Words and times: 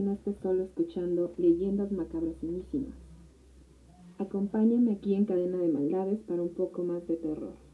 no 0.00 0.12
estés 0.12 0.36
solo 0.42 0.64
escuchando 0.64 1.32
leyendas 1.36 1.92
macabrosísimas. 1.92 2.94
Acompáñame 4.18 4.92
aquí 4.92 5.14
en 5.14 5.24
Cadena 5.24 5.58
de 5.58 5.68
Maldades 5.68 6.20
para 6.26 6.42
un 6.42 6.50
poco 6.50 6.82
más 6.84 7.06
de 7.06 7.16
terror. 7.16 7.69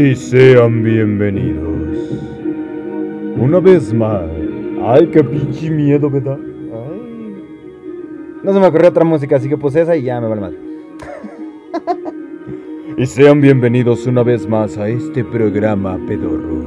Y 0.00 0.16
sean 0.16 0.82
bienvenidos. 0.82 2.10
Una 3.36 3.60
vez 3.60 3.92
más. 3.92 4.22
Ay, 4.82 5.08
qué 5.08 5.22
pinche 5.22 5.68
miedo, 5.68 6.08
¿verdad? 6.08 6.38
Ay. 6.40 7.44
No 8.42 8.54
se 8.54 8.60
me 8.60 8.66
ocurrió 8.66 8.88
otra 8.88 9.04
música, 9.04 9.36
así 9.36 9.46
que 9.46 9.58
puse 9.58 9.82
esa 9.82 9.94
y 9.94 10.04
ya 10.04 10.18
me 10.18 10.28
vale 10.28 10.40
mal. 10.40 10.56
Y 12.96 13.04
sean 13.04 13.42
bienvenidos 13.42 14.06
una 14.06 14.22
vez 14.22 14.48
más 14.48 14.78
a 14.78 14.88
este 14.88 15.22
programa 15.22 15.98
pedorro, 16.06 16.62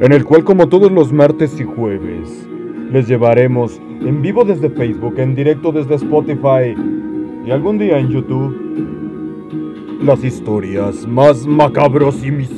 en 0.00 0.12
el 0.12 0.24
cual 0.24 0.44
como 0.44 0.68
todos 0.68 0.92
los 0.92 1.12
martes 1.12 1.60
y 1.60 1.64
jueves, 1.64 2.46
les 2.92 3.08
llevaremos 3.08 3.80
en 4.00 4.22
vivo 4.22 4.44
desde 4.44 4.70
Facebook, 4.70 5.18
en 5.18 5.34
directo 5.34 5.72
desde 5.72 5.96
Spotify 5.96 6.76
y 7.44 7.50
algún 7.50 7.78
día 7.78 7.98
en 7.98 8.08
YouTube 8.08 8.61
las 10.02 10.24
historias 10.24 11.06
más 11.06 11.46
macabros 11.46 12.24
y 12.24 12.30
mis... 12.30 12.50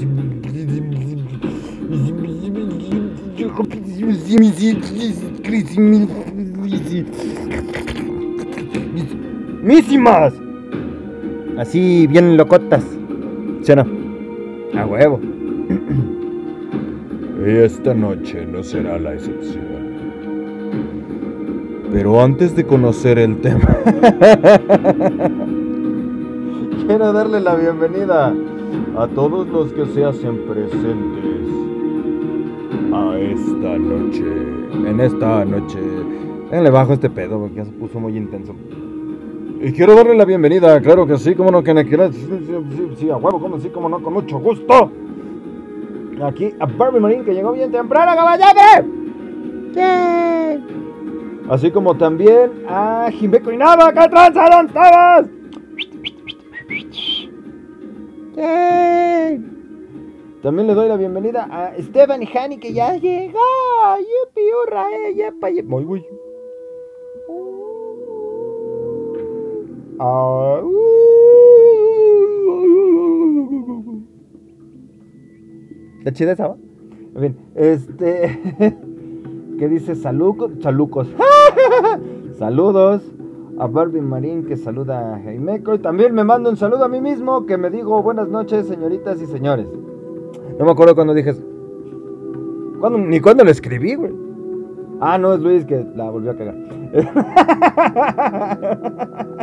mísimas. 9.63 10.33
Así, 11.59 12.07
bien 12.07 12.37
locotas. 12.37 12.85
¿Sí 13.63 13.73
o 13.73 13.77
no? 13.77 13.87
A 14.79 14.87
huevo. 14.87 15.21
Y 17.47 17.51
esta 17.51 17.95
noche 17.95 18.47
no 18.47 18.63
será 18.63 18.99
la 18.99 19.15
excepción. 19.15 19.75
Pero 21.93 22.23
antes 22.23 22.57
de 22.57 22.65
conocer 22.65 23.19
el 23.19 23.41
tema, 23.41 23.77
quiero 26.87 27.13
darle 27.13 27.41
la 27.41 27.55
bienvenida 27.55 28.33
a 28.99 29.07
todos 29.09 29.49
los 29.49 29.73
que 29.73 29.87
se 29.87 30.05
hacen 30.05 30.39
presentes 30.47 31.49
a 32.93 33.19
esta 33.19 33.79
noche. 33.79 34.25
En 34.89 35.01
esta 35.01 35.45
noche. 35.45 35.79
Déjenle 36.51 36.71
bajo 36.71 36.93
este 36.93 37.11
pedo 37.11 37.39
porque 37.41 37.57
ya 37.57 37.65
se 37.65 37.73
puso 37.73 37.99
muy 37.99 38.17
intenso. 38.17 38.55
Y 39.61 39.73
quiero 39.73 39.95
darle 39.95 40.15
la 40.15 40.25
bienvenida, 40.25 40.81
claro 40.81 41.07
que 41.07 41.17
sí, 41.17 41.35
como 41.35 41.51
no, 41.51 41.63
que 41.63 41.73
me 41.73 41.87
quiera. 41.87 42.13
Sí, 42.13 42.21
sí, 42.21 42.91
sí, 42.99 43.11
a 43.11 43.17
huevo, 43.17 43.41
como 43.41 43.59
sí, 43.59 43.69
como 43.71 43.89
no, 43.89 44.03
con 44.03 44.13
mucho 44.13 44.39
gusto. 44.39 44.91
Aquí 46.23 46.55
a 46.61 46.67
Barbie 46.67 47.01
Marín, 47.01 47.25
que 47.25 47.35
llegó 47.35 47.53
bien 47.53 47.73
temprano, 47.73 48.13
caballete. 48.15 48.89
¿Qué? 49.73 50.61
Así 51.49 51.71
como 51.71 51.97
también 51.97 52.51
a 52.69 53.09
Jimbeco 53.11 53.51
y 53.51 53.57
Nava, 53.57 53.93
que 53.93 54.09
tranza, 54.09 54.49
¿dónde 54.51 55.34
También 60.43 60.67
le 60.67 60.75
doy 60.75 60.89
la 60.89 60.97
bienvenida 60.97 61.49
a 61.51 61.75
Esteban 61.75 62.23
y 62.23 62.27
Hani, 62.27 62.59
que 62.59 62.75
ya 62.75 62.97
llegó. 62.97 63.39
Yupi, 63.99 64.43
hurra, 64.53 64.85
eh, 64.91 65.15
yepa, 65.15 65.49
yepa. 65.51 65.69
Muy, 65.69 65.85
muy. 65.85 66.05
Ah, 69.99 70.61
uh. 70.63 70.95
¿Está 75.99 76.13
chida 76.13 76.33
esa, 76.33 76.49
va? 76.49 76.57
En 77.15 77.21
fin, 77.23 77.37
este. 77.55 78.39
¿Qué 79.59 79.69
dice? 79.69 79.95
Salucos. 79.95 80.53
Salucos. 80.61 81.09
Saludos 82.39 83.03
a 83.59 83.67
Barbie 83.67 84.01
Marín 84.01 84.47
que 84.47 84.57
saluda 84.57 85.15
a 85.15 85.21
Jaimeco. 85.21 85.75
Y 85.75 85.79
también 85.79 86.15
me 86.15 86.25
manda 86.25 86.51
un 86.51 86.57
saludo 86.57 86.85
a 86.85 86.89
mí 86.89 87.01
mismo 87.01 87.47
que 87.47 87.57
me 87.57 87.71
digo 87.71 88.03
buenas 88.03 88.29
noches, 88.29 88.67
señoritas 88.67 89.21
y 89.21 89.27
señores. 89.27 89.67
No 90.59 90.65
me 90.65 90.73
acuerdo 90.73 90.95
cuando 90.95 91.15
dije. 91.15 91.35
¿Cuándo? 92.81 92.99
Ni 92.99 93.21
cuándo 93.21 93.45
lo 93.45 93.51
escribí, 93.51 93.95
güey. 93.95 94.13
Ah, 95.01 95.19
no, 95.19 95.35
es 95.35 95.41
Luis 95.41 95.65
que 95.65 95.85
la 95.95 96.11
volvió 96.11 96.33
a 96.33 96.37
cagar. 96.37 96.55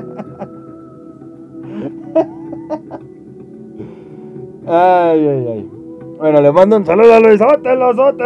Ay, 4.67 5.27
ay, 5.27 5.47
ay. 5.47 5.71
Bueno, 6.17 6.39
le 6.39 6.51
mando 6.51 6.77
un 6.77 6.85
saludo 6.85 7.15
a 7.15 7.19
Luisote, 7.19 7.75
Losote. 7.75 8.23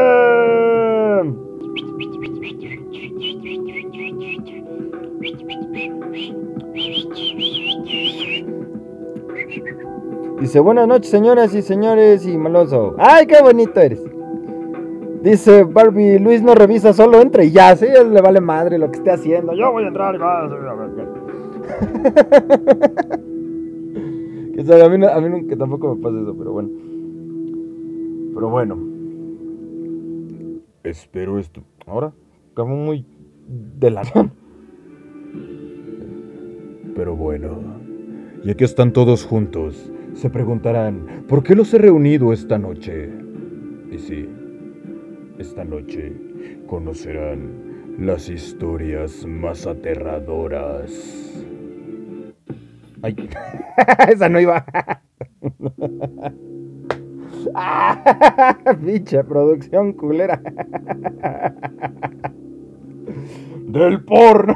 Dice, 10.39 10.59
buenas 10.59 10.87
noches, 10.87 11.09
señoras 11.09 11.55
y 11.55 11.61
señores 11.61 12.25
y 12.27 12.37
maloso. 12.37 12.95
¡Ay, 12.97 13.25
qué 13.25 13.41
bonito 13.41 13.79
eres! 13.79 14.03
Dice 15.23 15.63
Barbie, 15.63 16.19
Luis 16.19 16.41
no 16.41 16.53
revisa, 16.53 16.93
solo 16.93 17.21
entra 17.21 17.43
y 17.43 17.51
ya, 17.51 17.75
sí, 17.75 17.85
él 17.85 18.13
le 18.13 18.21
vale 18.21 18.41
madre 18.41 18.77
lo 18.77 18.91
que 18.91 18.97
esté 18.97 19.11
haciendo. 19.11 19.53
Yo 19.55 19.71
voy 19.71 19.85
a 19.85 19.87
entrar 19.87 20.13
y 20.13 20.17
va 20.17 20.43
a 20.43 20.47
ver 20.47 20.89
qué. 20.95 21.03
Que 24.55 24.63
sabe, 24.63 24.83
a 24.83 24.89
mí, 24.89 25.05
a 25.05 25.19
mí 25.19 25.29
nunca 25.29 25.57
tampoco 25.57 25.95
me 25.95 26.01
pasa 26.01 26.17
eso, 26.21 26.33
pero 26.37 26.53
bueno. 26.53 26.69
Pero 28.33 28.49
bueno. 28.49 28.77
Espero 30.83 31.39
esto. 31.39 31.61
Ahora, 31.85 32.13
como 32.53 32.77
muy 32.77 33.05
de 33.47 33.91
la 33.91 34.03
Pero 36.95 37.17
bueno, 37.17 37.57
ya 38.45 38.53
que 38.53 38.63
están 38.63 38.93
todos 38.93 39.25
juntos, 39.25 39.91
se 40.15 40.29
preguntarán, 40.29 41.25
¿por 41.27 41.43
qué 41.43 41.55
los 41.55 41.73
he 41.73 41.77
reunido 41.77 42.31
esta 42.33 42.57
noche? 42.57 43.09
Y 43.91 43.99
sí, 43.99 44.29
esta 45.37 45.63
noche 45.63 46.13
conocerán 46.67 47.95
las 47.99 48.29
historias 48.29 49.25
más 49.25 49.67
aterradoras. 49.67 50.91
Ay, 53.01 53.15
esa 54.11 54.29
no 54.29 54.39
iba. 54.39 54.65
Ah, 57.53 58.57
Pinche 58.85 59.23
producción 59.23 59.93
culera. 59.93 60.41
Del 63.67 64.03
porno. 64.03 64.55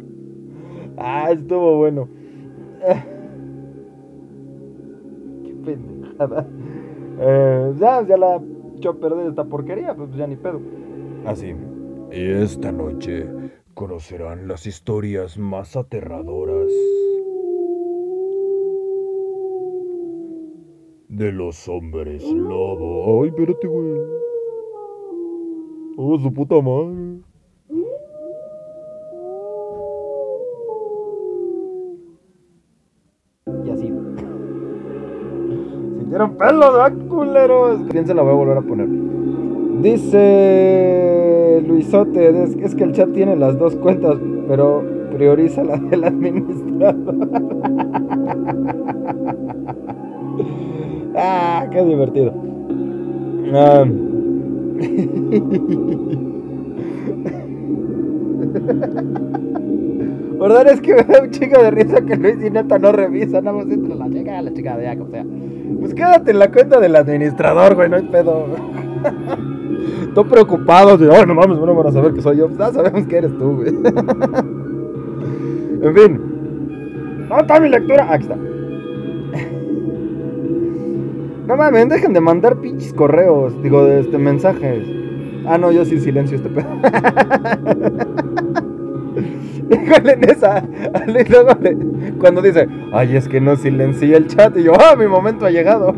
Ah, 0.98 1.32
estuvo 1.32 1.78
bueno. 1.78 2.10
Qué 5.44 5.54
pendejada. 5.64 6.48
Eh, 7.20 7.74
ya, 7.78 8.06
ya 8.06 8.18
la 8.18 8.42
echó 8.76 8.92
a 8.92 8.96
perder 8.96 9.28
esta 9.28 9.46
porquería, 9.46 9.96
pues 9.96 10.14
ya 10.16 10.28
ni 10.28 10.36
pedo. 10.36 10.60
Así. 11.26 11.56
Y 12.12 12.32
esta 12.32 12.72
noche 12.72 13.28
conocerán 13.74 14.48
las 14.48 14.66
historias 14.66 15.38
más 15.38 15.76
aterradoras 15.76 16.72
de 21.10 21.32
los 21.32 21.68
hombres 21.68 22.24
lobo. 22.32 23.24
Ay, 23.24 23.30
espérate, 23.30 23.68
güey. 23.68 24.00
Oh, 25.98 26.18
su 26.20 26.32
puta 26.32 26.62
madre. 26.62 27.22
Sintieron 36.18 36.36
pelos, 36.36 36.74
¿verdad, 36.74 36.94
culeros? 37.08 37.80
Piensa 37.92 38.16
la 38.16 38.24
voy 38.24 38.32
a 38.32 38.36
volver 38.36 38.58
a 38.58 38.62
poner. 38.62 38.88
Dice 39.84 41.64
Luisote, 41.68 42.44
es, 42.44 42.74
que 42.74 42.86
el 42.86 42.94
chat 42.94 43.14
tiene 43.14 43.36
las 43.36 43.60
dos 43.60 43.76
cuentas, 43.76 44.18
pero 44.48 44.84
prioriza 45.16 45.64
la 45.64 45.78
del 45.78 46.04
administrador. 46.04 46.96
ah, 51.16 51.68
qué 51.72 51.86
divertido. 51.86 52.34
Ah. 53.54 53.86
¿Verdad? 60.40 60.68
Es 60.68 60.82
que 60.82 60.94
me 60.94 61.04
da 61.04 61.22
un 61.24 61.32
chico 61.32 61.62
de 61.62 61.72
risa 61.72 62.02
que 62.02 62.16
Luis 62.16 62.38
y 62.44 62.50
neta 62.50 62.78
no 62.78 62.92
revisa, 62.92 63.42
nada 63.42 63.58
más 63.58 63.68
entra 63.72 63.96
la 63.96 64.10
chica, 64.10 64.42
la 64.42 64.54
chica 64.54 64.78
de 64.78 64.84
ya, 64.84 64.96
como 64.98 65.10
sea. 65.10 65.26
Pues 65.80 65.94
quédate 65.94 66.32
en 66.32 66.40
la 66.40 66.52
cuenta 66.52 66.80
del 66.80 66.96
administrador, 66.96 67.76
güey, 67.76 67.90
no 67.90 67.98
hay 67.98 68.04
pedo. 68.04 68.46
Estoy 70.08 70.24
preocupado, 70.26 70.98
de, 70.98 71.10
oh, 71.10 71.26
no 71.26 71.36
mames, 71.36 71.58
bueno, 71.58 71.76
van 71.76 71.88
a 71.88 71.92
saber 71.92 72.14
que 72.14 72.22
soy 72.22 72.38
yo. 72.38 72.48
Pues 72.48 72.60
ya 72.60 72.72
sabemos 72.72 73.06
que 73.08 73.18
eres 73.18 73.38
tú, 73.38 73.56
güey. 73.58 73.70
en 75.82 75.96
fin. 75.96 76.22
¿Dónde 77.30 77.42
está 77.42 77.60
mi 77.60 77.70
lectura? 77.70 78.08
Aquí 78.12 78.24
está. 78.24 78.38
No 81.48 81.56
mames, 81.56 81.90
dejen 81.90 82.14
de 82.14 82.20
mandar 82.20 82.58
pinches 82.58 82.94
correos, 82.94 83.62
digo, 83.64 83.86
de 83.86 84.02
este, 84.02 84.18
mensajes. 84.18 84.86
Ah, 85.46 85.58
no, 85.58 85.72
yo 85.72 85.86
sí 85.86 86.00
silencio 86.00 86.36
este 86.38 86.50
pedo. 86.50 86.68
Híjole, 89.70 90.14
en 90.14 90.24
esa. 90.30 90.64
Cuando 92.20 92.42
dice, 92.42 92.68
ay, 92.94 93.16
es 93.16 93.28
que 93.28 93.42
no 93.42 93.56
silencié 93.56 94.18
el 94.18 94.28
chat. 94.28 94.56
Y 94.58 94.64
yo, 94.64 94.74
ah, 94.74 94.96
mi 94.96 95.08
momento 95.08 95.46
ha 95.46 95.52
llegado. 95.52 95.94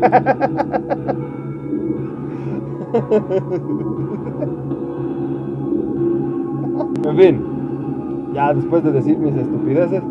en 7.04 7.16
fin, 7.16 7.44
ya 8.34 8.52
después 8.52 8.82
de 8.82 8.92
decir 8.92 9.18
mis 9.18 9.36
estupideces. 9.36 10.02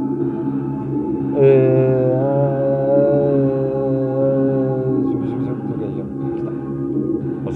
Eh, 1.37 2.09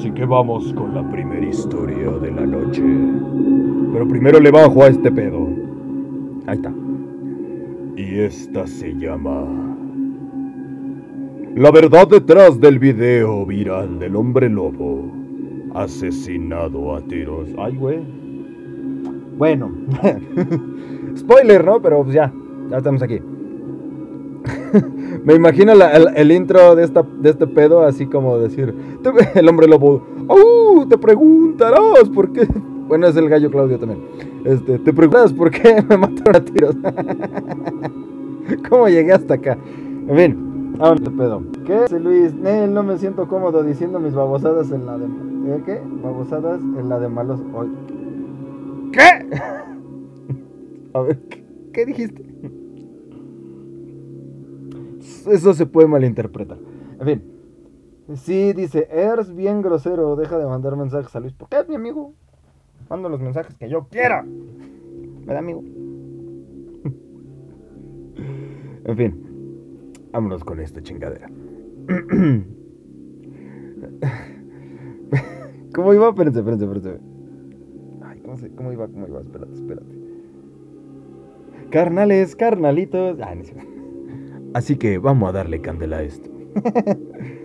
Así 0.03 0.11
que 0.11 0.25
vamos 0.25 0.73
con 0.73 0.93
la 0.93 1.09
primera 1.09 1.45
historia 1.45 2.11
de 2.11 2.29
la 2.29 2.45
noche. 2.45 2.83
Pero 3.93 4.05
primero 4.05 4.39
le 4.41 4.51
bajo 4.51 4.83
a 4.83 4.87
este 4.87 5.09
pedo. 5.09 5.62
Ahí 6.47 6.55
está. 6.57 6.73
Y 7.95 8.19
esta 8.19 8.67
se 8.67 8.93
llama... 8.95 9.45
La 11.55 11.69
verdad 11.71 12.07
detrás 12.07 12.59
del 12.59 12.79
video 12.79 13.45
viral 13.45 13.99
del 13.99 14.15
hombre 14.15 14.49
lobo 14.49 15.11
asesinado 15.75 16.95
a 16.95 17.01
tiros. 17.01 17.49
Ay, 17.59 17.75
güey. 17.77 17.99
Bueno, 19.37 19.71
spoiler, 21.17 21.63
¿no? 21.63 21.79
Pero 21.81 22.03
pues 22.03 22.15
ya, 22.15 22.33
ya 22.69 22.77
estamos 22.77 23.03
aquí. 23.03 23.19
Me 25.23 25.35
imagino 25.35 25.75
la- 25.75 25.91
el, 25.91 26.07
el 26.15 26.31
intro 26.31 26.75
de, 26.75 26.83
esta, 26.83 27.03
de 27.03 27.29
este 27.29 27.45
pedo, 27.47 27.83
así 27.83 28.07
como 28.07 28.37
decir: 28.39 28.73
El 29.35 29.47
hombre 29.47 29.67
lobo, 29.67 30.03
¡Uh! 30.27 30.85
Te 30.87 30.97
preguntarás 30.97 32.09
por 32.13 32.31
qué. 32.33 32.47
Bueno, 32.87 33.07
es 33.07 33.15
el 33.15 33.29
gallo 33.29 33.49
Claudio 33.49 33.79
también. 33.79 34.01
Este, 34.45 34.77
te 34.79 34.93
preguntarás 34.93 35.33
por 35.33 35.49
qué 35.51 35.83
me 35.89 35.97
mataron 35.97 36.35
a 36.35 36.45
tiros. 36.45 36.75
¿Cómo 38.69 38.89
llegué 38.89 39.13
hasta 39.13 39.35
acá? 39.35 39.57
En 40.07 40.15
fin, 40.15 40.75
ahora 40.79 40.95
este 40.95 41.11
pedo. 41.11 41.43
¿Qué? 41.65 41.81
Dice 41.83 41.99
Luis, 41.99 42.33
Nel, 42.33 42.73
no 42.73 42.83
me 42.83 42.97
siento 42.97 43.27
cómodo 43.27 43.63
diciendo 43.63 43.99
mis 43.99 44.13
babosadas 44.13 44.71
en 44.71 44.85
la 44.85 44.97
de. 44.97 45.05
¿eh, 45.05 45.61
¿Qué? 45.65 45.81
Babosadas 46.03 46.59
en 46.59 46.89
la 46.89 46.99
de 46.99 47.07
malos. 47.07 47.39
hoy. 47.53 47.69
¿Qué? 48.91 49.29
A 50.93 51.01
ver, 51.01 51.19
¿qué, 51.73 51.85
dijiste? 51.85 52.23
Eso 55.25 55.53
se 55.53 55.65
puede 55.65 55.87
malinterpretar. 55.87 56.59
En 56.99 57.05
fin. 57.05 57.23
Sí, 58.15 58.53
dice, 58.53 58.87
Ers 58.91 59.33
bien 59.33 59.61
grosero, 59.61 60.15
deja 60.15 60.37
de 60.37 60.45
mandar 60.45 60.75
mensajes 60.75 61.15
a 61.15 61.19
Luis. 61.19 61.33
¿Por 61.33 61.49
qué, 61.49 61.63
mi 61.67 61.75
amigo? 61.75 62.13
Mando 62.93 63.09
los 63.09 63.19
mensajes 63.21 63.55
que 63.55 63.67
yo 63.67 63.87
quiera. 63.89 64.23
¿Verdad, 64.23 65.37
amigo? 65.39 65.63
en 68.85 68.95
fin. 68.95 69.15
Vámonos 70.11 70.43
con 70.43 70.59
esta 70.59 70.79
chingadera. 70.83 71.27
¿Cómo 75.73 75.91
iba? 75.95 76.09
Espérense, 76.09 76.39
espérense, 76.41 76.65
espérense. 76.65 76.99
Ay, 78.03 78.19
¿cómo, 78.19 78.37
se- 78.37 78.51
cómo 78.51 78.71
iba? 78.71 78.87
¿Cómo 78.87 79.07
iba? 79.07 79.21
Espérate, 79.21 79.53
espérate. 79.55 79.95
Carnales, 81.71 82.35
carnalitos. 82.35 83.19
Ay, 83.21 83.37
no 83.39 83.43
cierto. 83.43 83.65
Así 84.53 84.75
que 84.75 84.99
vamos 84.99 85.29
a 85.29 85.31
darle 85.31 85.61
candela 85.61 85.97
a 85.97 86.03
esto. 86.03 86.29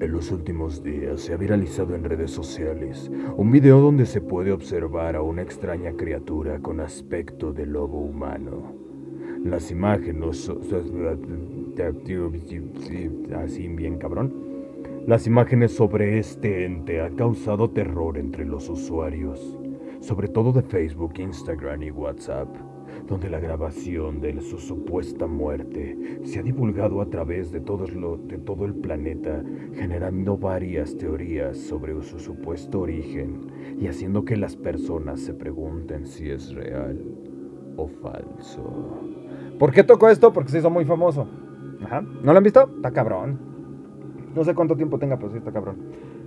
En 0.00 0.12
los 0.12 0.32
últimos 0.32 0.82
días 0.82 1.20
se 1.20 1.32
ha 1.32 1.36
viralizado 1.36 1.94
en 1.94 2.04
redes 2.04 2.30
sociales 2.30 3.10
un 3.36 3.50
video 3.50 3.80
donde 3.80 4.06
se 4.06 4.20
puede 4.20 4.50
observar 4.52 5.14
a 5.14 5.22
una 5.22 5.42
extraña 5.42 5.92
criatura 5.92 6.58
con 6.58 6.80
aspecto 6.80 7.52
de 7.52 7.66
lobo 7.66 8.00
humano. 8.00 8.74
Las 9.44 9.70
imágenes... 9.70 10.50
Así 13.36 13.68
bien 13.68 13.98
cabrón. 13.98 14.32
Las 15.06 15.26
imágenes 15.26 15.72
sobre 15.72 16.18
este 16.18 16.64
ente 16.64 17.00
han 17.00 17.14
causado 17.14 17.70
terror 17.70 18.18
entre 18.18 18.44
los 18.44 18.68
usuarios, 18.68 19.58
sobre 20.00 20.28
todo 20.28 20.52
de 20.52 20.62
Facebook, 20.62 21.12
Instagram 21.18 21.82
y 21.82 21.90
WhatsApp, 21.90 22.48
donde 23.06 23.28
la 23.28 23.38
grabación 23.38 24.20
de 24.20 24.40
su 24.40 24.58
supuesta 24.58 25.26
muerte 25.26 26.20
se 26.24 26.38
ha 26.38 26.42
divulgado 26.42 27.00
a 27.00 27.06
través 27.10 27.52
de, 27.52 27.60
todos 27.60 27.92
lo- 27.94 28.16
de 28.16 28.38
todo 28.38 28.64
el 28.64 28.74
planeta, 28.74 29.42
generando 29.74 30.38
varias 30.38 30.96
teorías 30.96 31.56
sobre 31.58 32.00
su 32.02 32.18
supuesto 32.18 32.80
origen 32.80 33.40
y 33.78 33.86
haciendo 33.88 34.24
que 34.24 34.36
las 34.36 34.56
personas 34.56 35.20
se 35.20 35.34
pregunten 35.34 36.06
si 36.06 36.30
es 36.30 36.54
real 36.54 36.98
o 37.76 37.88
falso. 37.88 39.00
¿Por 39.58 39.72
qué 39.72 39.84
tocó 39.84 40.08
esto? 40.08 40.32
Porque 40.32 40.50
se 40.50 40.58
hizo 40.58 40.70
muy 40.70 40.84
famoso. 40.84 41.26
Ajá. 41.82 42.00
¿No 42.00 42.32
lo 42.32 42.38
han 42.38 42.44
visto? 42.44 42.70
Está 42.76 42.90
cabrón. 42.92 43.38
No 44.34 44.42
sé 44.44 44.54
cuánto 44.54 44.76
tiempo 44.76 44.98
tenga, 44.98 45.16
pero 45.18 45.30
sí 45.30 45.38
está 45.38 45.52
cabrón. 45.52 45.76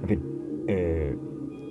En 0.04 0.08
fin. 0.08 0.22
Eh, 0.68 1.18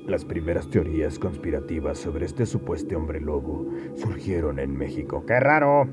las 0.07 0.25
primeras 0.25 0.69
teorías 0.69 1.19
conspirativas 1.19 1.99
sobre 1.99 2.27
este 2.27 2.47
supuesto 2.47 2.97
hombre 2.97 3.21
lobo 3.21 3.67
surgieron 3.95 4.59
en 4.59 4.77
México. 4.77 5.25
¡Qué 5.27 5.41
raro! 5.41 5.89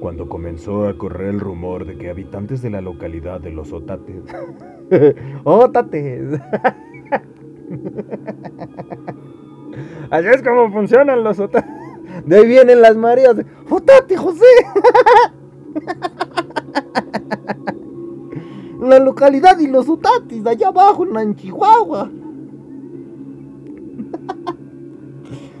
Cuando 0.00 0.28
comenzó 0.28 0.86
a 0.86 0.96
correr 0.96 1.30
el 1.30 1.40
rumor 1.40 1.86
de 1.86 1.96
que 1.96 2.10
habitantes 2.10 2.62
de 2.62 2.70
la 2.70 2.80
localidad 2.80 3.40
de 3.40 3.50
Los 3.50 3.72
Otates 3.72 4.22
¡Ótates! 5.44 6.40
Así 10.10 10.28
es 10.28 10.42
como 10.42 10.70
funcionan 10.70 11.24
los 11.24 11.40
otates. 11.40 11.70
De 12.26 12.36
ahí 12.36 12.46
vienen 12.46 12.80
las 12.80 12.96
mareas. 12.96 13.36
de, 13.36 13.44
¡Otate, 13.68 14.16
José! 14.16 14.44
La 18.80 18.98
localidad 18.98 19.58
y 19.58 19.66
los 19.66 19.88
otatis, 19.88 20.44
de 20.44 20.50
allá 20.50 20.68
abajo, 20.68 21.06
en 21.18 21.34
Chihuahua. 21.34 22.10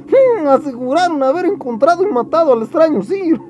Hmm, 0.06 0.46
Aseguraron 0.48 1.22
haber 1.22 1.46
encontrado 1.46 2.06
y 2.06 2.12
matado 2.12 2.52
al 2.52 2.62
extraño 2.62 3.02
Sir. 3.02 3.40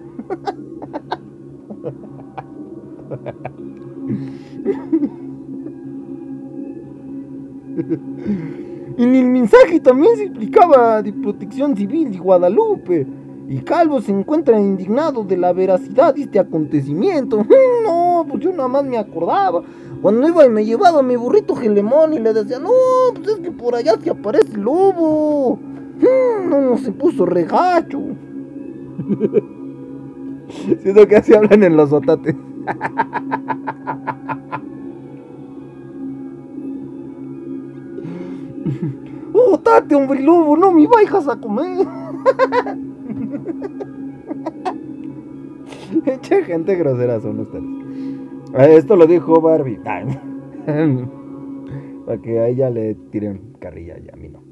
En 8.97 9.15
el 9.15 9.27
mensaje 9.27 9.81
también 9.81 10.17
se 10.17 10.25
explicaba 10.25 11.03
de 11.03 11.13
protección 11.13 11.77
civil 11.77 12.13
de 12.13 12.19
Guadalupe. 12.19 13.07
Y 13.49 13.59
Calvo 13.59 14.01
se 14.01 14.11
encuentra 14.11 14.59
indignado 14.59 15.23
de 15.23 15.37
la 15.37 15.53
veracidad 15.53 16.15
de 16.15 16.23
este 16.23 16.39
acontecimiento. 16.39 17.41
Mm, 17.41 17.85
No, 17.85 18.25
pues 18.29 18.41
yo 18.43 18.51
nada 18.53 18.69
más 18.69 18.85
me 18.85 18.97
acordaba. 18.97 19.63
Cuando 20.05 20.29
iba 20.29 20.45
y 20.45 20.51
me 20.51 20.67
llevaba 20.67 21.03
mi 21.03 21.17
burrito 21.17 21.57
Gelemón 21.57 22.13
y 22.13 22.19
le 22.19 22.35
decía, 22.35 22.59
no, 22.59 22.69
pues 23.15 23.27
es 23.27 23.39
que 23.39 23.51
por 23.51 23.75
allá 23.75 23.95
se 23.99 24.11
aparece 24.11 24.53
el 24.53 24.61
lobo. 24.61 25.57
Mm, 25.57 26.51
No, 26.51 26.77
se 26.77 26.93
puso 26.93 27.25
regacho. 27.25 28.03
Siento 30.83 31.09
que 31.09 31.17
así 31.17 31.33
hablan 31.33 31.63
en 31.63 31.79
los 31.79 31.91
otates. 31.91 32.37
¡Oh, 39.33 39.59
tate, 39.59 39.95
hombre 39.95 40.21
lobo! 40.21 40.55
¡No 40.55 40.71
me 40.71 40.87
vayas 40.87 41.27
a 41.29 41.41
comer! 41.41 41.87
Echa 46.05 46.45
gente 46.45 46.77
grosera 46.77 47.23
son 47.23 47.41
ustedes. 47.41 47.84
Ah, 48.55 48.67
Esto 48.67 48.97
lo 48.97 49.07
dijo 49.07 49.41
Barbie. 49.41 49.79
Para 52.07 52.21
que 52.23 52.39
a 52.39 52.49
ella 52.49 52.71
le 52.71 52.95
tiren 53.11 53.53
carrilla 53.59 53.99
y 53.99 54.09
a 54.11 54.17
mí 54.17 54.29
no. 54.29 54.43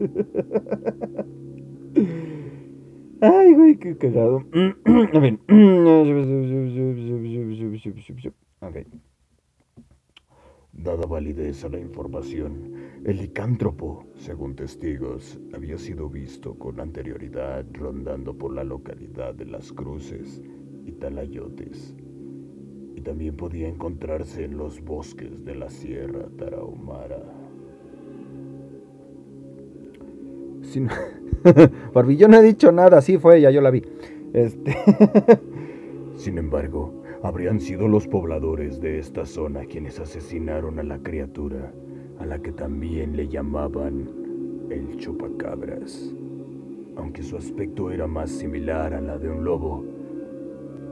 Ay, 3.20 3.54
güey, 3.54 3.76
qué 3.76 3.96
cagado. 3.96 4.42
En 4.84 5.22
fin. 5.22 5.38
Ok. 8.60 8.76
Dada 10.72 11.06
validez 11.06 11.64
a 11.64 11.68
la 11.68 11.78
información, 11.78 12.72
El 13.04 13.18
licántropo, 13.18 14.06
según 14.16 14.56
testigos, 14.56 15.38
había 15.54 15.76
sido 15.78 16.08
visto 16.08 16.54
con 16.58 16.80
anterioridad 16.80 17.64
rondando 17.72 18.36
por 18.36 18.52
la 18.54 18.64
localidad 18.64 19.34
de 19.34 19.44
Las 19.46 19.72
Cruces 19.72 20.40
y 20.86 20.92
Talayotes, 20.92 21.94
también 23.02 23.36
podía 23.36 23.68
encontrarse 23.68 24.44
en 24.44 24.56
los 24.56 24.82
bosques 24.82 25.44
de 25.44 25.54
la 25.54 25.70
Sierra 25.70 26.26
Tarahumara. 26.38 27.22
Sin... 30.62 30.88
Barbie, 31.92 32.16
yo 32.16 32.28
no 32.28 32.36
he 32.40 32.42
dicho 32.42 32.72
nada, 32.72 33.00
sí 33.00 33.18
fue 33.18 33.38
ella, 33.38 33.50
yo 33.50 33.60
la 33.60 33.70
vi. 33.70 33.82
Este... 34.32 34.76
Sin 36.16 36.38
embargo, 36.38 37.02
habrían 37.22 37.60
sido 37.60 37.88
los 37.88 38.06
pobladores 38.06 38.80
de 38.80 38.98
esta 38.98 39.26
zona 39.26 39.64
quienes 39.64 39.98
asesinaron 39.98 40.78
a 40.78 40.82
la 40.82 40.98
criatura, 40.98 41.72
a 42.18 42.26
la 42.26 42.40
que 42.40 42.52
también 42.52 43.16
le 43.16 43.28
llamaban 43.28 44.08
el 44.70 44.96
chupacabras. 44.98 46.14
Aunque 46.96 47.22
su 47.22 47.36
aspecto 47.36 47.90
era 47.90 48.06
más 48.06 48.30
similar 48.30 48.94
a 48.94 49.00
la 49.00 49.18
de 49.18 49.30
un 49.30 49.44
lobo, 49.44 49.84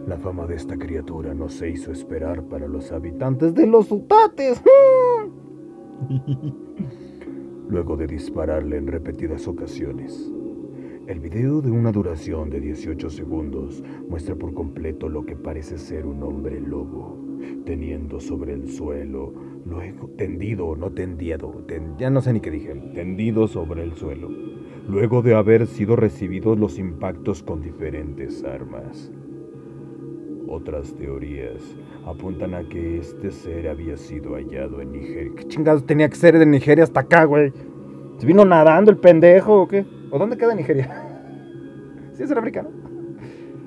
la 0.06 0.16
fama 0.16 0.46
de 0.46 0.56
esta 0.56 0.76
criatura 0.76 1.34
no 1.34 1.48
se 1.48 1.70
hizo 1.70 1.92
esperar 1.92 2.42
para 2.44 2.66
los 2.66 2.92
habitantes 2.92 3.54
de 3.54 3.66
los 3.66 3.90
utates. 3.90 4.62
Luego 7.68 7.96
de 7.96 8.06
dispararle 8.06 8.76
en 8.78 8.86
repetidas 8.86 9.46
ocasiones, 9.46 10.32
el 11.06 11.20
video 11.20 11.60
de 11.60 11.70
una 11.70 11.92
duración 11.92 12.50
de 12.50 12.60
18 12.60 13.10
segundos 13.10 13.82
muestra 14.08 14.34
por 14.34 14.54
completo 14.54 15.08
lo 15.08 15.24
que 15.24 15.36
parece 15.36 15.78
ser 15.78 16.06
un 16.06 16.22
hombre 16.22 16.60
lobo, 16.60 17.18
teniendo 17.64 18.20
sobre 18.20 18.54
el 18.54 18.68
suelo, 18.68 19.32
luego 19.66 20.08
tendido, 20.16 20.76
no 20.76 20.90
tendido, 20.92 21.64
ya 21.98 22.10
no 22.10 22.20
sé 22.20 22.32
ni 22.32 22.40
qué 22.40 22.50
dije, 22.50 22.74
tendido 22.94 23.48
sobre 23.48 23.82
el 23.82 23.94
suelo, 23.94 24.28
luego 24.88 25.22
de 25.22 25.34
haber 25.34 25.66
sido 25.66 25.96
recibidos 25.96 26.58
los 26.58 26.78
impactos 26.78 27.42
con 27.42 27.60
diferentes 27.60 28.42
armas. 28.44 29.12
Otras 30.52 30.92
teorías 30.94 31.62
apuntan 32.04 32.54
a 32.54 32.68
que 32.68 32.98
este 32.98 33.30
ser 33.30 33.68
había 33.68 33.96
sido 33.96 34.34
hallado 34.34 34.80
en 34.80 34.90
Nigeria. 34.90 35.30
¿Qué 35.36 35.44
chingados 35.46 35.86
tenía 35.86 36.08
que 36.08 36.16
ser 36.16 36.36
de 36.40 36.44
Nigeria 36.44 36.82
hasta 36.82 36.98
acá, 36.98 37.22
güey? 37.22 37.52
¿Se 38.18 38.26
vino 38.26 38.44
nadando 38.44 38.90
el 38.90 38.96
pendejo 38.96 39.62
o 39.62 39.68
qué? 39.68 39.86
¿O 40.10 40.18
dónde 40.18 40.36
queda 40.36 40.56
Nigeria? 40.56 40.90
¿Sí 42.14 42.24
es 42.24 42.32
africano? 42.32 42.68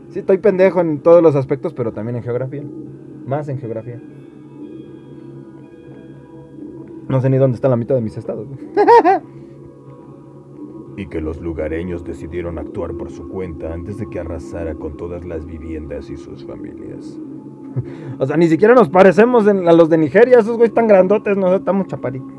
Sí, 0.10 0.20
estoy 0.20 0.40
pendejo 0.40 0.82
en 0.82 1.00
todos 1.00 1.24
los 1.24 1.38
aspectos, 1.38 1.74
pero 1.74 1.94
también 1.94 2.18
en 2.18 2.24
geografía. 2.24 2.64
Más 3.26 3.48
en 3.48 3.60
geografía. 3.60 4.02
No 7.08 7.22
sé 7.22 7.30
ni 7.30 7.38
dónde 7.38 7.56
está 7.56 7.70
la 7.70 7.78
mitad 7.78 7.96
de 7.96 8.02
mis 8.02 8.18
estados. 8.18 8.46
y 10.96 11.08
que 11.08 11.22
los 11.22 11.42
lugareños 11.42 12.04
decidieron 12.04 12.58
actuar 12.58 12.94
por 12.94 13.12
su 13.12 13.28
cuenta 13.28 13.74
antes 13.74 13.98
de 13.98 14.10
que 14.10 14.20
arrasara 14.20 14.76
con 14.76 14.96
todas 14.98 15.26
las 15.26 15.46
viviendas 15.46 16.10
y 16.10 16.18
sus 16.18 16.46
familias. 16.46 17.20
o 18.20 18.26
sea, 18.26 18.38
ni 18.38 18.48
siquiera 18.48 18.76
nos 18.76 18.90
parecemos 18.90 19.48
a 19.48 19.54
los 19.54 19.90
de 19.90 19.98
Nigeria, 19.98 20.40
esos 20.40 20.58
güeyes 20.58 20.74
tan 20.74 20.88
grandotes, 20.88 21.36
nosotros 21.36 21.62
estamos 21.62 21.88
chaparitos. 21.88 22.32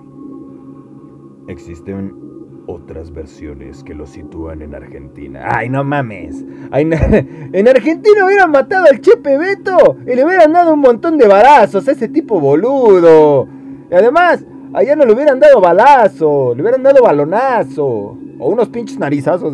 Existen 1.49 2.25
otras 2.67 3.13
versiones 3.13 3.85
que 3.85 3.95
lo 3.95 4.07
sitúan 4.07 4.63
en 4.63 4.75
Argentina. 4.75 5.47
Ay, 5.51 5.69
no 5.69 5.85
mames. 5.85 6.45
en 6.73 7.69
Argentina 7.69 8.25
hubieran 8.25 8.51
matado 8.51 8.87
al 8.91 9.01
Chepe 9.01 9.37
Beto 9.37 9.97
y 10.07 10.15
le 10.15 10.25
hubieran 10.25 10.53
dado 10.53 10.73
un 10.73 10.81
montón 10.81 11.19
de 11.19 11.29
balazos 11.29 11.87
a 11.89 11.93
ese 11.93 12.09
tipo 12.09 12.41
boludo. 12.41 13.47
Y 13.91 13.95
además, 13.95 14.45
allá 14.73 14.97
no 14.97 15.05
le 15.05 15.13
hubieran 15.13 15.41
dado 15.41 15.61
balazo, 15.61 16.55
le 16.55 16.63
hubieran 16.63 16.83
dado 16.83 17.03
balonazo. 17.03 18.17
O 18.45 18.51
unos 18.51 18.69
pinches 18.69 18.99
narizazos. 18.99 19.51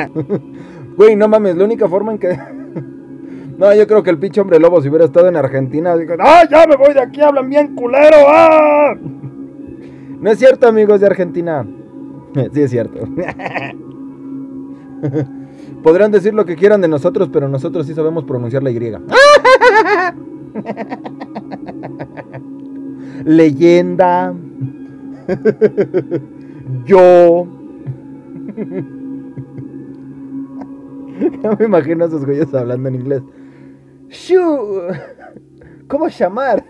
Güey, 0.96 1.14
no 1.14 1.28
mames, 1.28 1.56
la 1.56 1.64
única 1.64 1.88
forma 1.88 2.10
en 2.12 2.18
que... 2.18 2.36
No, 3.58 3.72
yo 3.74 3.86
creo 3.86 4.02
que 4.02 4.10
el 4.10 4.18
pinche 4.18 4.40
hombre 4.40 4.58
lobo 4.58 4.82
si 4.82 4.88
hubiera 4.88 5.04
estado 5.04 5.28
en 5.28 5.36
Argentina, 5.36 5.94
¡ah, 6.18 6.42
ya 6.50 6.66
me 6.66 6.76
voy 6.76 6.92
de 6.94 7.00
aquí! 7.00 7.20
¡Hablan 7.20 7.48
bien 7.48 7.74
culero! 7.76 8.16
¡Ah! 8.26 8.94
No 10.20 10.30
es 10.30 10.38
cierto, 10.38 10.66
amigos 10.66 11.00
de 11.00 11.06
Argentina. 11.06 11.66
Sí, 12.52 12.60
es 12.60 12.70
cierto. 12.70 13.00
Podrán 15.82 16.10
decir 16.10 16.34
lo 16.34 16.44
que 16.44 16.56
quieran 16.56 16.82
de 16.82 16.88
nosotros, 16.88 17.30
pero 17.32 17.48
nosotros 17.48 17.86
sí 17.86 17.94
sabemos 17.94 18.24
pronunciar 18.24 18.62
la 18.62 18.70
Y. 18.70 18.78
Leyenda. 23.24 24.34
Yo. 26.84 27.59
No 31.42 31.56
me 31.58 31.64
imagino 31.66 32.04
a 32.04 32.08
esos 32.08 32.24
güeyes 32.24 32.52
hablando 32.54 32.88
en 32.88 32.94
inglés. 32.94 33.22
Shoo. 34.08 34.88
¿Cómo 35.86 36.08
llamar? 36.08 36.64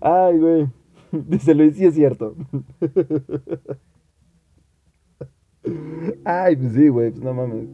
Ay, 0.00 0.38
güey. 0.38 0.68
Dice 1.12 1.54
Luis, 1.54 1.76
sí 1.76 1.86
es 1.86 1.94
cierto. 1.94 2.34
Ay, 6.24 6.56
pues 6.56 6.72
sí, 6.72 6.88
güey, 6.88 7.10
pues 7.10 7.22
no 7.22 7.34
mames. 7.34 7.68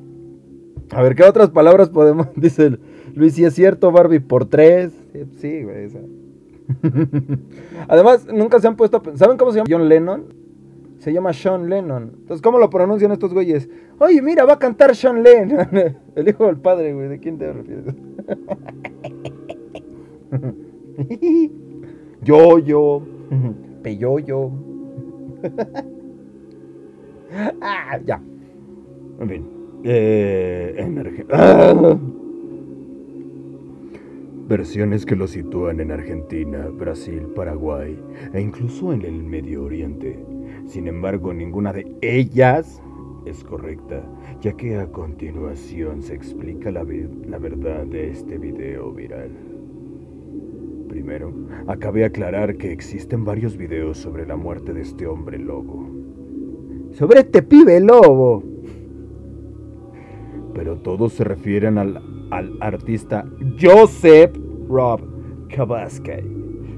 A 0.90 1.02
ver, 1.02 1.14
¿qué 1.14 1.24
otras 1.24 1.50
palabras 1.50 1.90
podemos? 1.90 2.28
Dice 2.36 2.78
Luis, 3.14 3.34
sí 3.34 3.44
es 3.44 3.54
cierto, 3.54 3.92
Barbie, 3.92 4.20
por 4.20 4.46
tres. 4.46 4.92
Sí, 5.38 5.62
güey. 5.62 5.88
Además, 7.88 8.26
nunca 8.26 8.58
se 8.58 8.66
han 8.66 8.76
puesto 8.76 9.02
¿Saben 9.14 9.36
cómo 9.36 9.52
se 9.52 9.58
llama 9.58 9.68
John 9.70 9.88
Lennon? 9.88 10.24
Se 10.98 11.12
llama 11.12 11.32
Sean 11.32 11.68
Lennon. 11.68 12.12
Entonces, 12.20 12.42
¿cómo 12.42 12.58
lo 12.58 12.70
pronuncian 12.70 13.12
estos 13.12 13.32
güeyes? 13.32 13.68
Oye, 13.98 14.20
mira, 14.22 14.44
va 14.44 14.54
a 14.54 14.58
cantar 14.58 14.96
Sean 14.96 15.22
Lennon. 15.22 15.68
El 16.16 16.28
hijo 16.28 16.46
del 16.46 16.56
padre, 16.56 16.94
güey. 16.94 17.08
¿De 17.08 17.20
quién 17.20 17.38
te 17.38 17.52
refieres? 17.52 17.94
Yo, 22.22 22.58
yo. 22.58 23.02
Peyoyo. 23.82 24.50
ah, 27.60 27.98
ya. 28.04 28.20
En 29.20 29.28
fin. 29.28 29.46
Eh, 29.84 30.74
Versiones 34.48 35.04
que 35.04 35.16
lo 35.16 35.26
sitúan 35.26 35.80
en 35.80 35.90
Argentina, 35.90 36.68
Brasil, 36.68 37.22
Paraguay 37.34 37.98
e 38.32 38.40
incluso 38.40 38.92
en 38.92 39.02
el 39.02 39.24
Medio 39.24 39.64
Oriente. 39.64 40.24
Sin 40.66 40.86
embargo, 40.86 41.34
ninguna 41.34 41.72
de 41.72 41.96
ellas 42.00 42.80
es 43.24 43.42
correcta, 43.42 44.04
ya 44.40 44.52
que 44.52 44.76
a 44.76 44.86
continuación 44.86 46.00
se 46.00 46.14
explica 46.14 46.70
la, 46.70 46.86
la 47.28 47.38
verdad 47.38 47.86
de 47.86 48.12
este 48.12 48.38
video 48.38 48.92
viral. 48.92 49.32
Primero, 50.88 51.32
acabé 51.66 52.00
de 52.00 52.06
aclarar 52.06 52.56
que 52.56 52.70
existen 52.70 53.24
varios 53.24 53.56
videos 53.56 53.98
sobre 53.98 54.26
la 54.26 54.36
muerte 54.36 54.72
de 54.72 54.82
este 54.82 55.08
hombre 55.08 55.40
lobo. 55.40 55.90
Sobre 56.92 57.18
este 57.18 57.42
pibe 57.42 57.80
lobo. 57.80 58.44
Pero 60.54 60.76
todos 60.76 61.14
se 61.14 61.24
refieren 61.24 61.78
al, 61.78 62.15
artista 62.60 63.24
Joseph 63.60 64.36
Rob 64.68 65.00
Kabaskay, 65.48 66.24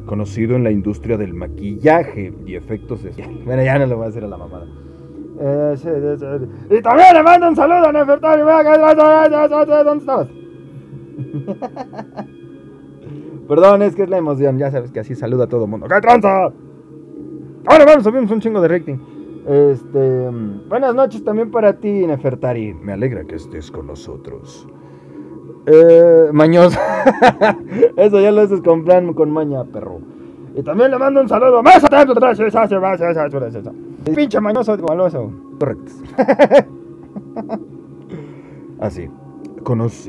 conocido 0.07 0.57
en 0.57 0.65
la 0.65 0.71
industria 0.71 1.17
del 1.17 1.35
maquillaje 1.35 2.33
y 2.47 2.55
efectos 2.55 3.05
especiales. 3.05 3.43
Bueno, 3.45 3.63
ya 3.63 3.79
no 3.79 3.87
lo 3.87 3.97
voy 3.97 4.07
a 4.07 4.09
hacer 4.09 4.25
a 4.25 4.29
la 4.29 4.37
mamada. 4.37 4.67
Eh, 5.41 5.75
y 6.71 6.83
también 6.83 7.15
le 7.15 7.23
mando 7.23 7.49
un 7.49 7.57
saludo 7.57 7.87
a 7.87 7.93
Nefertari. 7.93 8.43
¿Dónde 8.43 10.01
estabas? 10.01 10.29
Perdón, 13.49 13.83
es 13.83 13.95
que 13.95 14.03
es 14.03 14.11
la 14.11 14.19
emoción. 14.19 14.59
Ya 14.59 14.71
sabes 14.71 14.91
que 14.91 15.01
así 15.01 15.15
saluda 15.15 15.45
a 15.45 15.49
todo 15.49 15.67
mundo. 15.67 15.87
¡Qué 15.89 16.01
tranza! 16.01 16.53
Ahora 17.67 17.85
vamos, 17.85 18.05
subimos 18.05 18.31
un 18.31 18.41
chingo 18.41 18.61
de 18.61 18.69
rating. 18.69 18.99
Este, 19.47 20.29
buenas 20.69 20.95
noches 20.95 21.25
también 21.25 21.51
para 21.51 21.79
ti, 21.79 22.07
Nefertari. 22.07 22.75
Me 22.75 22.93
alegra 22.93 23.25
que 23.25 23.37
estés 23.37 23.71
con 23.71 23.87
nosotros. 23.87 24.69
Eh, 25.71 26.31
mañoso. 26.33 26.79
Eso 27.97 28.21
ya 28.21 28.31
lo 28.31 28.41
haces 28.41 28.61
con 28.63 28.85
plan, 28.85 29.13
con 29.13 29.31
maña, 29.31 29.65
perro. 29.65 30.01
Y 30.57 30.63
también 30.63 30.91
le 30.91 30.99
mando 30.99 31.21
un 31.21 31.29
saludo. 31.29 31.63
¡Más 31.63 31.85
atento 31.85 32.13
atrás! 32.13 32.41
Pinche 34.15 34.41
mañoso, 34.41 34.77
maloso. 34.79 35.31
Correcto. 35.59 35.93
Así. 38.81 39.09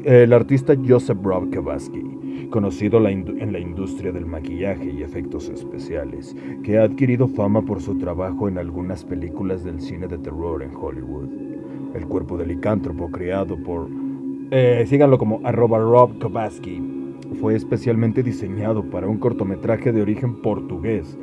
el 0.05 0.33
artista 0.33 0.73
Joseph 0.87 1.17
Rob 1.21 1.49
Kabaski 1.49 2.19
conocido 2.49 3.05
en 3.07 3.53
la 3.53 3.59
industria 3.59 4.11
del 4.11 4.25
maquillaje 4.25 4.91
y 4.91 5.03
efectos 5.03 5.49
especiales, 5.49 6.35
que 6.63 6.77
ha 6.79 6.83
adquirido 6.83 7.27
fama 7.27 7.61
por 7.61 7.81
su 7.81 7.97
trabajo 7.97 8.47
en 8.47 8.57
algunas 8.57 9.03
películas 9.03 9.63
del 9.63 9.79
cine 9.81 10.07
de 10.07 10.17
terror 10.17 10.63
en 10.63 10.75
Hollywood. 10.75 11.29
El 11.93 12.07
cuerpo 12.07 12.37
del 12.37 12.49
licántropo 12.49 13.09
creado 13.11 13.55
por... 13.57 13.87
Eh, 14.51 14.85
síganlo 14.87 15.19
como 15.19 15.41
arroba 15.43 15.77
Rob 15.77 16.17
Kobaski. 16.19 16.81
fue 17.39 17.55
especialmente 17.55 18.23
diseñado 18.23 18.83
para 18.83 19.07
un 19.07 19.19
cortometraje 19.19 19.91
de 19.91 20.01
origen 20.01 20.41
portugués 20.41 21.15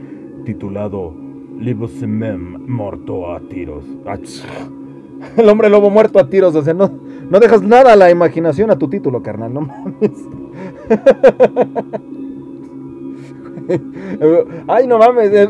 titulado 0.44 1.12
Libosemem 1.58 2.68
morto 2.68 3.32
a 3.32 3.40
tiros. 3.40 3.84
El 5.36 5.48
hombre 5.48 5.68
lobo 5.68 5.90
muerto 5.90 6.20
a 6.20 6.28
tiros, 6.28 6.54
o 6.54 6.62
sea, 6.62 6.74
no, 6.74 6.88
no 7.28 7.40
dejas 7.40 7.62
nada 7.62 7.94
a 7.94 7.96
la 7.96 8.10
imaginación 8.10 8.70
a 8.70 8.78
tu 8.78 8.88
título, 8.88 9.22
carnal, 9.22 9.52
no 9.52 9.62
mames. 9.62 10.08
Ay, 14.68 14.86
no 14.86 14.98
mames, 14.98 15.32
eh, 15.32 15.48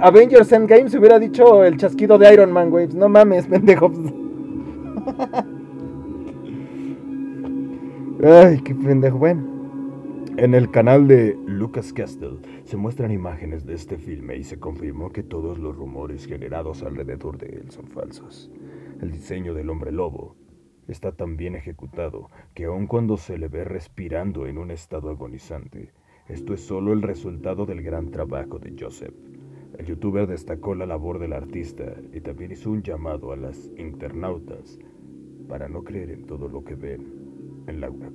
Avengers 0.00 0.50
Endgame 0.50 0.88
se 0.88 0.98
hubiera 0.98 1.20
dicho 1.20 1.62
el 1.62 1.76
chasquido 1.76 2.18
de 2.18 2.32
Iron 2.32 2.50
Man, 2.50 2.70
güey. 2.70 2.88
No 2.88 3.08
mames, 3.08 3.46
pendejo. 3.46 3.92
Ay, 8.24 8.60
qué 8.60 8.72
pendejo. 8.72 9.18
Bueno, 9.18 9.42
en 10.36 10.54
el 10.54 10.70
canal 10.70 11.08
de 11.08 11.36
Lucas 11.44 11.92
Castle 11.92 12.38
se 12.62 12.76
muestran 12.76 13.10
imágenes 13.10 13.66
de 13.66 13.74
este 13.74 13.98
filme 13.98 14.36
y 14.36 14.44
se 14.44 14.60
confirmó 14.60 15.10
que 15.10 15.24
todos 15.24 15.58
los 15.58 15.74
rumores 15.74 16.26
generados 16.26 16.84
alrededor 16.84 17.36
de 17.36 17.48
él 17.48 17.72
son 17.72 17.88
falsos. 17.88 18.48
El 19.00 19.10
diseño 19.10 19.54
del 19.54 19.70
hombre 19.70 19.90
lobo 19.90 20.36
está 20.86 21.10
tan 21.10 21.36
bien 21.36 21.56
ejecutado 21.56 22.30
que 22.54 22.66
aun 22.66 22.86
cuando 22.86 23.16
se 23.16 23.38
le 23.38 23.48
ve 23.48 23.64
respirando 23.64 24.46
en 24.46 24.56
un 24.56 24.70
estado 24.70 25.10
agonizante, 25.10 25.90
esto 26.28 26.54
es 26.54 26.60
solo 26.60 26.92
el 26.92 27.02
resultado 27.02 27.66
del 27.66 27.82
gran 27.82 28.12
trabajo 28.12 28.60
de 28.60 28.76
Joseph. 28.78 29.16
El 29.76 29.86
youtuber 29.86 30.28
destacó 30.28 30.76
la 30.76 30.86
labor 30.86 31.18
del 31.18 31.32
artista 31.32 31.92
y 32.12 32.20
también 32.20 32.52
hizo 32.52 32.70
un 32.70 32.84
llamado 32.84 33.32
a 33.32 33.36
las 33.36 33.68
internautas 33.76 34.78
para 35.48 35.68
no 35.68 35.82
creer 35.82 36.12
en 36.12 36.24
todo 36.24 36.46
lo 36.46 36.62
que 36.62 36.76
ven 36.76 37.21
en 37.66 37.80
la 37.80 37.90
web. 37.90 38.12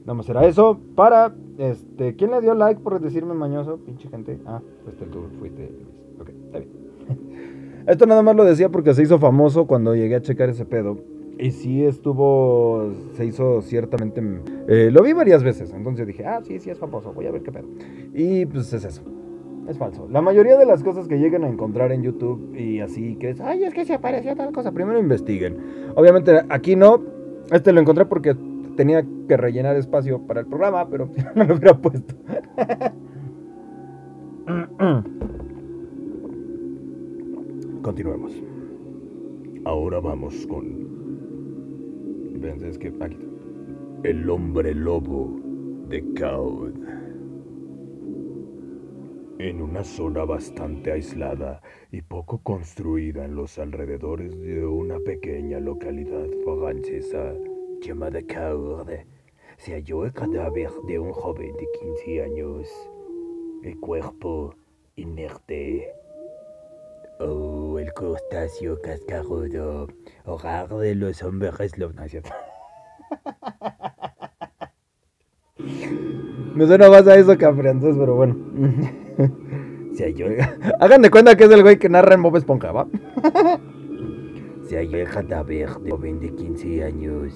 Nada 0.00 0.14
más 0.14 0.28
era 0.28 0.44
eso 0.46 0.80
para, 0.96 1.34
este, 1.58 2.16
¿quién 2.16 2.32
le 2.32 2.40
dio 2.40 2.54
like 2.54 2.80
por 2.80 3.00
decirme 3.00 3.34
mañoso? 3.34 3.78
Pinche 3.78 4.08
gente. 4.08 4.38
Ah, 4.46 4.60
pues 4.84 4.96
tú 5.10 5.28
fuiste. 5.38 5.70
Ok, 6.20 6.28
está 6.46 6.58
bien. 6.58 6.70
Esto 7.86 8.06
nada 8.06 8.22
más 8.22 8.34
lo 8.34 8.44
decía 8.44 8.68
porque 8.68 8.94
se 8.94 9.02
hizo 9.02 9.18
famoso 9.18 9.66
cuando 9.66 9.94
llegué 9.94 10.16
a 10.16 10.22
checar 10.22 10.48
ese 10.48 10.64
pedo. 10.64 10.98
Y 11.38 11.50
sí 11.50 11.84
estuvo, 11.84 12.92
se 13.14 13.24
hizo 13.24 13.62
ciertamente, 13.62 14.22
eh, 14.68 14.90
lo 14.92 15.02
vi 15.02 15.12
varias 15.12 15.42
veces, 15.42 15.72
entonces 15.72 16.06
dije, 16.06 16.24
ah, 16.24 16.40
sí, 16.42 16.60
sí 16.60 16.70
es 16.70 16.78
famoso, 16.78 17.12
voy 17.12 17.26
a 17.26 17.32
ver 17.32 17.42
qué 17.42 17.50
pedo. 17.50 17.66
Y 18.14 18.46
pues 18.46 18.72
es 18.72 18.84
eso, 18.84 19.02
es 19.66 19.76
falso. 19.78 20.06
La 20.08 20.20
mayoría 20.20 20.56
de 20.56 20.66
las 20.66 20.84
cosas 20.84 21.08
que 21.08 21.18
lleguen 21.18 21.42
a 21.42 21.48
encontrar 21.48 21.90
en 21.90 22.02
YouTube 22.02 22.54
y 22.54 22.80
así, 22.80 23.16
que 23.16 23.30
es, 23.30 23.40
ay, 23.40 23.64
es 23.64 23.74
que 23.74 23.84
se 23.84 23.94
apareció 23.94 24.36
tal 24.36 24.52
cosa, 24.52 24.70
primero 24.70 25.00
investiguen. 25.00 25.56
Obviamente 25.96 26.42
aquí 26.48 26.76
no, 26.76 27.02
este 27.50 27.72
lo 27.72 27.80
encontré 27.80 28.04
porque 28.04 28.36
tenía 28.76 29.04
que 29.28 29.36
rellenar 29.36 29.76
espacio 29.76 30.26
para 30.26 30.40
el 30.40 30.46
programa, 30.46 30.88
pero 30.88 31.10
no 31.34 31.44
lo 31.44 31.54
hubiera 31.54 31.76
puesto. 31.78 32.14
Continuemos. 37.82 38.32
Ahora 39.64 40.00
vamos 40.00 40.46
con. 40.46 40.82
Es 42.64 42.76
que 42.78 42.92
aquí 43.00 43.16
El 44.02 44.28
hombre 44.28 44.74
lobo 44.74 45.36
de 45.88 46.12
Caud. 46.14 46.74
En 49.38 49.60
una 49.60 49.84
zona 49.84 50.24
bastante 50.24 50.92
aislada 50.92 51.62
y 51.90 52.02
poco 52.02 52.38
construida 52.42 53.24
en 53.24 53.34
los 53.34 53.58
alrededores 53.58 54.40
de 54.40 54.64
una 54.64 54.98
pequeña 55.00 55.58
localidad 55.60 56.26
francesa 56.44 57.32
llamada 57.82 58.20
Caurde, 58.22 59.06
se 59.56 59.72
halló 59.72 60.04
el 60.04 60.12
cadáver 60.12 60.70
de 60.86 60.98
un 60.98 61.12
joven 61.12 61.52
de 61.56 61.68
15 61.80 62.22
años. 62.22 62.68
El 63.62 63.78
cuerpo 63.80 64.54
inerte. 64.96 65.92
Oh, 67.18 67.78
el 67.78 67.92
crustáceo 67.92 68.80
cascarudo, 68.80 69.88
hogar 70.24 70.68
de 70.68 70.94
los 70.94 71.22
hombres 71.22 71.76
lobos. 71.78 71.94
Me 76.54 76.66
suena 76.66 76.88
más 76.88 77.06
a 77.06 77.16
eso 77.16 77.36
que 77.36 77.44
a 77.44 77.54
francés, 77.54 77.96
pero 77.98 78.16
bueno. 78.16 78.36
Se 79.94 80.04
halló. 80.04 80.26
Hagan 80.80 81.02
de 81.02 81.10
cuenta 81.10 81.36
que 81.36 81.44
es 81.44 81.50
el 81.50 81.62
güey 81.62 81.78
que 81.78 81.88
narra 81.88 82.14
en 82.14 82.22
Bob 82.22 82.36
Esponja, 82.36 82.72
¿va? 82.72 82.88
Se 84.68 84.76
halló 84.76 84.98
el 84.98 85.08
cadáver 85.08 85.68
de 85.78 85.92
un 85.92 85.98
joven 85.98 86.20
de 86.20 86.34
15 86.34 86.84
años. 86.84 87.34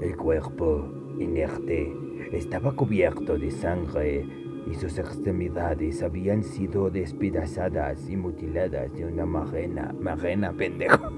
El 0.00 0.16
cuerpo, 0.16 0.88
inerte, 1.18 1.94
estaba 2.32 2.72
cubierto 2.72 3.38
de 3.38 3.50
sangre 3.50 4.26
y 4.70 4.74
sus 4.74 4.98
extremidades 4.98 6.02
habían 6.02 6.42
sido 6.42 6.90
despedazadas 6.90 8.08
y 8.08 8.16
mutiladas 8.16 8.92
de 8.92 9.04
una 9.04 9.26
manera, 9.26 9.94
marena, 10.00 10.52
pendejo, 10.52 11.10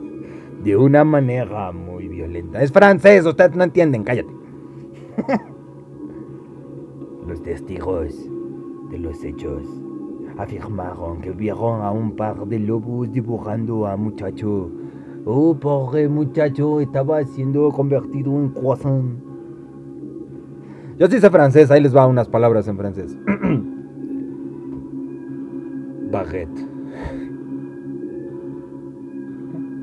de 0.63 0.77
una 0.77 1.05
manera 1.05 1.73
muy 1.73 2.09
violenta. 2.09 2.63
Es 2.63 2.73
francés, 2.73 3.25
ustedes 3.25 3.57
no 3.57 3.65
entienden, 3.65 4.05
cállate. 4.05 4.35
Los 7.27 7.43
testigos 7.43 8.15
de 8.91 8.99
los 8.99 9.25
hechos 9.25 9.65
afirmaron 10.39 11.21
que 11.21 11.31
vieron 11.31 11.83
a 11.83 11.91
un 11.91 12.15
par 12.15 12.47
de 12.47 12.61
lobos 12.61 13.11
dibujando 13.11 13.87
a 13.87 13.97
muchacho 13.97 14.71
Oh, 15.29 15.59
pobre 15.59 16.09
muchacho, 16.09 16.81
estaba 16.81 17.25
siendo 17.25 17.73
convertido 17.73 18.31
en 18.39 18.51
croissant. 18.51 19.19
Yo 20.99 21.09
sí 21.09 21.19
sé 21.19 21.29
francés, 21.31 21.69
ahí 21.73 21.83
les 21.83 21.93
va 21.95 22.07
unas 22.07 22.29
palabras 22.29 22.69
en 22.69 22.77
francés. 22.77 23.19
Baguette. 26.13 26.61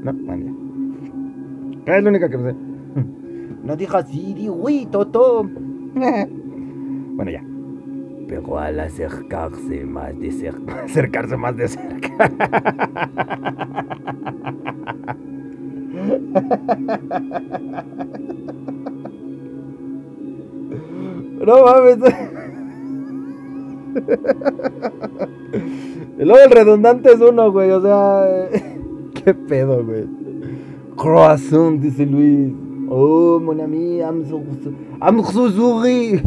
No, 0.03 0.13
man, 0.13 1.83
Es 1.85 2.03
la 2.03 2.09
única 2.09 2.29
que 2.29 2.37
sé. 2.37 2.55
No 3.63 3.75
digas 3.75 4.07
sí, 4.07 4.33
di 4.33 4.47
oui, 4.47 4.87
Toto. 4.89 5.43
bueno, 5.93 7.31
ya. 7.31 7.43
Pero 8.29 8.57
al 8.57 8.79
acercarse 8.79 9.83
más 9.83 10.17
de 10.17 10.31
cerca, 10.31 10.83
acercarse 10.85 11.35
más 11.35 11.57
de 11.57 11.67
cerca. 11.67 12.31
No 21.45 21.65
mames. 21.65 21.97
Y 26.17 26.25
luego 26.25 26.43
el 26.45 26.51
redundante 26.51 27.11
es 27.11 27.21
uno, 27.21 27.51
güey. 27.51 27.69
O 27.71 27.81
sea, 27.81 28.47
qué 29.23 29.33
pedo, 29.33 29.83
güey. 29.85 30.05
Croissant, 30.97 31.79
dice 31.79 32.05
Luis. 32.05 32.51
Oh, 32.89 33.39
mon 33.39 33.61
ami, 33.61 33.99
I'm 33.99 34.25
so, 34.29 34.43
I'm 35.01 35.23
so 35.23 35.49
sorry. 35.49 36.21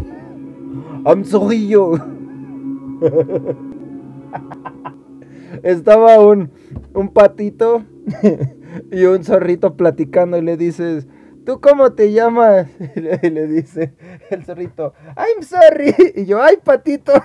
Estaba 5.63 6.19
un, 6.19 6.49
un 6.93 7.09
patito 7.09 7.81
y 8.91 9.05
un 9.05 9.23
zorrito 9.23 9.75
platicando 9.75 10.37
y 10.37 10.41
le 10.41 10.57
dices, 10.57 11.07
¿tú 11.45 11.61
cómo 11.61 11.93
te 11.93 12.11
llamas? 12.11 12.67
Y 13.23 13.29
le, 13.29 13.47
dice 13.47 13.93
el 14.29 14.43
zorrito, 14.43 14.93
I'm 15.15 15.43
sorry. 15.43 15.95
Y 16.15 16.25
yo, 16.25 16.41
ay, 16.41 16.57
patito. 16.63 17.13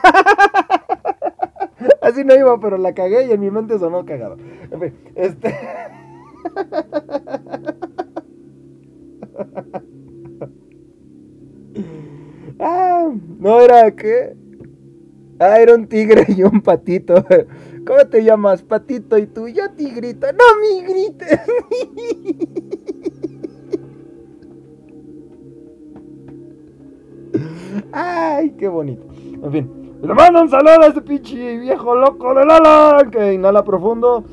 Así 2.00 2.24
no 2.24 2.34
iba, 2.34 2.58
pero 2.60 2.78
la 2.78 2.94
cagué 2.94 3.26
y 3.26 3.32
en 3.32 3.40
mi 3.40 3.50
mente 3.50 3.78
sonó 3.78 4.04
cagado. 4.04 4.36
En 4.70 4.80
fin, 4.80 4.94
este... 5.14 5.54
Ah, 12.64 13.10
no 13.40 13.60
era 13.60 13.90
que... 13.90 14.36
Ah, 15.40 15.58
era 15.58 15.74
un 15.74 15.88
tigre 15.88 16.26
y 16.28 16.44
un 16.44 16.60
patito. 16.60 17.14
¿Cómo 17.86 18.06
te 18.10 18.22
llamas, 18.22 18.62
patito? 18.62 19.16
Y 19.18 19.26
tú, 19.26 19.48
yo 19.48 19.70
tigrito. 19.72 20.28
No 20.32 20.44
me 20.60 20.82
grites. 20.86 21.40
Ay, 27.92 28.50
qué 28.58 28.68
bonito. 28.68 29.02
En 29.42 29.52
fin, 29.52 29.70
le 30.02 30.14
mando 30.14 30.42
un 30.42 30.48
saludo 30.48 30.82
a 30.82 30.86
este 30.86 31.02
pinche 31.02 31.58
viejo 31.58 31.94
loco 31.94 32.34
de 32.34 32.44
Lala 32.44 33.08
que 33.10 33.32
inhala 33.32 33.64
profundo. 33.64 34.24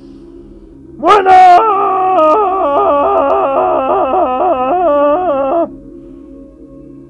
¡Bueno! 0.98 1.30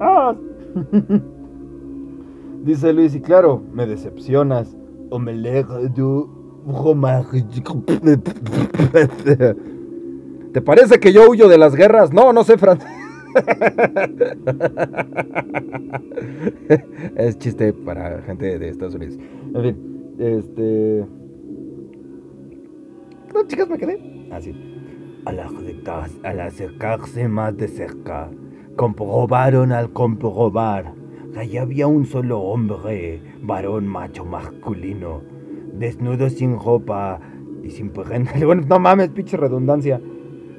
Ah. 0.02 0.34
Dice 2.64 2.94
Luis, 2.94 3.14
y 3.14 3.20
claro, 3.20 3.62
me 3.74 3.86
decepcionas. 3.86 4.79
Omelette 5.10 5.94
du 5.94 6.40
¿Te 10.54 10.62
parece 10.62 11.00
que 11.00 11.12
yo 11.14 11.30
huyo 11.30 11.48
de 11.48 11.58
las 11.58 11.74
guerras? 11.76 12.14
No, 12.14 12.34
no 12.34 12.44
sé 12.44 12.58
francés. 12.58 12.90
es 17.16 17.38
chiste 17.38 17.72
para 17.74 18.22
gente 18.24 18.58
de 18.60 18.70
Estados 18.70 18.96
Unidos. 18.96 19.20
En 19.54 19.62
fin, 19.62 19.78
este. 20.20 21.06
¿Qué 23.32 23.48
chicas 23.48 23.70
me 23.70 23.78
quedé? 23.78 24.28
Así. 24.32 24.56
Al, 25.26 25.40
acercarse, 25.40 26.18
al 26.24 26.40
acercarse 26.40 27.28
más 27.28 27.56
de 27.58 27.68
cerca, 27.68 28.32
comprobaron 28.76 29.72
al 29.72 29.92
comprobar 29.92 30.94
allí 31.38 31.58
había 31.58 31.88
un 31.88 32.06
solo 32.06 32.40
hombre, 32.40 33.22
varón 33.42 33.88
macho 33.88 34.26
masculino, 34.26 35.22
desnudo 35.74 36.30
sin 36.30 36.60
ropa 36.60 37.20
y 37.64 37.70
sin 37.70 37.90
prenda. 37.90 38.32
Bueno, 38.46 38.64
no 38.68 38.80
mames, 38.80 39.10
pinche 39.10 39.38
redundancia. 39.38 40.02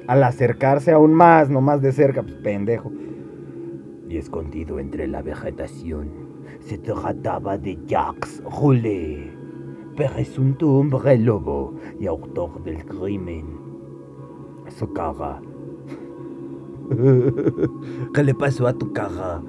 Al 0.07 0.23
acercarse 0.23 0.91
aún 0.91 1.13
más, 1.13 1.49
no 1.49 1.61
más 1.61 1.81
de 1.81 1.91
cerca, 1.91 2.23
pues 2.23 2.35
pendejo. 2.35 2.91
Y 4.09 4.17
escondido 4.17 4.79
entre 4.79 5.07
la 5.07 5.21
vegetación, 5.21 6.09
se 6.59 6.77
trataba 6.77 7.57
de 7.57 7.77
Jacques 7.87 8.43
Roulet, 8.43 9.31
presunto 9.95 10.69
hombre 10.69 11.17
lobo 11.17 11.75
y 11.99 12.07
autor 12.07 12.63
del 12.63 12.83
crimen. 12.85 13.45
Su 14.67 14.91
cara. 14.93 15.41
¿Qué 18.13 18.23
le 18.23 18.33
pasó 18.35 18.67
a 18.67 18.73
tu 18.73 18.91
cara? 18.91 19.41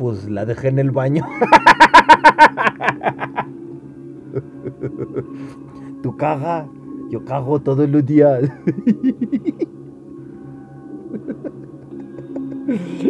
Pues 0.00 0.28
la 0.30 0.46
dejé 0.46 0.68
en 0.68 0.78
el 0.78 0.92
baño. 0.92 1.22
tu 6.02 6.16
caga, 6.16 6.66
yo 7.10 7.22
cago 7.26 7.60
todos 7.60 7.86
los 7.86 8.06
días. 8.06 8.44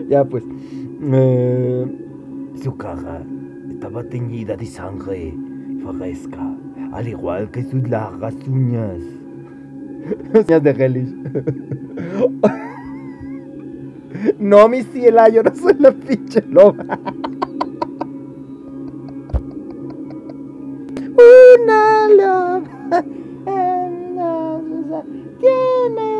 ya 0.09 0.24
pues. 0.24 0.42
Eh, 1.00 1.87
Su 2.61 2.76
caja 2.76 3.22
estaba 3.70 4.03
teñida 4.03 4.57
de 4.57 4.66
sangre 4.66 5.33
fresca, 5.96 6.57
al 6.92 7.07
igual 7.07 7.53
que 7.53 7.62
sus 7.62 7.88
largas 7.88 8.35
uñas. 8.48 8.98
uñas 10.35 10.62
de 10.64 10.70
Hellish. 10.72 11.14
No, 14.38 14.68
mi 14.68 14.82
ciela, 14.82 15.28
yo 15.28 15.42
no 15.42 15.54
soy 15.54 15.74
la 15.78 15.92
pinche 15.92 16.42
loba. 16.48 16.84
Una 21.16 22.08
loba. 22.08 23.02
Tiene. 25.38 26.10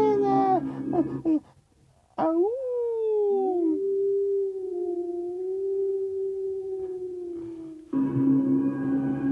Au. 2.17 2.47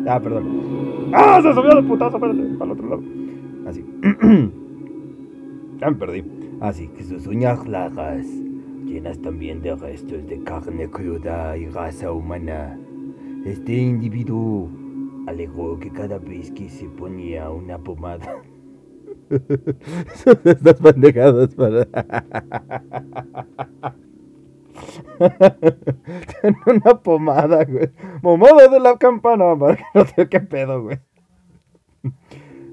Ah, 0.06 0.20
perdón. 0.20 1.10
¡Ah! 1.12 1.40
Se 1.42 1.52
subió 1.52 1.74
de 1.74 1.82
putazo, 1.82 2.16
espérate, 2.16 2.42
para 2.58 2.72
el 2.72 2.78
otro 2.78 2.88
lado. 2.88 3.02
Así. 3.66 3.84
ya 5.80 5.90
me 5.90 5.96
perdí. 5.96 6.24
Así 6.60 6.88
que 6.88 7.04
sus 7.04 7.26
uñas 7.26 7.68
largas, 7.68 8.26
llenas 8.98 9.22
también 9.22 9.62
de 9.62 9.76
restos 9.76 10.26
de 10.26 10.42
carne 10.42 10.90
cruda 10.90 11.56
y 11.56 11.66
grasa 11.66 12.10
humana. 12.10 12.76
Este 13.46 13.74
individuo 13.74 14.68
alegó 15.28 15.78
que 15.78 15.92
cada 15.92 16.18
vez 16.18 16.50
que 16.50 16.68
se 16.68 16.86
ponía 16.86 17.48
una 17.48 17.78
pomada. 17.78 18.42
Son 20.14 20.40
estas 20.44 20.80
pendejadas 20.80 21.54
para. 21.54 21.86
Tiene 26.40 26.56
una 26.66 27.00
pomada, 27.00 27.64
güey. 27.64 27.90
Pomada 28.20 28.66
de 28.66 28.80
la 28.80 28.98
campana, 28.98 29.56
para 29.56 29.76
que 29.76 29.84
no 29.94 30.04
sé 30.06 30.28
qué 30.28 30.40
pedo, 30.40 30.82
güey. 30.82 30.98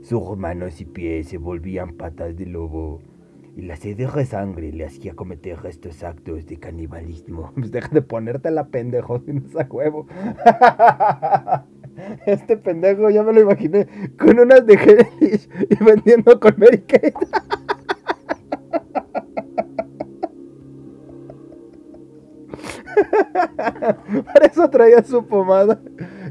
Sus 0.01 0.35
manos 0.35 0.81
y 0.81 0.85
pies 0.85 1.29
se 1.29 1.37
volvían 1.37 1.93
patas 1.93 2.35
de 2.35 2.47
lobo. 2.47 2.99
Y 3.55 3.61
la 3.61 3.77
sed 3.77 3.95
de 3.95 4.25
sangre 4.25 4.73
le 4.73 4.85
hacía 4.85 5.15
cometer 5.15 5.59
estos 5.65 6.03
actos 6.03 6.45
de 6.45 6.57
canibalismo. 6.57 7.53
Pues 7.55 7.71
deja 7.71 7.87
de 7.89 8.01
ponerte 8.01 8.51
la 8.51 8.67
pendejo 8.67 9.19
sin 9.19 9.45
esa 9.45 9.65
huevo. 9.69 10.07
Este 12.25 12.57
pendejo 12.57 13.09
ya 13.09 13.23
me 13.23 13.31
lo 13.31 13.39
imaginé 13.39 13.87
con 14.19 14.37
unas 14.37 14.65
de 14.65 14.73
Hellish 14.73 15.47
y 15.69 15.81
vendiendo 15.81 16.37
con 16.41 16.53
Mary 16.57 16.79
Kate. 16.79 17.13
Para 24.25 24.45
eso 24.45 24.69
traía 24.69 25.01
su 25.03 25.25
pomada. 25.25 25.79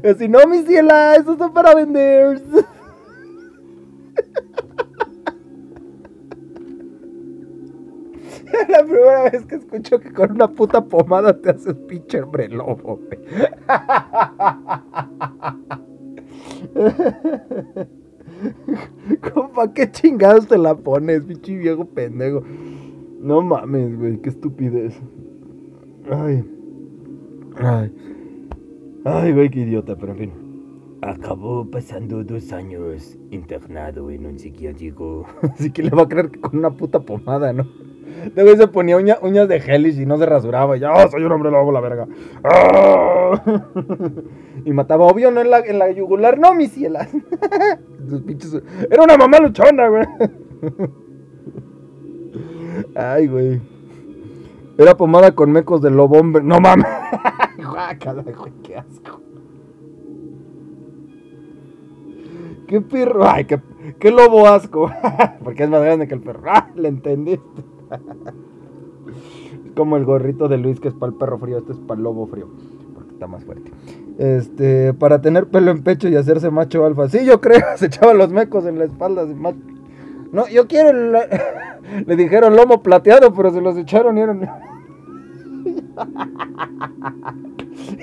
Así, 0.03 0.27
no, 0.27 0.45
mi 0.47 0.61
ciela, 0.63 1.15
esos 1.15 1.39
son 1.39 1.51
para 1.51 1.73
vender. 1.73 2.43
Es 8.45 8.69
la 8.69 8.83
primera 8.83 9.29
vez 9.29 9.45
que 9.45 9.55
escucho 9.55 9.99
que 9.99 10.13
con 10.13 10.31
una 10.31 10.47
puta 10.47 10.83
pomada 10.83 11.39
te 11.39 11.51
haces 11.51 11.75
pinche 11.87 12.21
hombre 12.21 12.49
lobo, 12.49 12.97
güey. 12.97 13.19
Compa, 19.33 19.73
¿qué 19.73 19.91
chingados 19.91 20.47
te 20.47 20.57
la 20.57 20.75
pones, 20.75 21.23
pinche 21.23 21.57
viejo 21.57 21.85
pendejo? 21.85 22.43
No 23.19 23.41
mames, 23.41 23.97
güey, 23.97 24.21
qué 24.21 24.29
estupidez. 24.29 24.99
Ay. 26.11 26.43
Ay. 27.57 27.91
Ay, 29.05 29.33
güey, 29.33 29.49
qué 29.49 29.61
idiota, 29.61 29.95
pero 29.95 30.11
en 30.11 30.17
fin. 30.17 30.31
Acabó 31.01 31.69
pasando 31.69 32.23
dos 32.23 32.51
años 32.51 33.17
internado 33.31 34.09
en 34.09 34.25
un 34.25 34.39
psiquiátrico. 34.39 35.25
Así 35.41 35.71
que 35.71 35.83
le 35.83 35.91
va 35.91 36.03
a 36.03 36.07
creer 36.07 36.31
que 36.31 36.39
con 36.39 36.57
una 36.57 36.71
puta 36.71 36.99
pomada, 36.99 37.53
¿no? 37.53 37.65
Luego 38.35 38.55
se 38.55 38.67
ponía 38.67 38.97
uña- 38.97 39.17
uñas 39.21 39.47
de 39.47 39.57
Hellish 39.57 39.99
y 40.01 40.05
no 40.05 40.17
se 40.17 40.25
rasuraba. 40.25 40.77
Y 40.77 40.81
ya, 40.81 40.91
"Oh, 40.93 41.09
soy 41.09 41.23
un 41.23 41.31
hombre 41.31 41.51
lobo, 41.51 41.71
la 41.71 41.79
verga. 41.81 42.07
¡Ah! 42.43 43.41
Y 44.65 44.71
mataba, 44.73 45.05
obvio, 45.05 45.29
no 45.29 45.41
en 45.41 45.51
la, 45.51 45.59
en 45.59 45.77
la 45.77 45.91
yugular, 45.91 46.39
no, 46.39 46.55
mis 46.55 46.71
cielas. 46.71 47.09
Era 48.89 49.03
una 49.03 49.15
mamá 49.17 49.37
luchona, 49.39 49.87
güey. 49.89 50.05
Ay, 52.95 53.27
güey. 53.27 53.61
Era 54.77 54.95
pomada 54.97 55.31
con 55.33 55.51
mecos 55.51 55.81
de 55.81 55.91
lobo, 55.91 56.19
hombre. 56.19 56.43
No 56.43 56.59
mames. 56.59 56.85
Guácala, 57.57 58.23
güey, 58.23 58.51
qué 58.63 58.75
asco. 58.77 59.21
Qué 62.67 62.81
perro. 62.81 63.27
Ay, 63.27 63.45
qué, 63.45 63.59
qué 63.99 64.11
lobo 64.11 64.47
asco. 64.47 64.91
Porque 65.43 65.63
es 65.63 65.69
más 65.69 65.81
grande 65.81 66.07
que 66.07 66.15
el 66.15 66.21
perro. 66.21 66.41
Ah, 66.47 66.69
le 66.75 66.87
entendiste. 66.87 67.63
Es 69.65 69.71
como 69.75 69.97
el 69.97 70.05
gorrito 70.05 70.47
de 70.47 70.57
Luis 70.57 70.79
que 70.79 70.87
es 70.89 70.93
para 70.93 71.11
el 71.11 71.17
perro 71.17 71.37
frío. 71.37 71.57
Este 71.59 71.73
es 71.73 71.79
para 71.79 71.97
el 71.97 72.03
lobo 72.03 72.27
frío. 72.27 72.47
Porque 72.93 73.11
está 73.13 73.27
más 73.27 73.43
fuerte. 73.45 73.71
Este, 74.17 74.93
para 74.93 75.21
tener 75.21 75.47
pelo 75.47 75.71
en 75.71 75.83
pecho 75.83 76.07
y 76.07 76.15
hacerse 76.15 76.49
macho 76.51 76.85
alfa. 76.85 77.09
Sí, 77.09 77.25
yo 77.25 77.41
creo. 77.41 77.61
Se 77.77 77.87
echaba 77.87 78.13
los 78.13 78.31
mecos 78.31 78.65
en 78.65 78.79
la 78.79 78.85
espalda. 78.85 79.25
No, 80.31 80.47
yo 80.47 80.67
quiero. 80.67 80.89
el- 80.89 81.13
Le 82.07 82.15
dijeron 82.15 82.55
lomo 82.55 82.81
plateado, 82.81 83.31
pero 83.33 83.51
se 83.51 83.61
los 83.61 83.77
echaron 83.77 84.17
y 84.17 84.21
eran. 84.21 84.41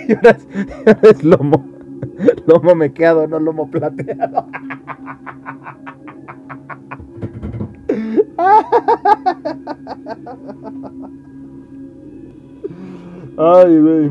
Y 0.09 0.13
ahora 0.15 0.31
es, 0.31 0.47
ahora 0.87 1.01
es 1.03 1.25
lomo. 1.25 1.67
Lomo 2.47 2.75
mequeado, 2.77 3.27
no 3.27 3.41
lomo 3.41 3.69
plateado. 3.71 4.47
Ay, 13.37 13.81
güey. 13.81 14.11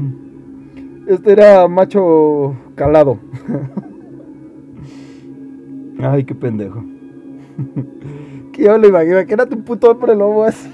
Este 1.07 1.31
era 1.31 1.67
macho 1.67 2.55
calado. 2.75 3.17
Ay, 5.99 6.23
qué 6.23 6.35
pendejo. 6.35 6.83
Que 8.51 8.63
yo 8.63 8.77
lo 8.77 8.85
imagino, 8.85 9.25
que 9.25 9.33
era 9.33 9.45
tu 9.45 9.63
puto 9.63 9.91
hombre 9.91 10.13
lobo 10.13 10.43
así. 10.43 10.69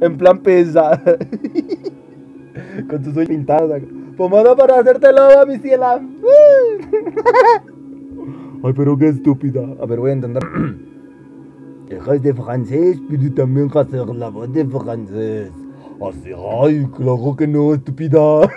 En 0.00 0.16
plan 0.16 0.40
pesada. 0.40 1.00
Con 2.90 3.04
sus 3.04 3.14
uñas 3.14 3.28
pintadas. 3.28 3.82
Pomada 4.16 4.56
para 4.56 4.80
hacerte 4.80 5.12
loba, 5.12 5.46
mi 5.46 5.58
ciela. 5.58 6.02
Ay, 8.64 8.72
pero 8.74 8.98
qué 8.98 9.10
estúpida. 9.10 9.62
A 9.80 9.86
ver, 9.86 10.00
voy 10.00 10.10
a 10.10 10.14
entender. 10.14 10.42
Enterré 11.92 12.18
des 12.20 12.32
Françaises, 12.32 12.96
puis 13.06 13.18
nous 13.18 13.28
t'amènes 13.28 13.68
à 13.74 13.84
faire 13.84 14.06
la 14.14 14.30
voix 14.30 14.46
des 14.46 14.64
Françaises. 14.64 15.52
Ah, 16.00 16.08
c'est 16.24 16.30
vrai, 16.30 16.86
que 16.96 17.44
non, 17.44 17.74
stupida. 17.74 18.48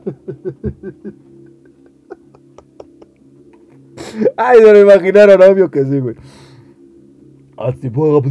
Ha 0.00 0.02
ha 0.06 0.92
ha 0.92 1.12
ha. 1.14 1.29
Ay, 4.36 4.58
se 4.58 4.72
lo 4.72 4.80
imaginaron, 4.80 5.42
obvio 5.42 5.70
que 5.70 5.84
sí, 5.84 5.98
güey. 5.98 6.16
Así 7.56 7.90
fue. 7.90 8.22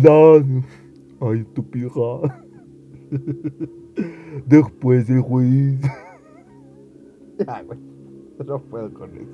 Ay, 1.22 1.44
tu 1.54 1.70
pija. 1.70 2.46
Después 4.46 5.08
del 5.08 5.22
juicio. 5.22 5.90
Ya, 7.40 7.64
güey. 7.64 7.80
No 8.46 8.60
puedo 8.60 8.94
con 8.94 9.12
eso. 9.16 9.32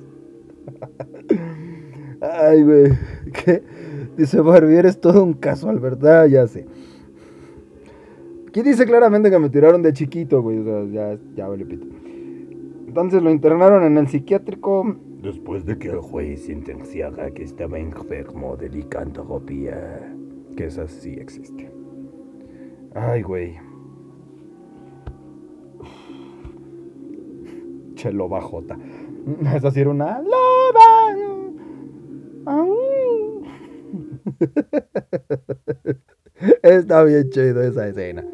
Ay, 2.20 2.62
güey. 2.62 2.92
¿Qué? 3.32 3.64
Dice 4.16 4.40
Barbie, 4.40 4.76
eres 4.76 5.00
todo 5.00 5.24
un 5.24 5.32
casual, 5.34 5.80
¿verdad? 5.80 6.26
Ya 6.26 6.46
sé. 6.46 6.66
Aquí 8.46 8.62
dice 8.62 8.86
claramente 8.86 9.28
que 9.28 9.40
me 9.40 9.50
tiraron 9.50 9.82
de 9.82 9.92
chiquito, 9.92 10.40
güey. 10.40 10.60
O 10.60 10.64
sea, 10.64 10.84
ya, 10.84 11.18
ya 11.34 11.48
vale 11.48 11.66
pito. 11.66 11.84
Entonces 12.86 13.20
lo 13.22 13.30
internaron 13.30 13.82
en 13.82 13.98
el 13.98 14.06
psiquiátrico. 14.06 14.96
Después 15.22 15.64
de 15.64 15.78
que 15.78 15.88
el 15.88 16.00
juez 16.00 16.44
sentenciara 16.46 17.30
que 17.30 17.44
estaba 17.44 17.78
enfermo 17.78 18.56
de 18.56 18.68
licantropía, 18.68 20.12
que 20.56 20.66
esa 20.66 20.88
sí 20.88 21.14
existe. 21.14 21.70
Ay, 22.94 23.22
güey. 23.22 23.56
Che, 27.94 28.12
loba 28.12 28.42
jota. 28.42 28.76
Esa 29.56 29.70
sí 29.70 29.80
era 29.80 29.90
una 29.90 30.20
loba. 30.20 31.06
Está 36.62 37.04
bien 37.04 37.30
chido 37.30 37.62
esa 37.62 37.88
escena. 37.88 38.24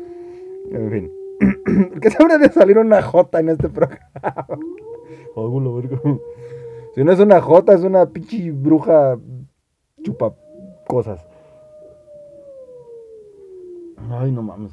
En 0.71 0.90
fin. 0.90 1.12
¿Por 1.90 2.01
qué 2.01 2.11
se 2.11 2.38
de 2.38 2.49
salir 2.51 2.79
una 2.79 3.03
J 3.03 3.40
en 3.40 3.51
este 3.51 3.68
programa? 3.68 4.01
Si 6.94 7.02
no 7.02 7.12
es 7.12 7.20
una 7.20 7.40
J, 7.40 7.72
es 7.72 7.83
una 7.85 8.05
pinche 8.07 8.50
bruja 8.50 9.18
chupa 10.02 10.35
cosas. 10.87 11.26
Ay, 14.11 14.31
no 14.31 14.42
mames. 14.42 14.72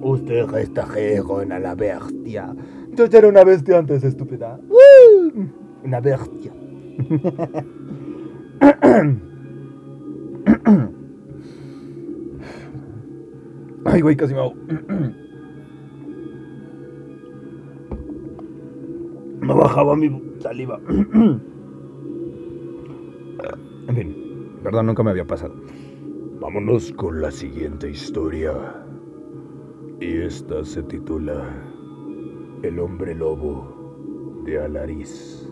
Usted 0.00 0.48
está 0.56 0.88
con 1.26 1.52
a 1.52 1.58
la 1.58 1.74
bestia. 1.74 2.54
Yo 2.92 3.04
ya 3.04 3.18
era 3.18 3.28
una 3.28 3.44
bestia 3.44 3.78
antes, 3.78 4.02
estúpida. 4.02 4.58
Una 5.84 6.00
bestia. 6.00 6.52
Ay, 13.84 14.00
güey, 14.00 14.16
casi 14.16 14.32
me 14.32 14.40
hago. 14.40 14.54
Me 19.40 19.52
bajaba 19.52 19.94
mi 19.96 20.08
saliva. 20.44 20.78
En 23.86 23.96
fin, 23.96 24.60
verdad, 24.62 24.82
nunca 24.82 25.02
me 25.02 25.10
había 25.10 25.26
pasado. 25.26 25.54
Vámonos 26.40 26.90
con 26.92 27.20
la 27.20 27.30
siguiente 27.30 27.90
historia. 27.90 28.52
Y 30.00 30.22
esta 30.22 30.64
se 30.64 30.82
titula 30.84 31.44
El 32.62 32.78
hombre 32.78 33.14
lobo 33.14 34.42
de 34.46 34.58
Alariz, 34.58 35.46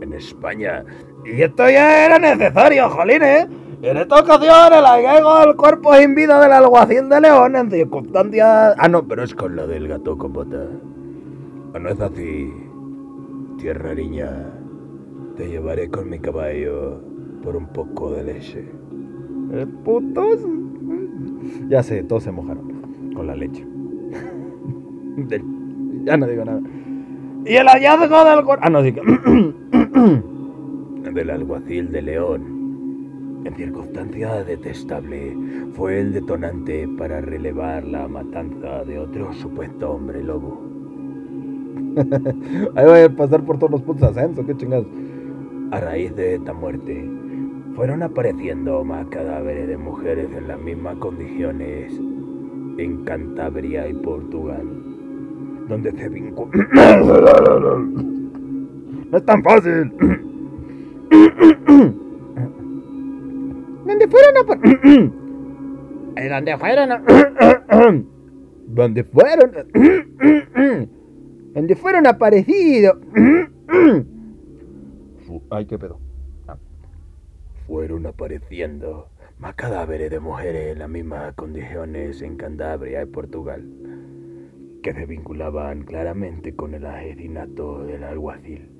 en 0.00 0.14
España. 0.14 0.82
Y 1.26 1.42
esto 1.42 1.68
ya 1.68 2.06
era 2.06 2.18
necesario, 2.18 2.88
jolín, 2.88 3.22
¿eh? 3.22 3.46
En 3.82 3.96
esta 3.98 4.20
ocasión, 4.20 4.72
el 4.72 4.84
hallazgo 4.84 5.40
del 5.40 5.54
cuerpo 5.54 5.94
sin 5.94 6.14
vida 6.14 6.40
del 6.40 6.52
alguacil 6.52 7.08
de 7.10 7.20
León 7.20 7.54
en 7.54 7.70
circunstancias... 7.70 8.74
Ah, 8.78 8.88
no, 8.88 9.06
pero 9.06 9.24
es 9.24 9.34
con 9.34 9.56
la 9.56 9.66
del 9.66 9.88
gato 9.88 10.16
copota. 10.16 10.64
¿O 11.74 11.78
no 11.78 11.88
es 11.90 12.00
así? 12.00 12.67
Tierra 13.58 13.92
niña, 13.92 14.30
te 15.36 15.48
llevaré 15.48 15.90
con 15.90 16.08
mi 16.08 16.20
caballo 16.20 17.02
por 17.42 17.56
un 17.56 17.66
poco 17.66 18.12
de 18.12 18.22
leche. 18.22 18.64
¿Eh, 19.52 19.66
putos? 19.84 20.46
Ya 21.68 21.82
sé, 21.82 22.04
todos 22.04 22.22
se 22.22 22.30
mojaron 22.30 23.12
con 23.14 23.26
la 23.26 23.34
leche. 23.34 23.66
Ya 26.04 26.16
no 26.16 26.28
digo 26.28 26.44
nada. 26.44 26.60
Y 27.44 27.56
el 27.56 27.66
hallazgo 27.66 28.24
del. 28.24 28.44
Ah, 28.60 28.70
no, 28.70 28.82
sí 28.82 28.92
que... 28.92 29.02
Del 31.12 31.30
alguacil 31.30 31.90
de 31.90 32.02
León. 32.02 33.42
En 33.44 33.52
circunstancia 33.54 34.44
detestable, 34.44 35.36
fue 35.72 35.98
el 36.00 36.12
detonante 36.12 36.86
para 36.96 37.20
relevar 37.20 37.84
la 37.84 38.06
matanza 38.06 38.84
de 38.84 39.00
otro 39.00 39.32
supuesto 39.34 39.90
hombre 39.90 40.22
lobo. 40.22 40.67
Ahí 42.76 42.86
voy 42.86 43.00
a 43.00 43.08
pasar 43.10 43.42
por 43.44 43.58
todos 43.58 43.72
los 43.72 43.82
putos 43.82 44.04
ascensos, 44.04 44.44
qué 44.46 44.56
chingados. 44.56 44.86
A 45.70 45.80
raíz 45.80 46.14
de 46.16 46.36
esta 46.36 46.52
muerte, 46.52 47.08
fueron 47.74 48.02
apareciendo 48.02 48.82
más 48.84 49.06
cadáveres 49.06 49.68
de 49.68 49.76
mujeres 49.76 50.28
en 50.36 50.48
las 50.48 50.58
mismas 50.58 50.96
condiciones 50.96 51.92
en 52.78 53.04
Cantabria 53.04 53.88
y 53.88 53.94
Portugal, 53.94 54.66
donde 55.68 55.92
se 55.92 56.08
vincula... 56.08 56.50
No 59.10 59.16
es 59.16 59.24
tan 59.24 59.42
fácil. 59.42 59.90
¿Dónde 63.86 64.06
fueron 64.08 64.36
a... 64.36 64.42
¿Dónde 66.28 66.58
fueron 66.58 66.92
a... 66.92 67.02
¿Dónde 68.66 69.04
fueron? 69.04 69.50
¿Dónde 71.58 71.74
fueron 71.74 72.06
aparecidos? 72.06 72.98
Ay, 75.50 75.66
qué 75.66 75.76
pedo. 75.76 75.98
fueron 77.66 78.06
apareciendo 78.06 79.08
más 79.40 79.56
cadáveres 79.56 80.08
de 80.08 80.20
mujeres 80.20 80.70
en 80.72 80.78
las 80.78 80.88
mismas 80.88 81.34
condiciones 81.34 82.22
en 82.22 82.36
Cantabria 82.36 83.02
y 83.02 83.06
Portugal, 83.06 83.68
que 84.84 84.92
se 84.92 85.04
vinculaban 85.04 85.82
claramente 85.82 86.54
con 86.54 86.74
el 86.74 86.86
asesinato 86.86 87.84
del 87.84 88.04
alguacil. 88.04 88.70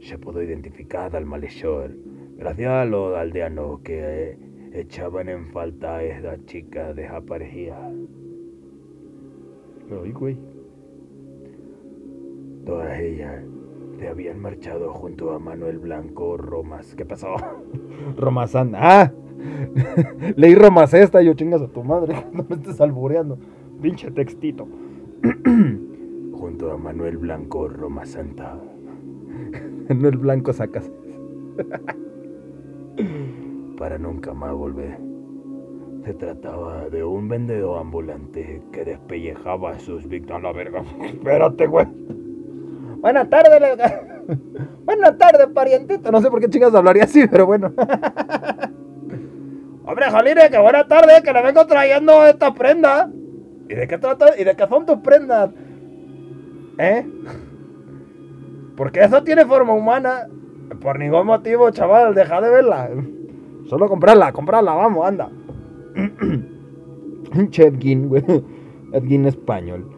Se 0.00 0.18
pudo 0.18 0.42
identificar 0.42 1.14
al 1.14 1.26
malhechor 1.26 1.92
gracias 2.36 2.70
a 2.70 2.84
los 2.86 3.16
aldeanos 3.16 3.82
que 3.82 4.00
eh, 4.32 4.38
echaban 4.72 5.28
en 5.28 5.52
falta 5.52 5.98
a 5.98 6.02
esta 6.02 6.44
chica 6.44 6.92
desaparecida. 6.92 7.88
Ay, 10.02 10.10
güey. 10.10 10.53
Todas 12.64 12.98
ellas 12.98 13.42
se 13.98 14.08
habían 14.08 14.40
marchado 14.40 14.92
junto 14.92 15.32
a 15.32 15.38
Manuel 15.38 15.78
Blanco 15.78 16.36
Romas. 16.36 16.94
¿Qué 16.94 17.04
pasó? 17.04 17.36
Romazán. 18.16 18.72
¡Ah! 18.74 19.12
Leí 20.36 20.54
Romacesta 20.54 21.22
y 21.22 21.26
yo 21.26 21.34
chingas 21.34 21.62
a 21.62 21.68
tu 21.68 21.84
madre. 21.84 22.26
No 22.32 22.44
me 22.48 22.56
estés 22.56 22.80
albureando. 22.80 23.38
Pinche 23.80 24.10
textito. 24.10 24.66
junto 26.32 26.72
a 26.72 26.76
Manuel 26.76 27.18
Blanco 27.18 27.68
Roma 27.68 28.04
Santa. 28.04 28.58
No 29.88 30.08
el 30.08 30.16
blanco 30.16 30.52
sacas. 30.52 30.90
para 33.76 33.98
nunca 33.98 34.32
más 34.32 34.54
volver. 34.54 34.98
Se 36.04 36.14
trataba 36.14 36.88
de 36.90 37.02
un 37.04 37.28
vendedor 37.28 37.78
ambulante 37.78 38.62
que 38.72 38.84
despellejaba 38.84 39.72
a 39.72 39.78
sus 39.78 40.06
víctimas. 40.06 40.42
La 40.42 40.52
verga. 40.52 40.82
Espérate, 41.02 41.66
güey. 41.66 41.86
Buenas 43.04 43.28
tardes, 43.28 43.60
lega- 43.60 44.00
Buenas 44.86 45.18
tardes, 45.18 45.46
parientito. 45.48 46.10
No 46.10 46.22
sé 46.22 46.30
por 46.30 46.40
qué 46.40 46.48
chingas 46.48 46.74
hablaría 46.74 47.04
así, 47.04 47.26
pero 47.26 47.44
bueno. 47.44 47.70
Hombre, 49.84 50.06
Jalire, 50.10 50.48
que 50.50 50.58
buenas 50.58 50.88
tardes, 50.88 51.20
que 51.20 51.30
le 51.30 51.42
vengo 51.42 51.66
trayendo 51.66 52.24
esta 52.24 52.54
prenda. 52.54 53.10
¿Y 53.68 53.74
de 53.74 53.86
qué 53.86 53.98
trata? 53.98 54.28
¿Y 54.40 54.44
de 54.44 54.56
qué 54.56 54.66
son 54.66 54.86
tus 54.86 55.00
prendas? 55.00 55.50
¿Eh? 56.78 57.06
Porque 58.74 59.04
eso 59.04 59.22
tiene 59.22 59.44
forma 59.44 59.74
humana. 59.74 60.26
Por 60.80 60.98
ningún 60.98 61.26
motivo, 61.26 61.68
chaval, 61.72 62.14
deja 62.14 62.40
de 62.40 62.48
verla. 62.48 62.88
Solo 63.68 63.86
comprarla, 63.86 64.32
comprarla, 64.32 64.72
vamos, 64.72 65.06
anda. 65.06 65.28
Güey. 67.34 68.24
Edgin 68.92 69.26
español. 69.26 69.93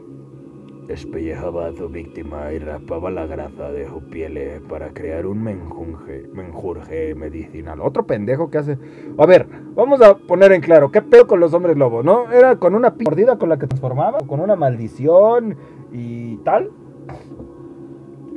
Despellejaba 0.87 1.67
a 1.67 1.73
su 1.73 1.89
víctima 1.89 2.53
y 2.53 2.59
raspaba 2.61 3.11
la 3.11 3.27
grasa 3.27 3.73
de 3.73 3.89
sus 3.89 4.05
pieles 4.05 4.61
para 4.69 4.91
crear 4.91 5.27
un 5.27 5.43
menjunje, 5.43 6.29
menjurje 6.33 7.15
medicinal. 7.17 7.81
Otro 7.81 8.07
pendejo 8.07 8.51
que 8.51 8.59
hace. 8.59 8.79
A 9.19 9.27
ver, 9.27 9.49
vamos 9.75 10.01
a 10.01 10.17
poner 10.17 10.53
en 10.53 10.61
claro. 10.61 10.93
¿Qué 10.93 11.03
pedo 11.03 11.27
con 11.27 11.41
los 11.41 11.53
hombres 11.55 11.77
lobo, 11.77 12.05
no? 12.05 12.31
¿Era 12.31 12.57
con 12.57 12.77
una 12.77 12.95
mordida 13.01 13.37
con 13.37 13.49
la 13.49 13.59
que 13.59 13.67
transformaba? 13.67 14.19
¿Con 14.29 14.39
una 14.39 14.55
maldición 14.55 15.57
y 15.91 16.37
tal? 16.39 16.71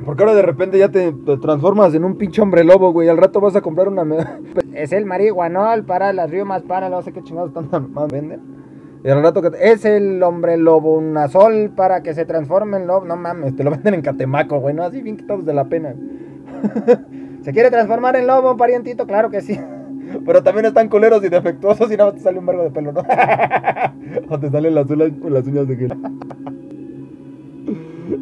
Porque 0.04 0.24
ahora 0.24 0.36
de 0.36 0.42
repente 0.42 0.80
ya 0.80 0.90
te, 0.90 1.12
transformas 1.12 1.94
en 1.94 2.04
un 2.04 2.16
pinche 2.16 2.42
hombre 2.42 2.64
lobo, 2.64 2.92
güey. 2.92 3.10
Al 3.10 3.18
rato 3.18 3.40
vas 3.42 3.56
a 3.56 3.62
comprar 3.62 3.88
una. 3.88 4.04
Es 4.74 4.94
el 4.94 5.06
marihuanol 5.06 5.84
para 5.84 6.14
las 6.14 6.32
riumas, 6.32 6.64
para 6.64 6.90
no 6.90 7.02
sé 7.02 7.12
qué 7.12 7.22
chingados 7.22 7.54
tanto 7.54 7.80
más 7.80 8.08
venden. 8.08 8.59
Al 9.06 9.24
rato 9.24 9.42
que 9.42 9.52
es 9.62 9.86
el 9.86 10.22
hombre 10.24 10.58
lobo, 10.58 10.98
un 10.98 11.16
azol 11.18 11.72
para 11.74 12.04
que 12.04 12.14
se 12.14 12.26
transforme 12.26 12.78
en 12.78 12.88
lobo. 12.88 13.06
No 13.06 13.16
mames, 13.16 13.56
te 13.56 13.64
lo 13.64 13.72
venden 13.72 13.94
en 13.94 14.02
Catemaco, 14.02 14.60
güey. 14.60 14.76
No, 14.76 14.84
así 14.84 15.02
bien 15.02 15.18
quitados 15.18 15.46
de 15.46 15.54
la 15.54 15.66
pena. 15.66 15.94
¿Se 17.44 17.54
quiere 17.54 17.70
transformar 17.70 18.18
en 18.18 18.28
lobo, 18.28 18.58
parientito? 18.58 19.08
Claro 19.08 19.30
que 19.30 19.42
sí. 19.42 19.58
Pero 20.26 20.44
también 20.44 20.66
están 20.66 20.90
coleros 20.90 21.24
y 21.24 21.30
defectuosos 21.30 21.92
y 21.92 21.98
nada 21.98 22.12
más 22.12 22.16
te 22.16 22.22
sale 22.22 22.40
un 22.40 22.46
vergo 22.46 22.64
de 22.64 22.72
pelo, 22.72 22.92
¿no? 22.92 23.02
o 24.30 24.40
te 24.40 24.50
salen 24.50 24.76
las, 24.76 24.90
uñas, 24.90 25.12
las 25.30 25.48
uñas 25.48 25.68
de 25.68 25.76
gel. 25.78 25.94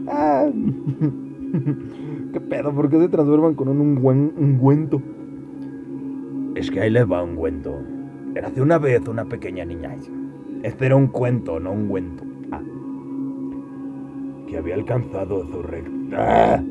Ah. 0.10 0.48
¿Qué 2.34 2.42
pedo? 2.42 2.74
¿Por 2.74 2.90
qué 2.90 3.00
se 3.00 3.10
transforman 3.10 3.56
con 3.56 3.68
un 3.70 3.82
ungüento? 3.82 5.02
Es 6.56 6.70
que 6.70 6.82
ahí 6.82 6.92
les 6.92 7.10
va 7.10 7.24
un 7.24 7.36
cuento. 7.36 7.80
Era 8.36 8.50
hace 8.50 8.62
una 8.62 8.78
vez 8.78 9.08
una 9.08 9.26
pequeña 9.26 9.66
niña. 9.66 9.96
Este 10.64 10.88
era 10.88 10.96
un 10.96 11.08
cuento, 11.08 11.60
no 11.60 11.72
un 11.72 11.88
cuento. 11.88 12.24
Ah. 12.52 12.62
Que 14.48 14.58
había 14.58 14.76
alcanzado 14.76 15.46
su 15.46 15.62
recta. 15.62 16.64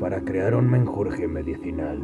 Para 0.00 0.20
crear 0.20 0.54
un 0.54 0.70
menjurje 0.70 1.26
medicinal. 1.26 2.00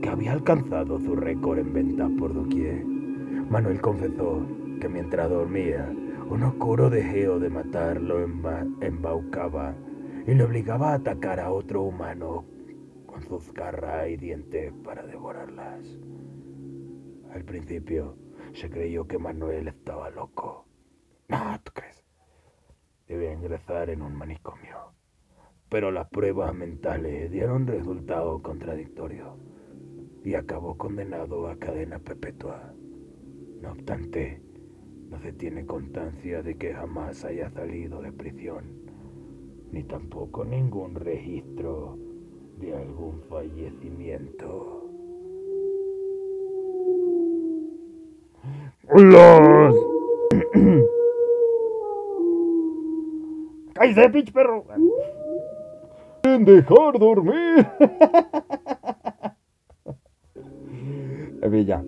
Que 0.00 0.08
había 0.08 0.32
alcanzado 0.32 1.00
su 1.00 1.16
récord 1.16 1.58
en 1.58 1.72
venta 1.72 2.08
por 2.18 2.32
doquier. 2.32 2.84
Manuel 2.84 3.80
confesó 3.80 4.46
que 4.80 4.88
mientras 4.88 5.28
dormía, 5.30 5.92
un 6.30 6.42
oscuro 6.42 6.90
deseo 6.90 7.38
de 7.38 7.50
matarlo 7.50 8.20
embaucaba 8.80 9.74
y 10.26 10.34
le 10.34 10.44
obligaba 10.44 10.90
a 10.90 10.94
atacar 10.94 11.40
a 11.40 11.50
otro 11.50 11.82
humano 11.82 12.44
con 13.06 13.22
sus 13.22 13.52
garras 13.52 14.08
y 14.10 14.16
dientes 14.16 14.72
para 14.84 15.06
devorarlas. 15.06 15.80
Al 17.32 17.44
principio 17.44 18.14
se 18.58 18.68
creyó 18.68 19.06
que 19.06 19.18
Manuel 19.18 19.68
estaba 19.68 20.10
loco. 20.10 20.66
No, 21.28 21.60
¿tú 21.62 21.70
crees? 21.72 22.04
Debía 23.06 23.32
ingresar 23.32 23.88
en 23.88 24.02
un 24.02 24.16
manicomio. 24.16 24.94
Pero 25.68 25.92
las 25.92 26.08
pruebas 26.08 26.52
mentales 26.54 27.30
dieron 27.30 27.68
resultado 27.68 28.42
contradictorio 28.42 29.38
y 30.24 30.34
acabó 30.34 30.76
condenado 30.76 31.46
a 31.46 31.56
cadena 31.56 32.00
perpetua. 32.00 32.74
No 33.62 33.72
obstante, 33.72 34.42
no 35.08 35.20
se 35.20 35.32
tiene 35.32 35.64
constancia 35.64 36.42
de 36.42 36.56
que 36.56 36.74
jamás 36.74 37.24
haya 37.24 37.50
salido 37.50 38.02
de 38.02 38.12
prisión, 38.12 38.64
ni 39.70 39.84
tampoco 39.84 40.44
ningún 40.44 40.96
registro 40.96 41.96
de 42.58 42.74
algún 42.74 43.22
fallecimiento. 43.22 44.77
¡Hola! 48.90 49.72
¡Cállese, 53.74 54.10
pinche 54.10 54.32
perro! 54.32 54.64
¡En 56.22 56.44
dejar 56.44 56.98
dormir! 56.98 57.66
ya. 61.66 61.82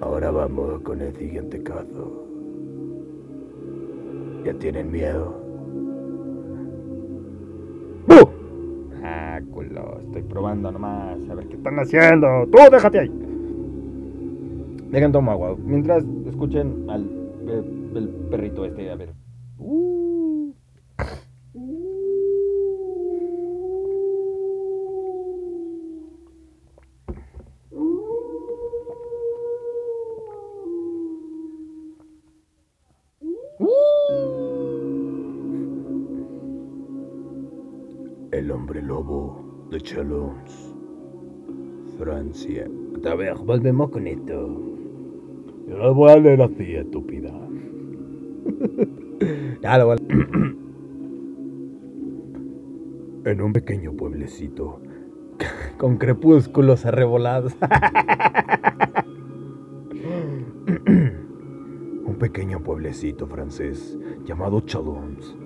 Ahora 0.00 0.30
vamos 0.30 0.80
con 0.82 1.00
el 1.00 1.14
siguiente 1.16 1.62
caso. 1.62 2.26
¿Ya 4.44 4.54
tienen 4.54 4.90
miedo? 4.90 5.46
Ah, 9.02 9.40
culo, 9.52 10.00
estoy 10.00 10.22
probando 10.22 10.72
nomás. 10.72 11.18
A 11.30 11.34
ver 11.34 11.46
qué 11.48 11.56
están 11.56 11.78
haciendo. 11.78 12.46
¡Tú 12.50 12.58
déjate 12.70 13.00
ahí! 13.00 13.35
Dejen 14.90 15.12
tomar 15.12 15.34
agua. 15.34 15.56
Mientras 15.58 16.04
escuchen 16.26 16.88
al 16.88 17.04
perrito 18.30 18.64
este, 18.64 18.90
a 18.90 18.96
ver. 18.96 19.14
El 38.32 38.50
hombre 38.50 38.82
lobo 38.82 39.68
de 39.70 39.80
Chalons, 39.80 40.75
Francia. 41.98 42.68
A 43.04 43.14
ver, 43.14 43.36
volvemos 43.38 43.90
con 43.90 44.06
esto. 44.06 44.32
Yo 45.68 45.76
lo 45.76 45.94
voy 45.94 46.10
a 46.10 46.16
leer 46.16 46.42
así, 46.42 46.74
estúpida. 46.74 47.30
ya 49.62 49.78
lo 49.78 49.86
voy 49.86 49.96
a... 49.96 50.00
En 53.30 53.40
un 53.40 53.52
pequeño 53.52 53.92
pueblecito, 53.94 54.80
con 55.78 55.96
crepúsculos 55.98 56.86
arrebolados. 56.86 57.56
un 60.86 62.16
pequeño 62.18 62.62
pueblecito 62.62 63.26
francés 63.26 63.98
llamado 64.24 64.60
Chalons 64.60 65.36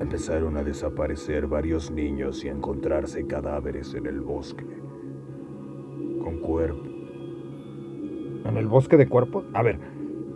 empezaron 0.00 0.56
a 0.56 0.62
desaparecer 0.62 1.46
varios 1.46 1.90
niños 1.90 2.44
y 2.44 2.48
a 2.48 2.52
encontrarse 2.52 3.26
cadáveres 3.26 3.94
en 3.94 4.06
el 4.06 4.20
bosque. 4.20 4.64
Con 6.26 6.40
cuerpos. 6.40 6.88
¿En 8.44 8.56
el 8.56 8.66
bosque 8.66 8.96
de 8.96 9.08
cuerpos? 9.08 9.44
A 9.54 9.62
ver. 9.62 9.78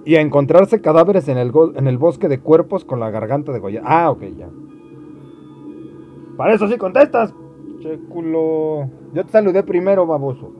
Y 0.04 0.14
a 0.14 0.20
encontrarse 0.20 0.80
cadáveres 0.80 1.26
en 1.26 1.36
el, 1.36 1.50
en 1.74 1.88
el 1.88 1.98
bosque 1.98 2.28
de 2.28 2.38
cuerpos 2.38 2.84
con 2.84 3.00
la 3.00 3.10
garganta 3.10 3.50
de 3.50 3.58
Goya. 3.58 3.82
Ah, 3.84 4.08
ok, 4.08 4.22
ya. 4.38 4.48
Para 6.36 6.54
eso 6.54 6.68
sí 6.68 6.78
contestas. 6.78 7.34
Che 7.80 7.98
culo. 8.08 8.88
Yo 9.12 9.26
te 9.26 9.32
saludé 9.32 9.64
primero, 9.64 10.06
baboso. 10.06 10.52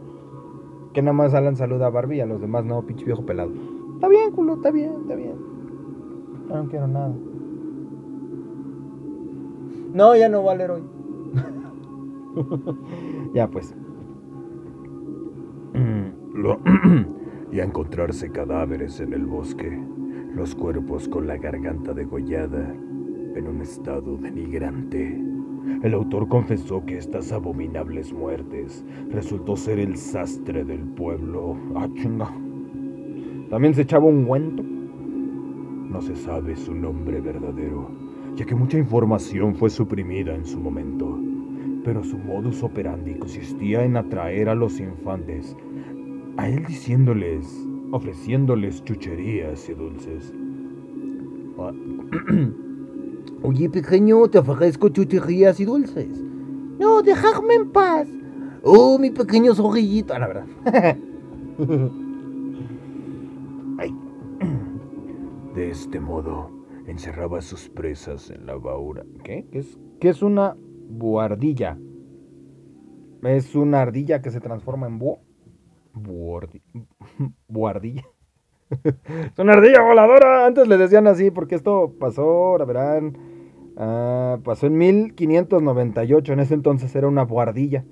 Que 0.93 1.01
nada 1.01 1.13
más 1.13 1.33
Alan 1.33 1.55
saluda 1.55 1.87
a 1.87 1.91
Barbie 1.91 2.17
y 2.17 2.21
a 2.23 2.27
los 2.27 2.41
demás 2.41 2.65
no, 2.65 2.83
pinche 2.83 3.05
viejo 3.05 3.25
pelado. 3.25 3.53
Está 3.95 4.09
bien, 4.09 4.33
culo, 4.33 4.55
está 4.55 4.73
bien, 4.73 4.95
está 5.03 5.15
bien. 5.15 5.37
no 6.49 6.67
quiero 6.67 6.89
nada. 6.89 7.15
No, 9.95 10.17
ya 10.17 10.29
no 10.29 10.43
va 10.43 10.53
a 10.53 10.57
leer 10.57 10.73
hoy. 10.73 10.83
ya 13.33 13.47
pues. 13.49 13.77
y 17.53 17.61
a 17.61 17.65
encontrarse 17.65 18.31
cadáveres 18.31 19.01
en 19.01 19.13
el 19.13 19.27
bosque, 19.27 19.79
los 20.35 20.55
cuerpos 20.55 21.09
con 21.09 21.27
la 21.27 21.37
garganta 21.37 21.93
degollada, 21.93 22.75
en 23.35 23.47
un 23.47 23.61
estado 23.61 24.17
denigrante. 24.17 25.21
El 25.83 25.95
autor 25.95 26.29
confesó 26.29 26.85
que 26.85 26.99
estas 26.99 27.33
abominables 27.33 28.13
muertes 28.13 28.85
resultó 29.11 29.57
ser 29.57 29.79
el 29.79 29.97
sastre 29.97 30.65
del 30.65 30.81
pueblo. 30.81 31.57
Ah, 31.77 31.89
chinga. 31.95 32.31
También 33.51 33.75
se 33.75 33.83
echaba 33.83 34.07
un 34.07 34.27
guento. 34.27 34.63
No 34.63 36.01
se 36.01 36.17
sabe 36.17 36.57
su 36.57 36.75
nombre 36.75 37.21
verdadero 37.21 38.11
ya 38.37 38.45
que 38.45 38.55
mucha 38.55 38.79
información 38.79 39.55
fue 39.55 39.71
suprimida 39.71 40.35
en 40.35 40.45
su 40.45 40.59
momento. 40.59 41.19
Pero 41.85 42.05
su 42.05 42.19
modus 42.19 42.63
operandi 42.63 43.15
consistía 43.15 43.85
en 43.85 43.97
atraer 43.97 44.49
a 44.49 44.55
los 44.55 44.81
infantes, 44.81 45.57
a 46.37 46.49
él 46.49 46.65
diciéndoles, 46.67 47.47
ofreciéndoles 47.93 48.83
chucherías 48.85 49.69
y 49.69 49.75
dulces. 49.75 50.35
Oye, 53.43 53.71
pequeño, 53.71 54.29
te 54.29 54.39
ofrezco 54.39 54.89
chucherías 54.89 55.61
y 55.61 55.65
dulces. 55.65 56.23
No, 56.79 57.03
dejadme 57.03 57.55
en 57.55 57.71
paz. 57.71 58.09
Oh, 58.63 58.99
mi 58.99 59.11
pequeño 59.11 59.55
zorrillito. 59.55 60.15
Ah, 60.15 60.19
la 60.19 60.27
verdad. 60.27 60.47
De 65.55 65.71
este 65.71 66.01
modo, 66.01 66.51
encerraba 66.87 67.41
sus 67.41 67.69
presas 67.69 68.31
en 68.31 68.47
la 68.47 68.57
baura. 68.57 69.05
¿Qué? 69.25 69.47
¿Qué 69.51 69.59
es, 69.59 69.79
qué 70.01 70.11
es 70.11 70.23
una 70.23 70.57
buardilla? 70.89 71.79
Es 73.23 73.55
una 73.55 73.83
ardilla 73.83 74.23
que 74.23 74.31
se 74.31 74.41
transforma 74.41 74.87
en 74.87 74.99
búho. 74.99 75.21
Buardilla. 75.93 78.05
es 78.85 79.39
una 79.39 79.55
ardilla 79.55 79.83
voladora. 79.83 80.47
Antes 80.47 80.69
le 80.69 80.79
decían 80.79 81.07
así 81.07 81.31
porque 81.31 81.55
esto 81.55 81.95
pasó, 81.99 82.57
la 82.59 82.65
verán, 82.65 83.17
ah, 83.77 84.39
pasó 84.45 84.67
en 84.67 84.79
1598. 84.79 86.33
En 86.33 86.41
ese 86.41 86.55
entonces 86.55 86.95
era 86.95 87.09
una 87.09 87.25
buardilla. 87.25 87.85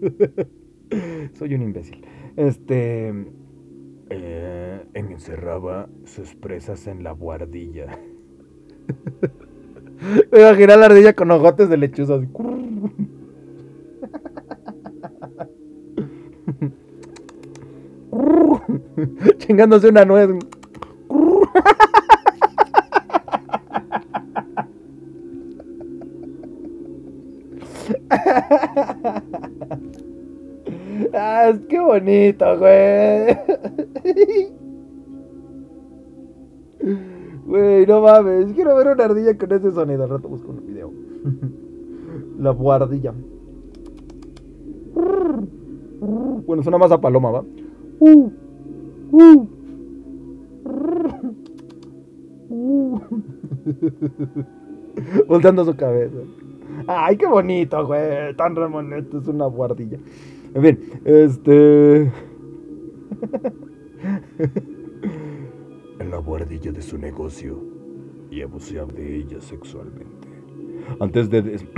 Soy 1.34 1.54
un 1.54 1.62
imbécil. 1.62 2.04
Este 2.36 3.12
eh, 4.10 4.84
encerraba 4.94 5.88
sus 6.04 6.34
presas 6.34 6.86
en 6.86 7.04
la 7.04 7.12
guardilla. 7.12 7.98
Me 10.32 10.40
imaginé 10.40 10.76
la 10.76 10.86
ardilla 10.86 11.12
con 11.12 11.30
ojotes 11.30 11.68
de 11.68 11.76
lechuza. 11.76 12.16
Así. 12.16 12.26
Chingándose 19.50 19.88
una 19.88 20.04
nuez. 20.04 20.30
ah, 31.12 31.52
qué 31.68 31.80
bonito, 31.80 32.58
güey. 32.60 33.36
Güey, 37.44 37.86
no 37.86 38.02
mames. 38.02 38.52
Quiero 38.52 38.76
ver 38.76 38.86
una 38.86 39.04
ardilla 39.04 39.36
con 39.36 39.50
ese 39.50 39.72
sonido. 39.72 40.04
Al 40.04 40.10
rato 40.10 40.28
busco 40.28 40.52
un 40.52 40.64
video. 40.64 40.92
La 42.38 42.50
guardilla. 42.50 43.12
Bueno, 46.46 46.62
suena 46.62 46.78
más 46.78 46.92
a 46.92 47.00
paloma, 47.00 47.32
¿va? 47.32 47.44
Uh, 47.98 48.30
uh. 49.12 49.60
Volteando 55.28 55.64
su 55.64 55.76
cabeza. 55.76 56.18
Ay, 56.86 57.16
qué 57.16 57.26
bonito, 57.26 57.86
güey. 57.86 58.34
Tan 58.36 58.54
remoneto, 58.56 59.18
es 59.18 59.28
una 59.28 59.46
guardilla. 59.46 59.98
En 60.54 60.62
fin, 60.62 60.78
este. 61.04 62.12
en 65.98 66.00
la 66.10 66.18
guardilla 66.18 66.72
de 66.72 66.82
su 66.82 66.98
negocio 66.98 67.58
y 68.30 68.42
abusar 68.42 68.92
de 68.92 69.16
ella 69.16 69.40
sexualmente. 69.40 70.28
Antes 70.98 71.30
de 71.30 71.42
des... 71.42 71.64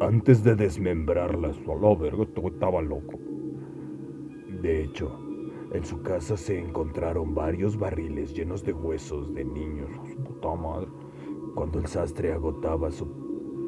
Antes 0.00 0.44
de 0.44 0.54
desmembrarla, 0.54 1.52
solo 1.64 1.96
verga, 1.96 2.22
estaba 2.22 2.80
loco. 2.80 3.18
De 4.60 4.82
hecho, 4.82 5.18
en 5.72 5.84
su 5.84 6.02
casa 6.02 6.36
se 6.36 6.58
encontraron 6.58 7.34
varios 7.34 7.78
barriles 7.78 8.34
llenos 8.34 8.64
de 8.64 8.72
huesos 8.72 9.32
de 9.34 9.44
niños. 9.44 9.90
Puta 10.24 10.54
madre. 10.54 10.88
Cuando 11.54 11.78
el 11.78 11.86
sastre 11.86 12.32
agotaba 12.32 12.90
su 12.90 13.06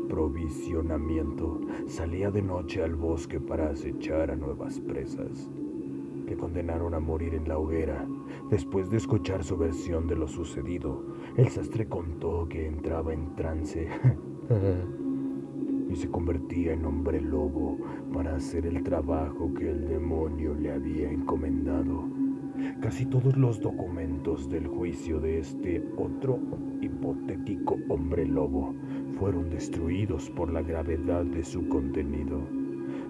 provisionamiento, 0.09 1.61
salía 1.87 2.31
de 2.31 2.43
noche 2.43 2.83
al 2.83 2.97
bosque 2.97 3.39
para 3.39 3.71
acechar 3.71 4.31
a 4.31 4.37
nuevas 4.37 4.81
presas, 4.81 5.49
que 6.27 6.37
condenaron 6.37 6.95
a 6.95 7.01
morir 7.01 7.35
en 7.35 7.49
la 7.49 7.59
hoguera. 7.59 8.09
Después 8.51 8.91
de 8.91 8.97
escuchar 8.97 9.45
su 9.45 9.57
versión 9.57 10.09
de 10.09 10.17
lo 10.17 10.27
sucedido, 10.27 11.05
el 11.37 11.49
sastre 11.49 11.89
contó 11.89 12.49
que 12.49 12.67
entraba 12.67 13.13
en 13.13 13.37
trance 13.37 13.89
y 15.91 15.97
se 15.97 16.09
convertía 16.09 16.73
en 16.73 16.85
hombre 16.85 17.21
lobo 17.21 17.77
para 18.13 18.37
hacer 18.37 18.67
el 18.67 18.83
trabajo 18.83 19.53
que 19.55 19.71
el 19.71 19.89
demonio 19.89 20.55
le 20.55 20.73
había 20.73 21.11
encomendado. 21.11 22.05
Casi 22.81 23.07
todos 23.07 23.37
los 23.37 23.61
documentos 23.61 24.49
del 24.49 24.67
juicio 24.67 25.19
de 25.21 25.39
este 25.39 25.83
otro 25.97 26.39
hipotético 26.81 27.77
hombre 27.89 28.27
lobo 28.27 28.75
fueron 29.19 29.51
destruidos 29.51 30.31
por 30.31 30.53
la 30.53 30.63
gravedad 30.63 31.25
de 31.25 31.43
su 31.45 31.69
contenido. 31.69 32.41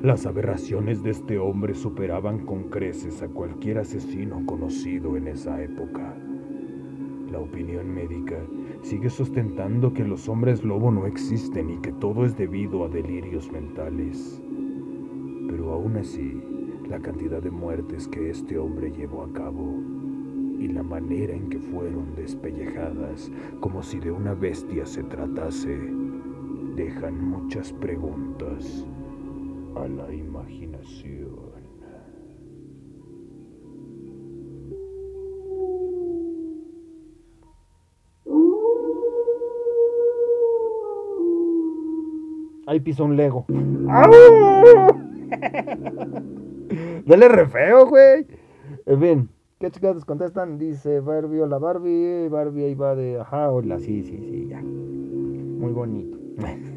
Las 0.02 0.24
aberraciones 0.24 1.02
de 1.02 1.10
este 1.10 1.38
hombre 1.38 1.74
superaban 1.74 2.46
con 2.46 2.70
creces 2.70 3.22
a 3.22 3.28
cualquier 3.28 3.78
asesino 3.78 4.46
conocido 4.46 5.16
en 5.16 5.28
esa 5.28 5.62
época. 5.62 6.16
La 7.30 7.38
opinión 7.38 7.94
médica 7.94 8.38
sigue 8.82 9.08
sostentando 9.08 9.92
que 9.92 10.04
los 10.04 10.28
hombres 10.28 10.64
lobo 10.64 10.90
no 10.90 11.06
existen 11.06 11.70
y 11.70 11.76
que 11.78 11.92
todo 11.92 12.24
es 12.24 12.36
debido 12.36 12.84
a 12.84 12.88
delirios 12.88 13.50
mentales. 13.52 14.42
Pero 15.48 15.72
aún 15.72 15.96
así, 15.96 16.42
la 16.88 16.98
cantidad 16.98 17.40
de 17.40 17.50
muertes 17.50 18.08
que 18.08 18.30
este 18.30 18.58
hombre 18.58 18.90
llevó 18.90 19.22
a 19.22 19.32
cabo 19.32 19.76
y 20.58 20.66
la 20.68 20.82
manera 20.82 21.32
en 21.32 21.48
que 21.48 21.60
fueron 21.60 22.14
despellejadas 22.16 23.30
como 23.60 23.82
si 23.82 24.00
de 24.00 24.10
una 24.10 24.34
bestia 24.34 24.84
se 24.84 25.04
tratase, 25.04 25.78
dejan 26.74 27.30
muchas 27.30 27.72
preguntas 27.74 28.84
a 29.76 29.86
la 29.86 30.12
imaginación. 30.12 31.29
Ahí 42.70 42.78
pisó 42.78 43.04
un 43.04 43.16
Lego. 43.16 43.46
Dale 47.04 47.28
re 47.28 47.48
feo, 47.48 47.88
güey. 47.88 48.24
En 48.86 49.00
fin, 49.00 49.28
¿qué 49.58 49.72
chicas 49.72 50.04
contestan? 50.04 50.56
Dice 50.56 51.00
Barbie, 51.00 51.40
hola 51.40 51.58
Barbie. 51.58 52.28
Barbie 52.28 52.66
ahí 52.66 52.76
va 52.76 52.94
de, 52.94 53.18
ajá, 53.18 53.50
hola, 53.50 53.80
sí, 53.80 54.04
sí, 54.04 54.18
sí, 54.18 54.46
ya. 54.48 54.62
Muy 54.62 55.72
bonito. 55.72 56.16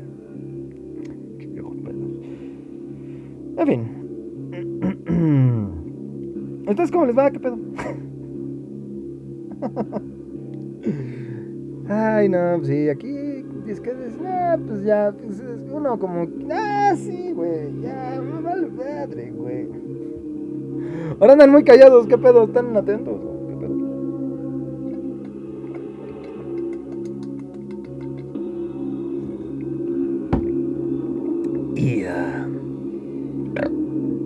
En 3.55 3.67
fin. 3.67 3.85
Entonces, 6.67 6.91
¿cómo 6.91 7.05
les 7.05 7.15
va? 7.15 7.29
¿Qué 7.29 7.39
pedo? 7.39 7.55
Ay, 11.87 12.29
no, 12.29 12.63
sí, 12.63 12.89
aquí 12.89 13.22
es 13.71 13.79
que 13.79 13.91
ah, 14.25 14.57
pues 14.67 14.83
ya, 14.83 15.13
pues 15.13 15.41
uno 15.71 15.97
como, 15.97 16.27
ah, 16.51 16.93
sí, 16.95 17.31
güey, 17.33 17.81
ya, 17.81 18.21
me 18.21 18.41
vale 18.41 18.67
madre, 18.67 19.31
güey. 19.31 19.67
Ahora 21.19 21.33
andan 21.33 21.51
muy 21.51 21.63
callados, 21.63 22.07
¿qué 22.07 22.17
pedo? 22.17 22.43
¿Están 22.45 22.75
atentos? 22.75 23.21
¿Qué 23.47 23.55
pedo? 23.55 23.73
Y, 31.75 32.05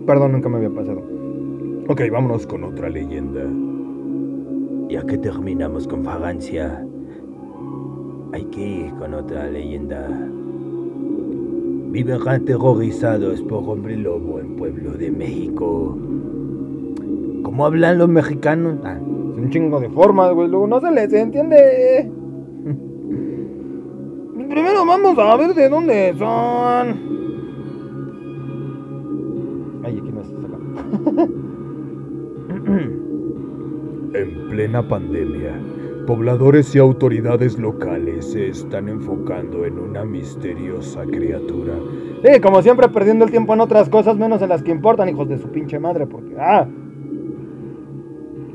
Perdón, 0.06 0.32
nunca 0.32 0.50
me 0.50 0.58
había 0.58 0.70
pasado. 0.70 1.04
ok, 1.88 2.02
vámonos 2.12 2.48
con 2.48 2.64
otra 2.64 2.90
leyenda. 2.90 3.44
Ya 4.90 5.06
que 5.06 5.18
terminamos 5.18 5.86
con 5.86 6.06
Francia, 6.06 6.88
hay 8.34 8.44
que 8.46 8.62
ir 8.62 8.94
con 8.96 9.14
otra 9.14 9.48
leyenda. 9.50 10.08
Viven 11.92 12.20
aterrorizados 12.28 13.42
por 13.44 13.64
hombre 13.70 13.96
lobo 13.98 14.40
en 14.40 14.56
Pueblo 14.56 14.92
de 14.92 15.12
México. 15.12 15.98
¿Cómo 17.44 17.66
hablan 17.66 17.98
los 17.98 18.10
mexicanos? 18.10 18.78
Ah, 18.84 18.98
es 18.98 19.38
un 19.38 19.50
chingo 19.50 19.80
de 19.80 19.90
formas, 19.90 20.34
güey. 20.34 20.50
Luego 20.50 20.68
no 20.68 20.82
se 20.82 20.92
les 20.92 21.12
entiende. 21.14 22.12
Primero 24.50 24.86
vamos 24.86 25.18
a 25.18 25.36
ver 25.38 25.54
de 25.54 25.70
dónde 25.70 26.14
son. 26.18 27.00
Ay, 29.84 30.00
aquí 30.00 30.12
no 30.12 30.22
está 30.22 30.38
acá. 30.48 31.28
En 34.14 34.50
plena 34.50 34.88
pandemia, 34.88 35.60
pobladores 36.08 36.74
y 36.74 36.80
autoridades 36.80 37.60
locales 37.60 38.32
se 38.32 38.48
están 38.50 38.90
enfocando 38.90 39.66
en 39.66 39.78
una 39.78 40.04
misteriosa 40.06 41.04
criatura. 41.04 41.74
Sí, 42.24 42.40
como 42.42 42.64
siempre 42.64 42.88
perdiendo 42.90 43.26
el 43.26 43.30
tiempo 43.32 43.54
en 43.54 43.62
otras 43.62 43.90
cosas 43.90 44.18
menos 44.18 44.42
en 44.42 44.50
las 44.50 44.64
que 44.64 44.72
importan, 44.72 45.10
hijos 45.10 45.30
de 45.30 45.38
su 45.38 45.50
pinche 45.50 45.78
madre, 45.78 46.08
porque 46.08 46.36
ah. 46.40 46.68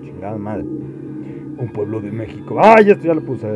Chingada 0.03 0.37
madre. 0.39 0.65
Un 0.65 1.69
pueblo 1.73 2.01
de 2.01 2.11
México. 2.11 2.57
Ay, 2.61 2.91
esto 2.91 3.07
ya 3.07 3.15
lo 3.15 3.23
puse. 3.23 3.47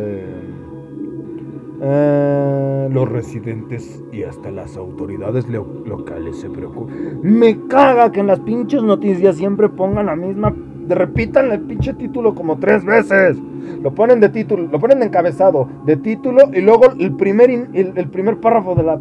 Eh, 1.83 2.89
Los 2.93 3.09
residentes 3.09 4.03
y 4.13 4.23
hasta 4.23 4.51
las 4.51 4.77
autoridades 4.77 5.49
lo- 5.49 5.83
locales 5.85 6.37
se 6.41 6.49
preocupan. 6.49 7.21
Me 7.23 7.67
caga 7.67 8.13
que 8.13 8.21
en 8.21 8.29
las 8.29 8.41
pinches 8.41 8.83
noticias 8.83 9.37
siempre 9.37 9.69
pongan 9.69 10.07
la 10.07 10.17
misma. 10.17 10.55
De 10.87 10.95
repitan 10.95 11.51
el 11.51 11.61
pinche 11.63 11.95
título 11.95 12.35
como 12.35 12.59
tres 12.59 12.85
veces. 12.85 13.37
Lo 13.83 13.93
ponen 13.95 14.21
de 14.21 14.29
título, 14.29 14.69
lo 14.71 14.79
ponen 14.79 15.01
de 15.01 15.07
encabezado, 15.07 15.69
de 15.85 15.97
título 15.97 16.39
y 16.53 16.61
luego 16.61 16.85
el 16.99 17.13
primer, 17.17 17.51
in- 17.51 17.69
el, 17.73 17.93
el 17.97 18.09
primer 18.09 18.39
párrafo 18.39 18.75
de 18.75 18.83
la 18.85 18.99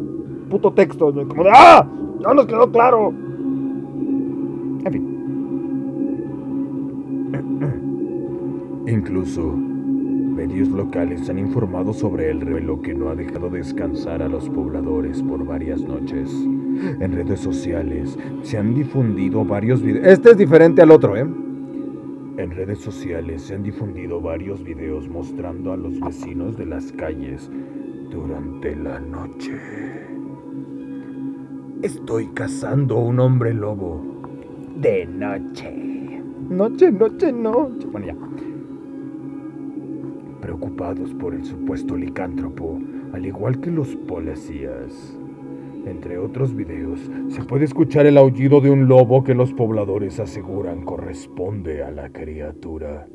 puto 0.50 0.72
texto. 0.72 1.12
Como 1.28 1.44
de 1.44 1.50
¡Ah! 1.54 1.86
Ya 2.20 2.34
nos 2.34 2.46
quedó 2.46 2.70
claro. 2.72 3.12
En 4.84 4.92
fin. 4.92 5.06
Incluso, 8.88 9.42
medios 9.52 10.68
locales 10.68 11.28
han 11.30 11.38
informado 11.38 11.92
sobre 11.92 12.30
el 12.30 12.40
revelo 12.40 12.80
que 12.82 12.94
no 12.94 13.08
ha 13.10 13.14
dejado 13.14 13.48
descansar 13.50 14.22
a 14.22 14.28
los 14.28 14.48
pobladores 14.48 15.22
por 15.22 15.44
varias 15.44 15.82
noches. 15.82 16.30
En 17.00 17.12
redes 17.12 17.40
sociales 17.40 18.18
se 18.42 18.58
han 18.58 18.74
difundido 18.74 19.44
varios 19.44 19.82
videos. 19.82 20.06
Este 20.06 20.32
es 20.32 20.36
diferente 20.36 20.82
al 20.82 20.90
otro, 20.90 21.16
¿eh? 21.16 21.26
En 22.38 22.50
redes 22.50 22.80
sociales 22.80 23.42
se 23.42 23.54
han 23.54 23.62
difundido 23.62 24.20
varios 24.20 24.62
videos 24.62 25.08
mostrando 25.08 25.72
a 25.72 25.76
los 25.76 25.98
vecinos 25.98 26.54
de 26.58 26.66
las 26.66 26.92
calles 26.92 27.50
durante 28.10 28.76
la 28.76 29.00
noche. 29.00 29.58
Estoy 31.82 32.26
cazando 32.34 32.98
un 32.98 33.20
hombre 33.20 33.54
lobo 33.54 34.02
de 34.76 35.06
noche. 35.06 36.22
Noche, 36.50 36.92
noche, 36.92 37.32
noche. 37.32 37.86
Bueno, 37.90 38.06
ya. 38.06 38.16
Preocupados 40.42 41.14
por 41.14 41.34
el 41.34 41.42
supuesto 41.42 41.96
licántropo, 41.96 42.78
al 43.14 43.24
igual 43.24 43.60
que 43.60 43.70
los 43.70 43.96
policías. 43.96 45.18
Entre 45.86 46.18
otros 46.18 46.54
videos, 46.54 46.98
se 47.28 47.44
puede 47.44 47.64
escuchar 47.64 48.06
el 48.06 48.18
aullido 48.18 48.60
de 48.60 48.70
un 48.70 48.88
lobo 48.88 49.22
que 49.22 49.34
los 49.34 49.52
pobladores 49.52 50.18
aseguran 50.18 50.84
corresponde 50.84 51.84
a 51.84 51.90
la 51.92 52.08
criatura. 52.10 53.06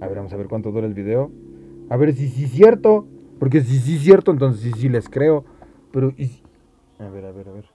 A 0.00 0.06
ver, 0.06 0.16
vamos 0.16 0.32
a 0.32 0.36
ver 0.36 0.46
cuánto 0.46 0.70
dura 0.70 0.86
el 0.86 0.94
video. 0.94 1.32
A 1.90 1.96
ver 1.96 2.14
si 2.14 2.28
sí 2.28 2.44
es 2.44 2.52
cierto. 2.52 3.06
Porque 3.40 3.60
si 3.60 3.78
sí 3.80 3.96
es 3.96 4.02
cierto, 4.02 4.30
entonces 4.30 4.62
sí, 4.62 4.72
sí 4.80 4.88
les 4.88 5.08
creo. 5.10 5.44
Pero, 5.92 6.12
¿y 6.16 6.26
si- 6.28 6.42
A 7.00 7.08
ver, 7.10 7.26
a 7.26 7.32
ver, 7.32 7.48
a 7.48 7.52
ver. 7.52 7.68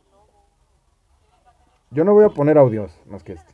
Yo 1.92 2.04
no 2.06 2.14
voy 2.14 2.24
a 2.26 2.30
poner 2.30 2.58
audios 2.58 2.92
más 3.08 3.24
que 3.24 3.34
este. 3.34 3.54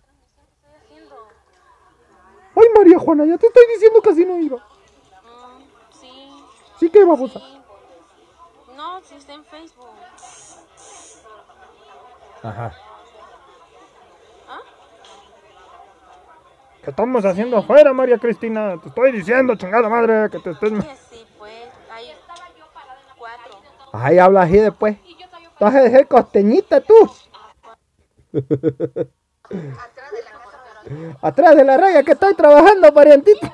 Ay, 2.55 2.65
María 2.77 2.97
Juana, 2.99 3.25
ya 3.25 3.37
te 3.37 3.47
estoy 3.47 3.63
diciendo 3.73 4.01
que 4.01 4.09
así 4.09 4.25
no 4.25 4.39
iba. 4.39 4.57
Mm, 4.57 5.61
sí. 5.99 6.07
Sí 6.79 6.89
que 6.89 7.03
babosa. 7.03 7.39
sí. 7.39 7.57
No, 8.75 9.01
si 9.03 9.15
está 9.15 9.33
en 9.33 9.43
Facebook. 9.43 9.85
Ajá. 12.43 12.71
¿Ah? 14.47 14.59
¿Qué 16.83 16.89
estamos 16.89 17.25
haciendo 17.25 17.57
afuera, 17.57 17.93
María 17.93 18.17
Cristina? 18.17 18.79
Te 18.81 18.89
estoy 18.89 19.11
diciendo, 19.11 19.55
chingada 19.55 19.89
madre, 19.89 20.29
que 20.29 20.39
te 20.39 20.51
estés... 20.51 20.71
Sí, 21.09 21.27
pues. 21.37 21.53
Hay 21.91 22.15
cuatro. 23.17 23.59
Ahí 23.93 24.19
habla 24.19 24.43
así 24.43 24.57
después. 24.57 24.97
Vas 25.59 25.73
a 25.75 25.81
dejar 25.81 26.07
costeñita 26.07 26.81
tú. 26.81 27.11
Atrás 31.21 31.55
de 31.55 31.63
la 31.63 31.77
raya 31.77 32.03
que 32.03 32.11
estoy 32.11 32.35
trabajando, 32.35 32.93
parientita. 32.93 33.51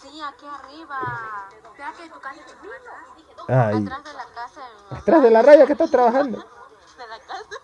Sí, 0.00 0.20
aquí 0.22 0.46
arriba. 0.46 1.48
Espera 1.64 1.92
que 1.96 2.08
tu 2.10 2.20
casa. 2.20 2.59
Ay, 3.52 3.74
Atrás 3.76 4.04
de 4.04 4.12
la 4.12 4.24
casa 4.34 4.60
de 4.60 4.66
mi 4.76 4.82
mamá. 4.84 4.98
atrás 5.00 5.22
de 5.22 5.30
la 5.30 5.42
raya 5.42 5.66
que 5.66 5.72
estoy 5.72 5.88
trabajando. 5.90 6.38
De 7.00 7.06
la 7.08 7.18
casa. 7.26 7.56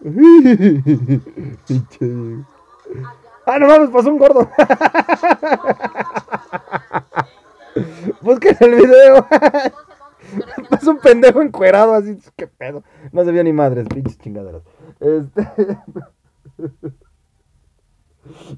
Pinche 1.66 1.98
Diego. 2.04 2.44
ah, 3.46 3.58
no 3.58 3.66
mames, 3.66 3.90
pasó 3.90 4.08
un 4.10 4.18
gordo. 4.18 4.48
Busquen 8.22 8.56
el 8.60 8.74
video. 8.74 9.26
pasó 10.70 10.90
un 10.92 10.98
pendejo 10.98 11.42
encuerado 11.42 11.94
así. 11.94 12.18
Qué 12.36 12.46
pedo. 12.46 12.82
No 13.12 13.24
se 13.24 13.32
vio 13.32 13.42
ni 13.44 13.52
madres, 13.52 13.86
pinches 13.88 14.18
chingaderas. 14.18 14.62
Este. 15.00 15.48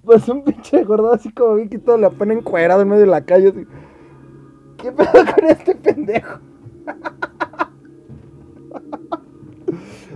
pasó 0.06 0.32
un 0.32 0.44
pinche 0.44 0.84
gordo 0.84 1.12
así 1.12 1.32
como 1.32 1.54
vi 1.56 1.68
que 1.68 1.78
todo 1.78 1.96
le 1.98 2.10
pone 2.10 2.34
encuerado 2.34 2.82
en 2.82 2.88
medio 2.88 3.02
de 3.02 3.06
la 3.10 3.24
calle. 3.24 3.48
así. 3.48 3.66
¿Qué 4.80 4.92
pedo 4.92 5.10
con 5.12 5.44
este 5.48 5.74
pendejo? 5.74 6.38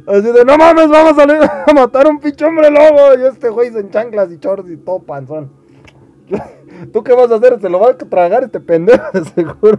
Así 0.06 0.32
de, 0.32 0.44
no 0.44 0.58
mames, 0.58 0.88
vamos 0.88 1.12
a 1.12 1.14
salir 1.14 1.38
a 1.42 1.72
matar 1.72 2.06
a 2.06 2.10
un 2.10 2.20
pinche 2.20 2.44
hombre 2.44 2.70
lobo. 2.70 3.18
Y 3.18 3.24
este 3.26 3.48
güey 3.48 3.68
en 3.68 3.90
chanclas 3.90 4.30
y 4.30 4.38
shorts 4.38 4.70
y 4.70 4.76
todo 4.76 5.00
panzón. 5.00 5.50
¿Tú 6.92 7.02
qué 7.02 7.14
vas 7.14 7.30
a 7.30 7.36
hacer? 7.36 7.60
Se 7.60 7.68
lo 7.68 7.80
va 7.80 7.90
a 7.90 7.96
tragar 7.96 8.44
este 8.44 8.60
pendejo, 8.60 9.04
de 9.12 9.24
seguro. 9.24 9.78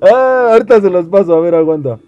ah, 0.00 0.48
ahorita 0.52 0.80
se 0.80 0.90
los 0.90 1.06
paso, 1.06 1.34
a 1.34 1.40
ver, 1.40 1.54
aguanta. 1.54 1.98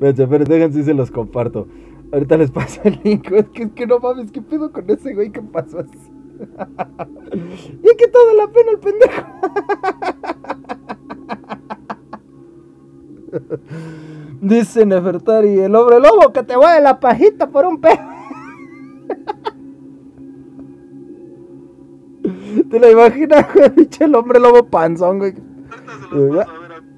Espérense, 0.00 0.22
espérense, 0.22 0.52
déjense 0.54 0.78
si 0.78 0.84
se 0.84 0.94
los 0.94 1.10
comparto. 1.10 1.68
Ahorita 2.10 2.38
les 2.38 2.50
paso 2.50 2.80
el 2.84 2.98
link. 3.04 3.30
Es 3.32 3.50
que, 3.50 3.64
es 3.64 3.72
que 3.72 3.86
no 3.86 3.98
mames, 3.98 4.32
¿qué 4.32 4.40
pedo 4.40 4.72
con 4.72 4.88
ese 4.88 5.12
güey 5.12 5.30
que 5.30 5.42
pasó 5.42 5.80
así? 5.80 5.90
y 7.82 7.86
es 7.86 7.96
que 7.98 8.08
toda 8.08 8.32
la 8.32 8.48
pena 8.48 8.70
el 8.70 8.78
pendejo. 8.78 9.26
Dice 14.40 14.86
Nefertari, 14.86 15.60
el 15.60 15.74
hombre 15.74 16.00
lobo 16.00 16.32
que 16.32 16.44
te 16.44 16.56
mueve 16.56 16.80
la 16.80 16.98
pajita 16.98 17.50
por 17.50 17.66
un 17.66 17.78
pedo. 17.78 17.98
¿Te 22.70 22.80
la 22.80 22.90
imaginas, 22.90 23.52
güey? 23.52 23.70
El 24.00 24.14
hombre 24.14 24.40
lobo 24.40 24.64
panzón, 24.64 25.18
güey. 25.18 25.34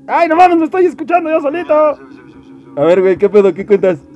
Ay, 0.06 0.28
no 0.28 0.36
mames, 0.36 0.58
me 0.58 0.66
estoy 0.66 0.86
escuchando 0.86 1.28
yo 1.30 1.40
solito. 1.40 1.98
A 2.76 2.80
ver, 2.82 3.00
güey, 3.00 3.18
¿qué 3.18 3.28
pedo? 3.28 3.52
¿Qué 3.52 3.66
cuentas? 3.66 3.98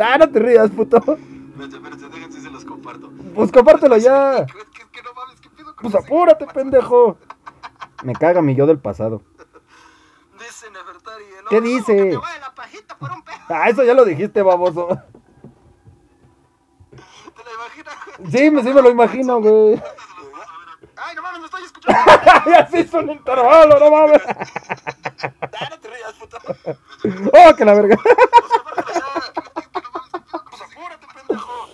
Ah, 0.00 0.16
no 0.16 0.30
te 0.30 0.38
rías, 0.38 0.70
puto. 0.70 0.96
Espérense, 0.98 1.76
espérense, 1.76 2.08
déjense 2.08 2.40
se 2.40 2.50
los 2.50 2.64
comparto. 2.64 3.10
Pues 3.34 3.50
compártelo 3.50 3.96
ya. 3.96 4.46
Que, 4.46 4.58
es 4.60 4.64
que 4.92 5.02
no 5.02 5.12
mames, 5.12 5.40
¿qué 5.40 5.50
pedo 5.50 5.74
con 5.74 5.90
Pues 5.90 6.04
apúrate, 6.04 6.46
pendejo. 6.46 7.18
Me 8.04 8.12
caga 8.12 8.40
mi 8.40 8.54
yo 8.54 8.64
del 8.68 8.78
pasado. 8.78 9.22
Dice 10.38 10.70
Nefertari, 10.70 11.24
el 11.24 11.46
¿Qué 11.50 11.60
dice? 11.60 11.96
que 11.96 12.10
te 12.10 12.40
la 12.40 12.54
pajita 12.54 12.96
por 12.96 13.10
un 13.10 13.22
pedo. 13.24 13.34
Ah, 13.48 13.68
eso 13.68 13.82
ya 13.82 13.94
lo 13.94 14.04
dijiste, 14.04 14.40
baboso. 14.40 14.86
¿Te 16.92 17.42
la 17.44 17.50
imaginas? 17.52 17.96
Sí, 18.30 18.50
me, 18.52 18.62
sí 18.62 18.72
me 18.72 18.82
lo 18.82 18.90
imagino, 18.90 19.40
güey. 19.40 19.82
Mames, 21.38 21.40
me 21.40 21.46
estoy 21.46 21.64
escuchando. 21.64 22.00
ya 22.46 22.66
se 22.66 22.80
hizo 22.80 22.98
un 22.98 23.10
intervalo, 23.10 23.78
no 23.78 23.90
mames. 23.90 24.22
Ah, 24.26 25.68
no 25.70 25.78
te 25.78 25.88
rías, 25.88 26.12
puto. 26.14 26.38
Oh, 27.32 27.54
que 27.54 27.64
la 27.64 27.74
verga. 27.74 27.96
Pues. 27.96 28.14
Pues 30.50 30.62
apúrate, 30.62 31.06
pendejo. 31.14 31.68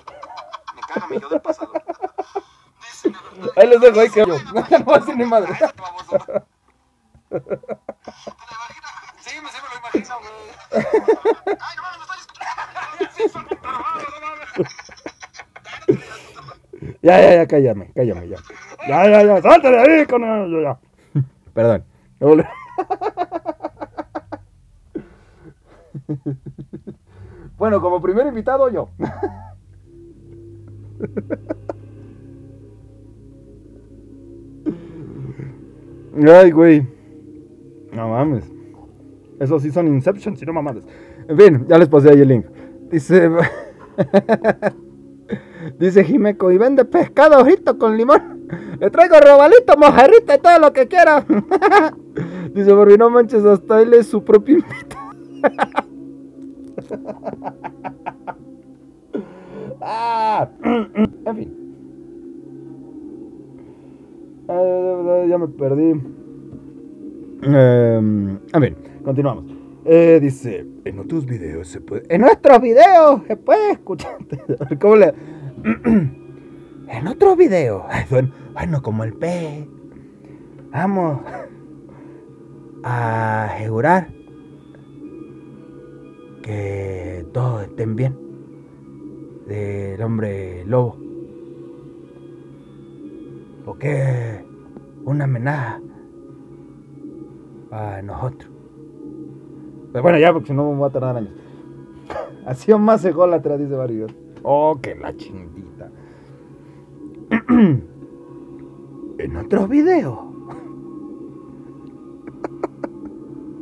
Me 0.74 0.80
caga 0.82 1.06
mi 1.08 1.20
yo 1.20 1.28
del 1.28 1.40
pasado. 1.40 1.72
Dice. 2.80 3.12
Ahí 3.56 3.66
les 3.68 3.80
dejo, 3.80 4.00
ahí 4.00 4.10
que 4.10 4.20
yo. 4.26 4.26
No 4.70 4.84
voy 4.84 4.94
a 4.94 4.98
decir 4.98 5.16
ni 5.16 5.24
madre. 5.24 5.52
Cállate, 5.58 5.80
baboso. 5.80 6.18
¿Te 6.18 7.38
la 7.38 7.44
imaginas? 8.50 8.92
Sí, 9.20 9.40
me, 9.40 9.48
sí 9.50 9.58
me 9.62 9.68
lo 9.70 9.76
imagino, 9.80 10.18
güey. 10.20 10.32
Ay, 11.60 11.76
no 11.76 11.82
mames, 11.82 11.98
me 11.98 12.04
estoy 12.04 12.18
escuchando. 12.20 12.50
Ya 13.00 13.10
se 13.10 13.24
hizo 13.24 13.38
un 13.38 13.44
intervalo, 13.44 14.08
no 14.20 14.26
mames. 14.26 14.48
Ya, 17.02 17.20
ya, 17.20 17.34
ya, 17.34 17.46
cállame, 17.46 17.92
cállame, 17.94 18.28
ya. 18.28 18.38
Ya, 18.88 19.08
ya, 19.08 19.22
ya, 19.24 19.42
salte 19.42 19.70
de 19.70 19.78
ahí 19.78 20.06
con 20.06 20.22
el... 20.24 20.62
Ya. 20.62 20.78
Perdón. 21.54 21.84
Bueno, 27.56 27.80
como 27.80 28.02
primer 28.02 28.26
invitado, 28.26 28.68
yo. 28.68 28.88
Ay, 36.26 36.50
güey. 36.50 36.86
No 37.92 38.08
mames. 38.08 38.44
Esos 39.40 39.62
sí 39.62 39.70
son 39.70 39.88
Inception, 39.88 40.36
si 40.36 40.44
no 40.44 40.52
mamadas. 40.52 40.84
En 41.28 41.38
fin, 41.38 41.66
ya 41.68 41.78
les 41.78 41.88
pasé 41.88 42.10
ahí 42.10 42.20
el 42.20 42.28
link. 42.28 42.46
Dice. 42.90 43.30
Dice 45.78 46.04
Jimeco, 46.04 46.50
y 46.50 46.58
vende 46.58 46.84
pescado 46.84 47.44
frito 47.44 47.78
con 47.78 47.96
limón. 47.96 48.48
Le 48.80 48.90
traigo 48.90 49.16
robalito, 49.20 49.76
mojarrita 49.76 50.36
y 50.36 50.38
todo 50.38 50.58
lo 50.58 50.72
que 50.72 50.86
quiera. 50.86 51.24
Dice, 52.54 52.74
porque 52.74 52.98
no 52.98 53.10
manches, 53.10 53.44
hasta 53.44 53.82
él 53.82 53.94
es 53.94 54.06
su 54.06 54.22
propio 54.22 54.58
invitado. 54.58 55.04
ah, 59.80 60.48
en 60.64 61.36
fin. 61.36 61.64
Ah, 64.48 65.24
ya 65.28 65.38
me 65.38 65.48
perdí. 65.48 66.00
Em, 67.42 68.38
en 68.52 68.62
fin, 68.62 68.76
continuamos. 69.02 69.44
Eh, 69.86 70.18
dice, 70.20 70.66
En 70.84 70.98
otros 70.98 71.26
videos 71.26 71.68
se 71.68 71.80
puede... 71.80 72.04
en 72.08 72.22
nuestros 72.22 72.60
videos 72.60 73.20
se 73.26 73.36
puede 73.36 73.72
escuchar. 73.72 74.16
¿Cómo 74.80 74.96
le.? 74.96 75.14
en 76.88 77.06
otros 77.08 77.36
videos. 77.36 77.84
Ay, 77.88 78.04
Bueno, 78.52 78.82
como 78.82 79.04
el 79.04 79.14
pez. 79.14 79.66
Vamos 80.70 81.20
a 82.82 83.44
asegurar 83.44 84.08
que 86.42 87.26
todos 87.32 87.62
estén 87.62 87.96
bien. 87.96 88.18
Del 89.46 90.02
hombre 90.02 90.64
lobo. 90.66 90.98
Porque 93.64 94.02
es 94.02 94.44
una 95.04 95.24
amenaza 95.24 95.80
para 97.70 98.02
nosotros. 98.02 98.50
Pero 99.92 100.02
bueno, 100.02 100.18
ya, 100.18 100.32
porque 100.32 100.48
si 100.48 100.52
no 100.52 100.70
me 100.70 100.76
voy 100.76 100.88
a 100.88 100.92
tardar 100.92 101.16
años. 101.16 101.32
Ha 102.46 102.54
sido 102.54 102.78
más 102.78 103.02
ególatra, 103.06 103.56
dice 103.56 103.74
Barrios. 103.74 104.14
Oh, 104.42 104.78
que 104.82 104.94
la 104.94 105.16
chinguita. 105.16 105.53
en 109.18 109.36
otros 109.36 109.68
videos. 109.68 110.18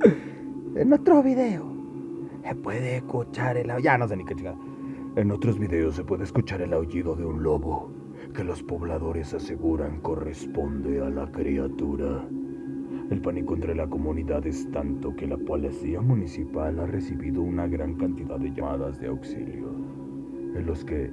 en 0.76 0.92
otros 0.92 1.24
videos. 1.24 1.64
Se 2.44 2.54
puede 2.54 2.96
escuchar 2.96 3.56
el. 3.56 3.72
Ya 3.82 3.96
no 3.96 4.06
sé 4.08 4.16
ni 4.16 4.24
qué 4.24 4.34
chingada. 4.34 4.58
En 5.16 5.30
otros 5.30 5.58
videos 5.58 5.94
se 5.96 6.04
puede 6.04 6.24
escuchar 6.24 6.60
el 6.60 6.72
aullido 6.72 7.14
de 7.14 7.24
un 7.24 7.42
lobo, 7.42 7.90
que 8.34 8.44
los 8.44 8.62
pobladores 8.62 9.32
aseguran 9.34 10.00
corresponde 10.00 11.00
a 11.00 11.08
la 11.08 11.30
criatura. 11.30 12.26
El 13.10 13.20
pánico 13.20 13.54
entre 13.54 13.74
la 13.74 13.86
comunidad 13.86 14.46
es 14.46 14.70
tanto 14.70 15.14
que 15.14 15.26
la 15.26 15.36
policía 15.36 16.00
municipal 16.00 16.78
ha 16.80 16.86
recibido 16.86 17.42
una 17.42 17.66
gran 17.66 17.94
cantidad 17.94 18.38
de 18.38 18.52
llamadas 18.52 18.98
de 19.00 19.08
auxilio, 19.08 19.68
en 20.54 20.66
los 20.66 20.84
que 20.84 21.10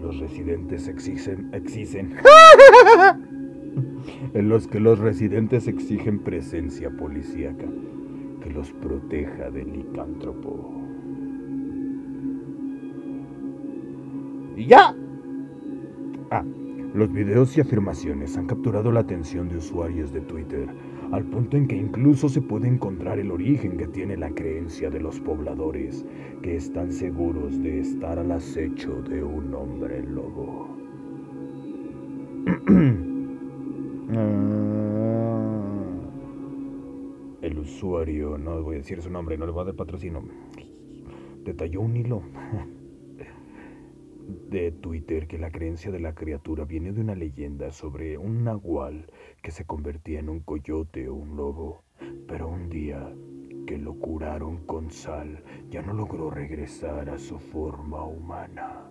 los 0.00 0.18
residentes 0.18 0.88
exigen, 0.88 1.50
exigen 1.52 2.16
en 4.34 4.48
los 4.48 4.66
que 4.66 4.80
los 4.80 4.98
residentes 4.98 5.68
exigen 5.68 6.20
presencia 6.20 6.90
policíaca 6.90 7.66
que 8.42 8.50
los 8.50 8.72
proteja 8.72 9.50
del 9.50 9.72
licántropo. 9.72 10.72
Y 14.56 14.66
ya. 14.66 14.94
Ah, 16.30 16.44
los 16.94 17.12
videos 17.12 17.56
y 17.56 17.60
afirmaciones 17.60 18.36
han 18.36 18.46
capturado 18.46 18.92
la 18.92 19.00
atención 19.00 19.48
de 19.48 19.56
usuarios 19.56 20.12
de 20.12 20.20
Twitter, 20.20 20.68
al 21.12 21.24
punto 21.24 21.56
en 21.56 21.66
que 21.66 21.76
incluso 21.76 22.28
se 22.28 22.42
puede 22.42 22.68
encontrar 22.68 23.18
el 23.18 23.30
origen 23.30 23.76
que 23.76 23.86
tiene 23.86 24.16
la 24.16 24.30
creencia 24.30 24.90
de 24.90 25.00
los 25.00 25.18
pobladores, 25.20 26.04
que 26.42 26.56
están 26.56 26.92
seguros 26.92 27.62
de 27.62 27.80
estar 27.80 28.18
al 28.18 28.30
acecho 28.32 29.02
de 29.02 29.22
un 29.22 29.54
hombre 29.54 30.02
lobo. 30.02 30.68
El 37.40 37.58
usuario, 37.58 38.36
no 38.36 38.62
voy 38.62 38.76
a 38.76 38.78
decir 38.78 39.00
su 39.00 39.10
nombre, 39.10 39.38
no 39.38 39.46
le 39.46 39.52
voy 39.52 39.62
a 39.62 39.66
dar 39.66 39.74
patrocinio, 39.74 40.22
detalló 41.44 41.80
un 41.80 41.96
hilo 41.96 42.22
de 44.50 44.72
Twitter 44.72 45.26
que 45.26 45.36
la 45.36 45.50
creencia 45.50 45.90
de 45.90 46.00
la 46.00 46.14
criatura 46.14 46.64
viene 46.64 46.92
de 46.92 47.02
una 47.02 47.14
leyenda 47.14 47.70
sobre 47.70 48.16
un 48.16 48.44
nahual 48.44 49.06
que 49.42 49.50
se 49.50 49.66
convertía 49.66 50.20
en 50.20 50.30
un 50.30 50.40
coyote 50.40 51.08
o 51.08 51.14
un 51.14 51.36
lobo, 51.36 51.84
pero 52.26 52.48
un 52.48 52.70
día 52.70 53.14
que 53.66 53.76
lo 53.76 53.94
curaron 53.94 54.64
con 54.64 54.90
sal 54.90 55.44
ya 55.68 55.82
no 55.82 55.92
logró 55.92 56.30
regresar 56.30 57.10
a 57.10 57.18
su 57.18 57.38
forma 57.38 58.02
humana. 58.04 58.90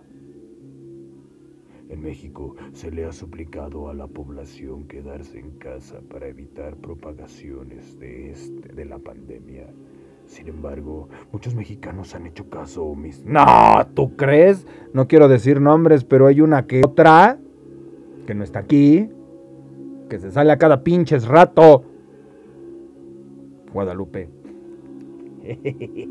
En 1.88 2.02
México 2.02 2.54
se 2.72 2.92
le 2.92 3.06
ha 3.06 3.12
suplicado 3.12 3.88
a 3.88 3.94
la 3.94 4.06
población 4.06 4.86
quedarse 4.86 5.40
en 5.40 5.58
casa 5.58 6.00
para 6.08 6.28
evitar 6.28 6.76
propagaciones 6.76 7.98
de 7.98 8.30
este 8.30 8.74
de 8.74 8.84
la 8.84 8.98
pandemia. 8.98 9.66
Sin 10.28 10.46
embargo, 10.46 11.08
muchos 11.32 11.54
mexicanos 11.54 12.14
han 12.14 12.26
hecho 12.26 12.50
caso 12.50 12.84
omiso. 12.84 13.22
No, 13.24 13.44
¿tú 13.94 14.14
crees? 14.14 14.66
No 14.92 15.08
quiero 15.08 15.26
decir 15.26 15.58
nombres, 15.58 16.04
pero 16.04 16.26
hay 16.26 16.42
una 16.42 16.66
que 16.66 16.82
otra 16.84 17.38
que 18.26 18.34
no 18.34 18.44
está 18.44 18.58
aquí, 18.58 19.08
que 20.10 20.18
se 20.18 20.30
sale 20.30 20.52
a 20.52 20.58
cada 20.58 20.84
pinches 20.84 21.26
rato. 21.26 21.82
Guadalupe. 23.72 24.28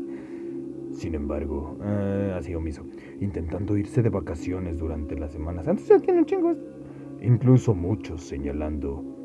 Sin 0.92 1.14
embargo, 1.14 1.78
eh, 1.84 2.34
así 2.36 2.56
omiso, 2.56 2.82
intentando 3.20 3.76
irse 3.76 4.02
de 4.02 4.08
vacaciones 4.08 4.78
durante 4.78 5.16
las 5.16 5.30
semanas 5.30 5.68
antes, 5.68 5.86
ya 5.86 6.00
tienen 6.00 6.24
chingos. 6.24 6.56
Incluso 7.20 7.72
muchos 7.72 8.24
señalando 8.24 9.17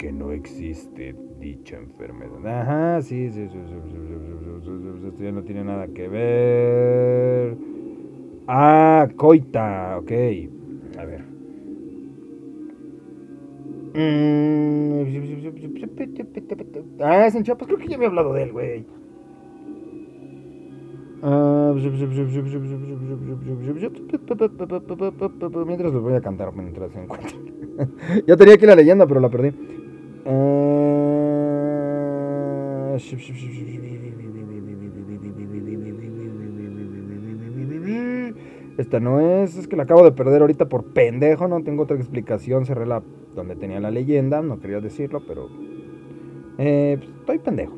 que 0.00 0.10
no 0.10 0.32
existe 0.32 1.14
dicha 1.38 1.76
enfermedad. 1.76 2.46
Ajá, 2.46 3.02
sí, 3.02 3.28
sí, 3.28 3.46
sí, 3.52 3.58
sí, 3.68 5.06
esto 5.06 5.22
ya 5.22 5.30
no 5.30 5.42
tiene 5.42 5.62
nada 5.62 5.88
que 5.88 6.08
ver. 6.08 7.54
Ah, 8.48 9.06
coita, 9.14 9.98
ok. 9.98 10.10
A 10.98 11.04
ver. 11.04 11.22
Ah, 16.98 17.26
es 17.26 17.34
en 17.34 17.42
Chiapas, 17.42 17.66
creo 17.66 17.78
que 17.78 17.88
ya 17.88 17.96
había 17.96 18.08
hablado 18.08 18.32
de 18.32 18.44
él, 18.44 18.52
güey. 18.52 18.86
Mientras 25.66 25.92
lo 25.92 26.00
voy 26.00 26.14
a 26.14 26.22
cantar, 26.22 26.56
mientras 26.56 26.90
se 26.90 27.02
encuentre. 27.02 27.36
ya 28.26 28.36
tenía 28.38 28.54
aquí 28.54 28.64
la 28.64 28.76
leyenda, 28.76 29.06
pero 29.06 29.20
la 29.20 29.28
perdí. 29.28 29.52
Ah, 30.26 31.10
Esta 38.76 39.00
no 39.00 39.20
es, 39.20 39.56
es 39.56 39.66
que 39.68 39.76
la 39.76 39.82
acabo 39.84 40.04
de 40.04 40.12
perder 40.12 40.40
ahorita 40.40 40.68
por 40.68 40.92
pendejo, 40.92 41.48
no 41.48 41.62
tengo 41.62 41.82
otra 41.82 41.96
explicación, 41.96 42.66
cerré 42.66 42.86
la 42.86 43.02
donde 43.34 43.56
tenía 43.56 43.80
la 43.80 43.90
leyenda, 43.90 44.42
no 44.42 44.60
quería 44.60 44.80
decirlo, 44.80 45.22
pero 45.26 45.48
eh, 46.58 46.98
pues, 46.98 47.10
estoy 47.20 47.38
pendejo. 47.38 47.76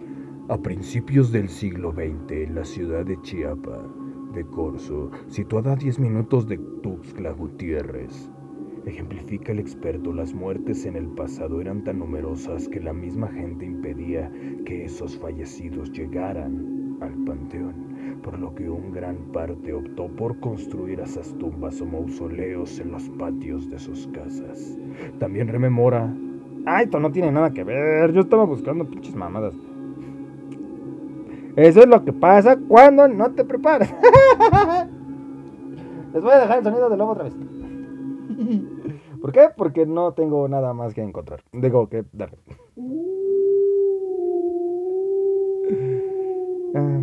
A 0.50 0.58
principios 0.58 1.30
del 1.30 1.48
siglo 1.48 1.92
XX, 1.92 2.32
en 2.32 2.56
la 2.56 2.64
ciudad 2.64 3.06
de 3.06 3.22
Chiapa 3.22 3.86
de 4.34 4.44
Corzo, 4.44 5.12
situada 5.28 5.74
a 5.74 5.76
10 5.76 6.00
minutos 6.00 6.48
de 6.48 6.58
Tuxtla 6.82 7.30
Gutiérrez, 7.30 8.28
ejemplifica 8.84 9.52
el 9.52 9.60
experto, 9.60 10.12
las 10.12 10.34
muertes 10.34 10.86
en 10.86 10.96
el 10.96 11.06
pasado 11.06 11.60
eran 11.60 11.84
tan 11.84 12.00
numerosas 12.00 12.68
que 12.68 12.80
la 12.80 12.92
misma 12.92 13.28
gente 13.28 13.64
impedía 13.64 14.28
que 14.66 14.86
esos 14.86 15.16
fallecidos 15.16 15.92
llegaran 15.92 16.98
al 17.00 17.14
panteón, 17.24 18.18
por 18.20 18.36
lo 18.36 18.52
que 18.52 18.68
un 18.68 18.90
gran 18.90 19.30
parte 19.30 19.72
optó 19.72 20.08
por 20.08 20.40
construir 20.40 20.98
esas 20.98 21.32
tumbas 21.38 21.80
o 21.80 21.86
mausoleos 21.86 22.80
en 22.80 22.90
los 22.90 23.08
patios 23.10 23.70
de 23.70 23.78
sus 23.78 24.08
casas. 24.08 24.76
También 25.20 25.46
rememora 25.46 26.12
Ay, 26.66 26.84
esto 26.84 27.00
no 27.00 27.10
tiene 27.10 27.32
nada 27.32 27.52
que 27.52 27.64
ver. 27.64 28.12
Yo 28.12 28.20
estaba 28.20 28.44
buscando 28.44 28.84
pinches 28.84 29.14
mamadas. 29.14 29.54
Eso 31.60 31.80
es 31.80 31.86
lo 31.86 32.02
que 32.06 32.12
pasa 32.14 32.56
cuando 32.56 33.06
no 33.06 33.32
te 33.32 33.44
preparas. 33.44 33.92
Les 36.14 36.22
voy 36.22 36.32
a 36.32 36.38
dejar 36.38 36.58
el 36.58 36.64
sonido 36.64 36.88
de 36.88 36.96
lobo 36.96 37.12
otra 37.12 37.24
vez. 37.24 37.34
¿Por 39.20 39.30
qué? 39.30 39.48
Porque 39.54 39.84
no 39.84 40.14
tengo 40.14 40.48
nada 40.48 40.72
más 40.72 40.94
que 40.94 41.02
encontrar. 41.02 41.42
Digo 41.52 41.88
que 41.88 42.04
darle. 42.12 42.38
Ah, 46.72 47.02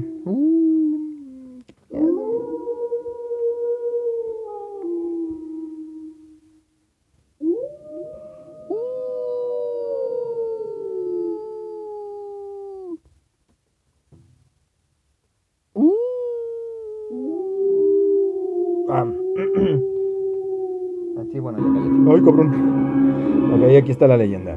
está 23.97 24.07
la 24.07 24.17
leyenda. 24.17 24.55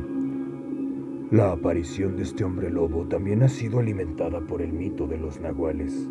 La 1.30 1.52
aparición 1.52 2.14
de 2.14 2.24
este 2.24 2.44
hombre 2.44 2.68
lobo 2.68 3.06
también 3.08 3.42
ha 3.42 3.48
sido 3.48 3.78
alimentada 3.78 4.38
por 4.42 4.60
el 4.60 4.70
mito 4.70 5.06
de 5.06 5.16
los 5.16 5.40
nahuales. 5.40 6.06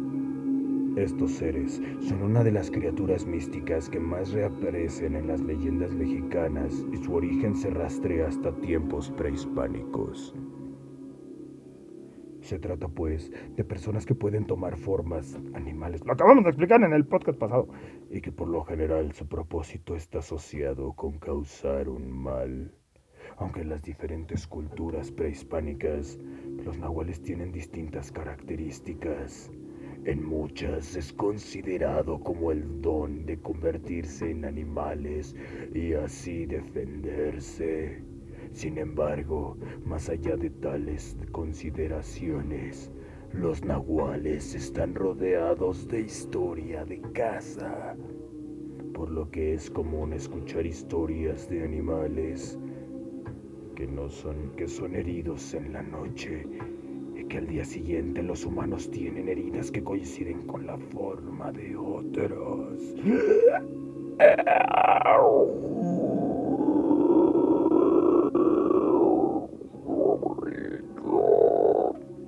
Estos 0.95 1.34
seres 1.34 1.80
son 1.99 2.23
una 2.23 2.43
de 2.43 2.51
las 2.51 2.71
criaturas 2.71 3.27
místicas 3.27 3.88
que 3.88 3.99
más 3.99 4.32
reaparecen 4.32 5.15
en 5.15 5.27
las 5.27 5.41
leyendas 5.41 5.93
mexicanas 5.93 6.73
y 6.91 6.97
su 6.97 7.13
origen 7.13 7.55
se 7.55 7.69
rastrea 7.69 8.30
hasta 8.30 8.51
tiempos 8.61 9.11
prehispánicos. 9.11 10.34
Se 12.41 12.57
trata 12.57 12.88
pues 12.88 13.32
de 13.55 13.63
personas 13.63 14.07
que 14.07 14.15
pueden 14.15 14.47
tomar 14.47 14.75
formas 14.75 15.39
animales, 15.53 16.03
Lo 16.03 16.13
acabamos 16.13 16.45
de 16.45 16.49
explicar 16.49 16.82
en 16.82 16.93
el 16.93 17.05
podcast 17.05 17.38
pasado. 17.38 17.67
y 18.09 18.21
que 18.21 18.32
por 18.32 18.47
lo 18.47 18.63
general 18.63 19.13
su 19.13 19.27
propósito 19.27 19.95
está 19.95 20.17
asociado 20.17 20.93
con 20.93 21.19
causar 21.19 21.89
un 21.89 22.09
mal. 22.09 22.78
Aunque 23.39 23.61
en 23.61 23.69
las 23.69 23.83
diferentes 23.83 24.45
culturas 24.45 25.11
prehispánicas, 25.11 26.19
los 26.65 26.77
nahuales 26.77 27.21
tienen 27.21 27.51
distintas 27.53 28.11
características. 28.11 29.49
En 30.05 30.23
muchas 30.25 30.95
es 30.95 31.13
considerado 31.13 32.19
como 32.19 32.51
el 32.51 32.81
don 32.81 33.25
de 33.25 33.39
convertirse 33.39 34.29
en 34.31 34.45
animales 34.45 35.35
y 35.73 35.93
así 35.93 36.45
defenderse. 36.45 38.03
Sin 38.51 38.77
embargo, 38.77 39.57
más 39.85 40.09
allá 40.09 40.35
de 40.35 40.49
tales 40.49 41.15
consideraciones, 41.31 42.91
los 43.31 43.63
nahuales 43.63 44.53
están 44.55 44.95
rodeados 44.95 45.87
de 45.87 46.01
historia 46.01 46.83
de 46.83 47.01
caza. 47.13 47.95
por 48.93 49.11
lo 49.11 49.29
que 49.31 49.53
es 49.53 49.69
común 49.69 50.11
escuchar 50.11 50.65
historias 50.65 51.49
de 51.49 51.63
animales 51.63 52.59
que 53.80 53.88
no 53.88 54.09
son 54.09 54.51
que 54.57 54.67
son 54.67 54.93
heridos 54.93 55.53
en 55.53 55.71
la 55.71 55.82
noche 55.82 56.45
y 57.15 57.23
que 57.23 57.38
al 57.38 57.47
día 57.47 57.63
siguiente 57.63 58.21
los 58.21 58.43
humanos 58.43 58.91
tienen 58.91 59.30
heridas 59.30 59.71
que 59.71 59.82
coinciden 59.82 60.45
con 60.47 60.67
la 60.67 60.77
forma 60.77 61.49
de 61.53 61.77
otros. 61.77 62.77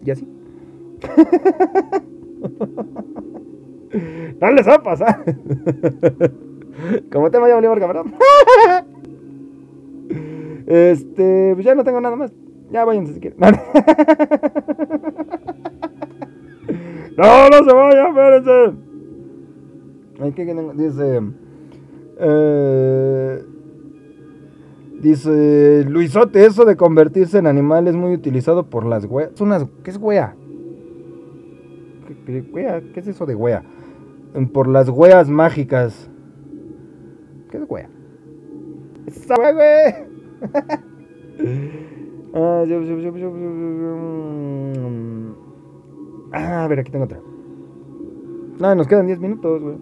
Y 0.06 0.10
así. 0.10 0.26
no 4.40 4.52
les 4.52 4.66
va 4.66 4.76
a 4.76 4.84
pasar. 4.84 5.22
Como 7.12 7.30
tema 7.30 7.50
ya 7.50 7.56
valió 7.56 7.72
verga, 7.72 7.88
¿verdad? 7.88 8.06
Este, 10.72 11.52
pues 11.54 11.66
ya 11.66 11.76
no 11.76 11.84
tengo 11.84 12.00
nada 12.00 12.16
más. 12.16 12.32
Ya 12.72 12.86
váyanse 12.86 13.14
si 13.16 13.20
quieren. 13.20 13.38
No, 17.18 17.50
no 17.50 17.58
se 17.70 17.76
vayan, 17.76 18.08
espérense. 18.08 18.78
Ay, 20.22 20.32
¿qué 20.32 20.46
tengo? 20.46 20.74
Dice. 20.74 21.22
eh, 22.20 23.44
dice 25.02 25.86
Luisote, 25.90 26.46
eso 26.46 26.64
de 26.64 26.78
convertirse 26.78 27.38
en 27.38 27.48
animal 27.48 27.88
es 27.90 27.96
muy 27.96 28.14
utilizado 28.14 28.70
por 28.70 28.86
las 28.86 29.06
weas. 29.06 29.40
Unas, 29.42 29.66
¿Qué 29.84 29.92
es 29.92 29.98
wea? 29.98 30.36
¿Qué, 32.08 32.16
qué? 32.26 32.84
¿Qué 32.94 33.00
es 33.02 33.08
eso 33.08 33.26
de 33.26 33.36
wea? 33.36 33.64
Mm, 34.34 34.46
Por 34.46 34.68
las 34.68 34.90
weas 34.90 35.30
mágicas. 35.30 36.10
¿Qué 37.52 37.58
es 37.58 37.64
wea? 37.68 37.90
Esa 39.06 39.36
wea. 39.36 40.08
Ah, 46.34 46.64
a 46.64 46.68
ver, 46.68 46.80
aquí 46.80 46.92
tengo 46.92 47.06
otra. 47.06 47.20
No, 48.60 48.76
nos 48.76 48.88
quedan 48.88 49.08
10 49.08 49.20
minutos, 49.20 49.62
güey. 49.62 49.76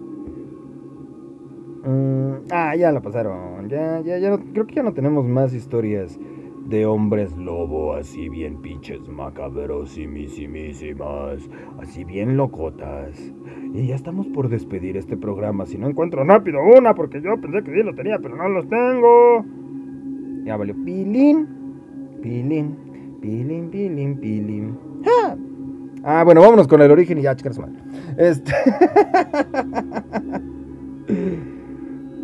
Mm, 1.84 2.34
ah, 2.50 2.74
ya 2.76 2.92
la 2.92 3.00
pasaron. 3.00 3.68
Ya, 3.68 4.00
ya, 4.00 4.18
ya. 4.18 4.30
no- 4.30 4.38
creo 4.52 4.66
que 4.66 4.74
ya 4.74 4.82
no 4.82 4.92
tenemos 4.92 5.24
más 5.26 5.54
historias 5.54 6.18
de 6.66 6.84
hombres 6.86 7.36
lobo, 7.36 7.94
así 7.94 8.28
bien 8.28 8.60
pinches 8.60 9.08
macabrosimísimas, 9.08 11.48
así 11.80 12.04
bien 12.04 12.36
locotas. 12.36 13.32
Y 13.72 13.86
ya 13.88 13.94
estamos 13.94 14.26
por 14.28 14.48
despedir 14.48 14.96
este 14.96 15.16
programa. 15.16 15.66
Si 15.66 15.78
no 15.78 15.88
encuentro 15.88 16.24
rápido 16.24 16.58
una, 16.76 16.94
porque 16.94 17.20
yo 17.22 17.40
pensé 17.40 17.62
que 17.62 17.72
sí 17.72 17.82
lo 17.82 17.94
tenía, 17.94 18.18
pero 18.18 18.36
no 18.36 18.48
los 18.48 18.68
tengo. 18.68 19.44
Ya 20.50 20.56
valió. 20.56 20.74
Pilín. 20.84 21.46
Pilín. 22.20 22.76
Pilín, 23.22 23.70
pilín, 23.70 24.18
pilín. 24.18 24.76
¡Ja! 25.04 25.36
Ah, 26.02 26.24
bueno, 26.24 26.40
vámonos 26.40 26.66
con 26.66 26.82
el 26.82 26.90
origen 26.90 27.18
y 27.18 27.22
ya, 27.22 27.36
chicas, 27.36 27.56
madre. 27.56 27.78
Este. 28.18 28.52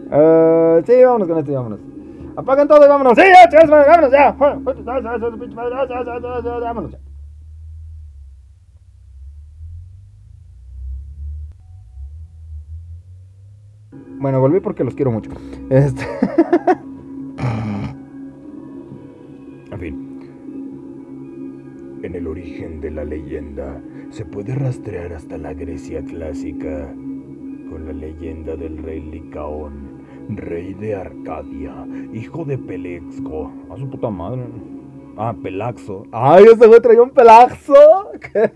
Ah, 0.08 0.80
sí, 0.86 1.02
vámonos 1.02 1.26
con 1.28 1.38
esto 1.38 1.50
y 1.50 1.54
vámonos. 1.54 1.80
Apagan 2.36 2.68
todo 2.68 2.84
y 2.84 2.88
vámonos. 2.88 3.14
Sí, 3.16 3.22
ya, 3.22 3.48
chicas, 3.48 3.68
madre, 3.68 3.88
vámonos 3.88 4.12
ya. 4.12 4.32
Vámonos 6.60 6.92
ya. 6.92 6.98
Bueno, 14.18 14.40
volví 14.40 14.60
porque 14.60 14.84
los 14.84 14.94
quiero 14.94 15.10
mucho. 15.10 15.30
Este. 15.70 16.04
En 19.76 19.80
fin. 19.80 20.18
En 22.02 22.14
el 22.14 22.26
origen 22.26 22.80
de 22.80 22.90
la 22.90 23.04
leyenda 23.04 23.78
se 24.08 24.24
puede 24.24 24.54
rastrear 24.54 25.12
hasta 25.12 25.36
la 25.36 25.52
Grecia 25.52 26.02
clásica, 26.02 26.86
con 27.68 27.84
la 27.84 27.92
leyenda 27.92 28.56
del 28.56 28.78
rey 28.78 29.02
Licaón, 29.02 30.00
rey 30.30 30.72
de 30.72 30.94
Arcadia, 30.94 31.86
hijo 32.14 32.46
de 32.46 32.56
Pelexco. 32.56 33.52
A 33.70 33.76
su 33.76 33.90
puta 33.90 34.08
madre. 34.08 34.46
Ah, 35.18 35.36
Pelaxo. 35.42 36.04
Ay, 36.10 36.44
ese 36.44 36.66
güey 36.66 36.80
traía 36.80 37.02
un 37.02 37.10
Pelaxo. 37.10 37.74
Qué, 38.32 38.50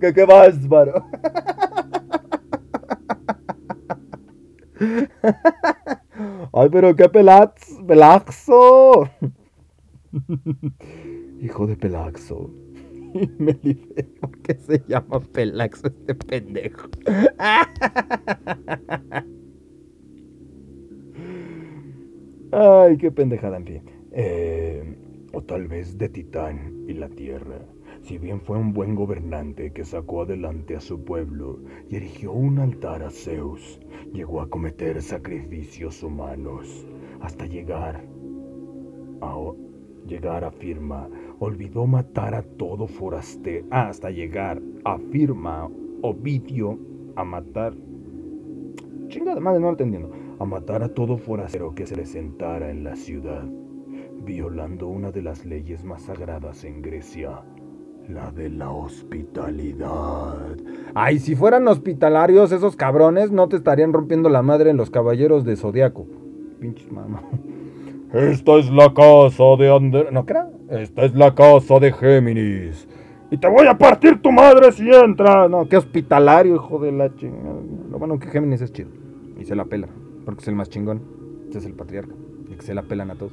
qué, 0.00 0.14
qué. 0.14 0.24
Ay, 6.52 6.68
pero 6.70 6.94
qué 6.94 7.08
pelax, 7.08 7.80
Pelaxo. 7.86 9.08
Hijo 11.40 11.66
de 11.66 11.76
Pelaxo. 11.76 12.50
Me 13.38 13.54
dice, 13.54 14.04
¿por 14.20 14.38
qué 14.42 14.54
se 14.54 14.84
llama 14.86 15.20
Pelaxo 15.20 15.88
este 15.88 16.14
pendejo? 16.14 16.88
Ay, 22.52 22.96
qué 22.98 23.10
pendejada, 23.10 23.56
en 23.58 23.66
fin. 23.66 23.82
Eh, 24.12 24.96
o 25.32 25.42
tal 25.42 25.68
vez 25.68 25.98
de 25.98 26.08
Titán 26.08 26.84
y 26.86 26.94
la 26.94 27.08
Tierra. 27.08 27.60
Si 28.02 28.18
bien 28.18 28.40
fue 28.40 28.58
un 28.58 28.72
buen 28.72 28.94
gobernante 28.94 29.72
que 29.72 29.84
sacó 29.84 30.22
adelante 30.22 30.76
a 30.76 30.80
su 30.80 31.04
pueblo 31.04 31.60
y 31.88 31.96
erigió 31.96 32.32
un 32.32 32.58
altar 32.58 33.02
a 33.02 33.10
Zeus, 33.10 33.80
llegó 34.12 34.40
a 34.40 34.48
cometer 34.48 35.02
sacrificios 35.02 36.02
humanos 36.02 36.86
hasta 37.20 37.46
llegar 37.46 38.04
a 39.20 39.36
llegar 40.08 40.44
afirma, 40.44 41.08
olvidó 41.38 41.86
matar 41.86 42.34
a 42.34 42.42
todo 42.42 42.86
forastero, 42.88 43.66
hasta 43.70 44.10
llegar 44.10 44.60
afirma 44.84 45.68
Ovidio 46.00 46.78
a 47.16 47.24
matar 47.24 47.74
Chingada 49.08 49.40
madre, 49.40 49.58
no 49.58 49.66
lo 49.66 49.72
entendiendo. 49.72 50.10
a 50.38 50.44
matar 50.44 50.82
a 50.82 50.88
todo 50.90 51.16
forastero 51.16 51.74
que 51.74 51.86
se 51.86 51.94
presentara 51.94 52.70
en 52.70 52.84
la 52.84 52.94
ciudad, 52.94 53.44
violando 54.22 54.86
una 54.86 55.10
de 55.10 55.22
las 55.22 55.44
leyes 55.46 55.82
más 55.82 56.02
sagradas 56.02 56.62
en 56.64 56.82
Grecia, 56.82 57.40
la 58.06 58.30
de 58.30 58.50
la 58.50 58.70
hospitalidad. 58.70 60.56
Ay, 60.94 61.18
si 61.18 61.34
fueran 61.34 61.66
hospitalarios 61.66 62.52
esos 62.52 62.76
cabrones, 62.76 63.32
no 63.32 63.48
te 63.48 63.56
estarían 63.56 63.92
rompiendo 63.92 64.28
la 64.28 64.42
madre 64.42 64.70
en 64.70 64.76
los 64.76 64.90
caballeros 64.90 65.44
de 65.44 65.56
Zodiaco. 65.56 66.06
Pinches 66.60 66.92
mamá. 66.92 67.22
Esta 68.12 68.56
es 68.56 68.70
la 68.70 68.92
casa 68.94 69.44
de 69.58 69.70
Ander... 69.70 70.12
¿No 70.12 70.24
crean? 70.24 70.48
Esta 70.70 71.04
es 71.04 71.14
la 71.14 71.34
casa 71.34 71.78
de 71.78 71.92
Géminis. 71.92 72.88
Y 73.30 73.36
te 73.36 73.48
voy 73.48 73.66
a 73.66 73.76
partir 73.76 74.22
tu 74.22 74.32
madre 74.32 74.72
si 74.72 74.88
entras. 74.90 75.50
No, 75.50 75.68
qué 75.68 75.76
hospitalario, 75.76 76.54
hijo 76.54 76.78
de 76.78 76.92
la 76.92 77.14
chingada. 77.14 77.60
Lo 77.90 77.98
bueno 77.98 78.18
que 78.18 78.28
Géminis 78.28 78.62
es 78.62 78.72
chido. 78.72 78.88
Y 79.38 79.44
se 79.44 79.54
la 79.54 79.66
pela. 79.66 79.88
Porque 80.24 80.40
es 80.40 80.48
el 80.48 80.54
más 80.54 80.70
chingón. 80.70 81.02
Este 81.44 81.58
es 81.58 81.66
el 81.66 81.74
patriarca. 81.74 82.14
Y 82.50 82.54
que 82.54 82.62
se 82.62 82.74
la 82.74 82.82
pelan 82.82 83.10
a 83.10 83.16
todos. 83.16 83.32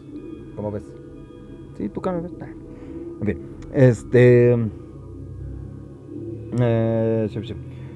¿Cómo 0.55 0.71
ves? 0.71 0.83
Sí, 1.77 1.87
tú. 1.87 2.01
Ah. 2.05 2.21
En 3.21 3.25
fin. 3.25 3.39
Este. 3.73 4.57
Eh, 6.59 7.27
sí, 7.29 7.39
sí. 7.43 7.55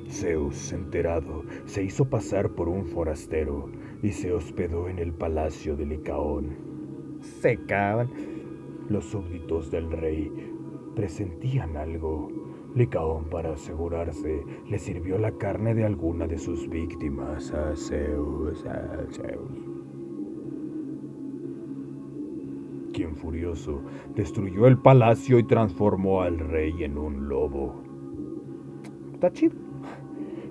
Zeus, 0.09 0.73
enterado, 0.73 1.43
se 1.65 1.83
hizo 1.83 2.09
pasar 2.09 2.49
por 2.49 2.67
un 2.67 2.85
forastero 2.85 3.69
y 4.01 4.09
se 4.09 4.33
hospedó 4.33 4.89
en 4.89 4.99
el 4.99 5.13
palacio 5.13 5.75
de 5.75 5.85
Licaón. 5.85 6.57
Se 7.21 7.57
cagan. 7.65 8.09
Los 8.89 9.05
súbditos 9.05 9.69
del 9.69 9.91
rey 9.91 10.31
presentían 10.95 11.77
algo. 11.77 12.29
Licaón, 12.75 13.29
para 13.29 13.53
asegurarse, 13.53 14.43
le 14.67 14.79
sirvió 14.79 15.17
la 15.17 15.31
carne 15.31 15.75
de 15.75 15.85
alguna 15.85 16.27
de 16.27 16.37
sus 16.37 16.67
víctimas 16.69 17.51
a 17.51 17.75
Zeus, 17.75 18.65
a 18.65 19.05
Zeus. 19.11 19.69
Quien 22.93 23.15
furioso 23.15 23.81
destruyó 24.15 24.65
el 24.67 24.77
palacio 24.79 25.37
y 25.39 25.43
transformó 25.43 26.21
al 26.21 26.39
rey 26.39 26.83
en 26.83 26.97
un 26.97 27.29
lobo. 27.29 27.83
Está. 29.13 29.31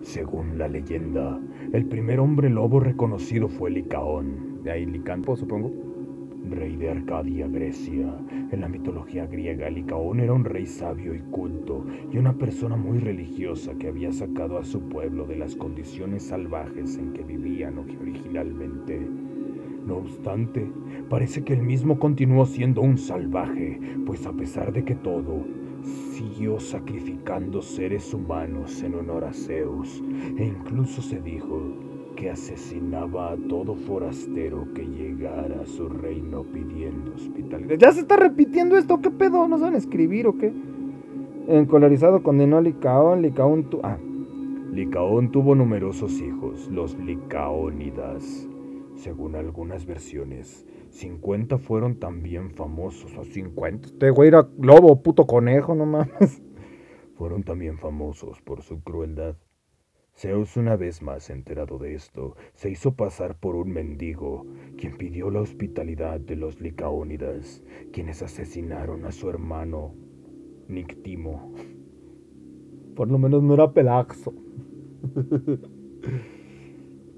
Según 0.09 0.57
la 0.57 0.69
leyenda, 0.69 1.39
el 1.71 1.85
primer 1.85 2.19
hombre 2.19 2.49
lobo 2.49 2.81
reconocido 2.81 3.47
fue 3.47 3.71
Licaón, 3.71 4.63
De 4.65 4.71
ahí 4.71 4.87
Licampo, 4.87 5.37
supongo. 5.37 5.71
rey 6.49 6.77
de 6.77 6.89
Arcadia, 6.89 7.47
Grecia. 7.47 8.15
En 8.51 8.63
la 8.63 8.69
mitología 8.69 9.27
griega, 9.27 9.69
Licaón 9.69 10.21
era 10.21 10.33
un 10.33 10.47
rey 10.47 10.65
sabio 10.65 11.15
y 11.15 11.19
culto 11.31 11.85
y 12.11 12.17
una 12.17 12.33
persona 12.33 12.75
muy 12.75 13.01
religiosa 13.01 13.75
que 13.75 13.89
había 13.89 14.11
sacado 14.11 14.57
a 14.57 14.65
su 14.65 14.81
pueblo 14.89 15.27
de 15.27 15.37
las 15.37 15.55
condiciones 15.57 16.23
salvajes 16.23 16.97
en 16.97 17.13
que 17.13 17.23
vivían 17.23 17.79
originalmente. 17.79 18.99
No 19.87 19.99
obstante, 19.99 20.73
parece 21.11 21.45
que 21.45 21.53
él 21.53 21.63
mismo 21.63 21.99
continuó 21.99 22.47
siendo 22.47 22.81
un 22.81 22.97
salvaje, 22.97 23.79
pues 24.07 24.25
a 24.27 24.33
pesar 24.33 24.73
de 24.73 24.85
que 24.85 24.95
todo, 24.95 25.45
siguió 25.83 26.59
sacrificando 26.61 27.62
seres 27.62 28.12
humanos 28.12 28.83
en 28.83 28.95
honor 28.95 29.24
a 29.24 29.33
Zeus, 29.33 30.03
e 30.37 30.45
incluso 30.45 31.03
se 31.03 31.20
dijo 31.20 31.61
que 32.16 32.31
asesinaba 32.31 33.33
a 33.33 33.37
todo 33.37 33.76
forastero 33.76 34.66
que 34.74 34.85
llegara 34.85 35.62
a 35.62 35.66
su 35.66 35.89
reino 35.89 36.43
pidiendo 36.43 37.14
hospitalidad. 37.14 37.76
Ya 37.79 37.93
se 37.93 38.01
está 38.01 38.16
repitiendo 38.16 38.76
esto, 38.76 39.01
¿qué 39.01 39.11
pedo? 39.11 39.47
¿No 39.47 39.59
saben 39.59 39.76
escribir 39.76 40.26
o 40.26 40.37
qué? 40.37 40.53
Encolarizado 41.47 42.22
condenó 42.22 42.59
a 42.59 42.61
Licaón, 42.61 43.22
Licaón 43.22 43.70
tu... 43.70 43.81
Ah, 43.85 43.99
Licaón 44.72 45.31
tuvo 45.31 45.55
numerosos 45.55 46.20
hijos, 46.20 46.68
los 46.70 46.99
Licaónidas. 46.99 48.49
Según 48.97 49.37
algunas 49.37 49.87
versiones, 49.87 50.66
50 50.99 51.59
fueron 51.59 51.99
también 52.01 52.51
famosos. 52.51 53.16
o 53.16 53.24
50. 53.24 53.88
Este 53.88 54.11
güey 54.11 54.28
era 54.28 54.49
lobo, 54.59 55.03
puto 55.03 55.26
conejo, 55.26 55.74
no 55.74 55.86
mames. 55.86 56.42
Fueron 57.14 57.42
también 57.42 57.78
famosos 57.78 58.40
por 58.42 58.62
su 58.62 58.82
crueldad. 58.82 59.36
Zeus, 60.14 60.57
una 60.57 60.76
vez 60.76 61.01
más 61.01 61.30
enterado 61.30 61.78
de 61.78 61.94
esto, 61.94 62.34
se 62.55 62.70
hizo 62.70 62.94
pasar 62.94 63.38
por 63.38 63.55
un 63.55 63.70
mendigo, 63.70 64.46
quien 64.76 64.96
pidió 64.96 65.30
la 65.30 65.40
hospitalidad 65.40 66.18
de 66.18 66.34
los 66.34 66.61
Licaónidas, 66.61 67.62
quienes 67.92 68.20
asesinaron 68.22 69.05
a 69.05 69.12
su 69.12 69.30
hermano 69.30 69.94
Nictimo. 70.66 71.55
Por 72.96 73.09
lo 73.09 73.18
menos 73.18 73.44
no 73.44 73.55
era 73.55 73.72
Pelaxo. 73.72 74.34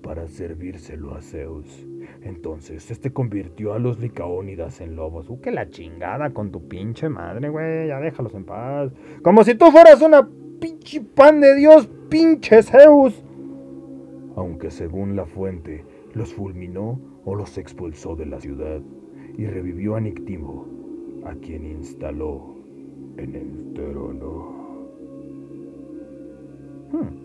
para 0.03 0.29
servírselo 0.29 1.15
a 1.15 1.23
Zeus. 1.23 1.87
Entonces, 2.23 2.91
este 2.91 3.13
convirtió 3.13 3.73
a 3.73 3.79
los 3.79 3.99
Licaónidas 3.99 4.81
en 4.81 4.95
lobos. 4.95 5.31
Uh, 5.31 5.39
la 5.51 5.71
chingada 5.71 6.31
con 6.31 6.51
tu 6.51 6.69
pinche 6.69 7.09
madre, 7.09 7.49
güey. 7.49 7.89
Ya 7.89 7.99
déjalos 7.99 8.35
en 8.35 8.45
paz. 8.45 8.93
Como 9.23 9.43
si 9.45 9.55
tú 9.55 9.71
fueras 9.71 10.03
una 10.03 10.29
pinche 10.61 11.01
pan 11.01 11.41
de 11.41 11.57
Dios, 11.57 11.89
pinche 12.09 12.63
Zeus. 12.63 13.25
Aunque 14.37 14.71
según 14.71 15.17
la 15.17 15.25
fuente, 15.25 15.85
los 16.15 16.35
fulminó 16.35 17.01
o 17.25 17.35
los 17.35 17.57
expulsó 17.59 18.17
de 18.17 18.27
la 18.27 18.41
ciudad 18.41 18.81
y 19.37 19.47
revivió 19.47 19.97
a 19.97 20.01
Nictimo, 20.01 20.67
a 21.25 21.35
quien 21.35 21.67
instaló 21.67 22.57
en 23.17 23.35
el 23.35 23.73
trono. 23.75 24.61
Hmm. 26.93 27.20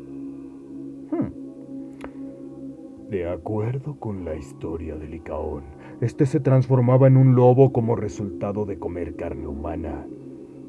De 3.09 3.29
acuerdo 3.29 3.99
con 3.99 4.25
la 4.25 4.35
historia 4.35 4.95
de 4.95 5.07
Licaón, 5.07 5.63
este 6.01 6.25
se 6.25 6.39
transformaba 6.39 7.05
en 7.05 7.17
un 7.17 7.35
lobo 7.35 7.71
como 7.71 7.95
resultado 7.95 8.65
de 8.65 8.79
comer 8.79 9.15
carne 9.15 9.45
humana. 9.45 10.07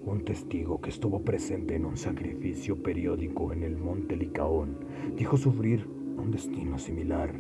Un 0.05 0.23
testigo 0.23 0.83
que 0.83 0.91
estuvo 0.91 1.23
presente 1.23 1.77
en 1.77 1.87
un 1.87 1.97
sacrificio 1.97 2.83
periódico 2.83 3.55
en 3.55 3.63
el 3.63 3.79
monte 3.79 4.17
Licaón 4.17 4.77
dijo 5.17 5.39
sufrir 5.39 5.89
un 6.19 6.31
destino 6.31 6.79
similar. 6.79 7.33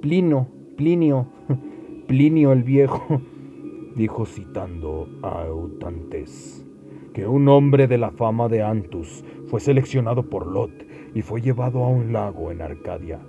Plino, 0.00 0.46
Plinio, 0.76 1.26
Plinio 2.06 2.52
el 2.52 2.62
viejo, 2.62 3.20
dijo 3.96 4.24
citando 4.24 5.08
a 5.24 5.44
Eutantes, 5.46 6.64
que 7.12 7.26
un 7.26 7.48
hombre 7.48 7.88
de 7.88 7.98
la 7.98 8.12
fama 8.12 8.48
de 8.48 8.62
Antus 8.62 9.24
fue 9.46 9.58
seleccionado 9.58 10.30
por 10.30 10.46
Lot 10.46 10.93
y 11.14 11.22
fue 11.22 11.40
llevado 11.40 11.84
a 11.84 11.88
un 11.88 12.12
lago 12.12 12.50
en 12.50 12.60
Arcadia, 12.60 13.20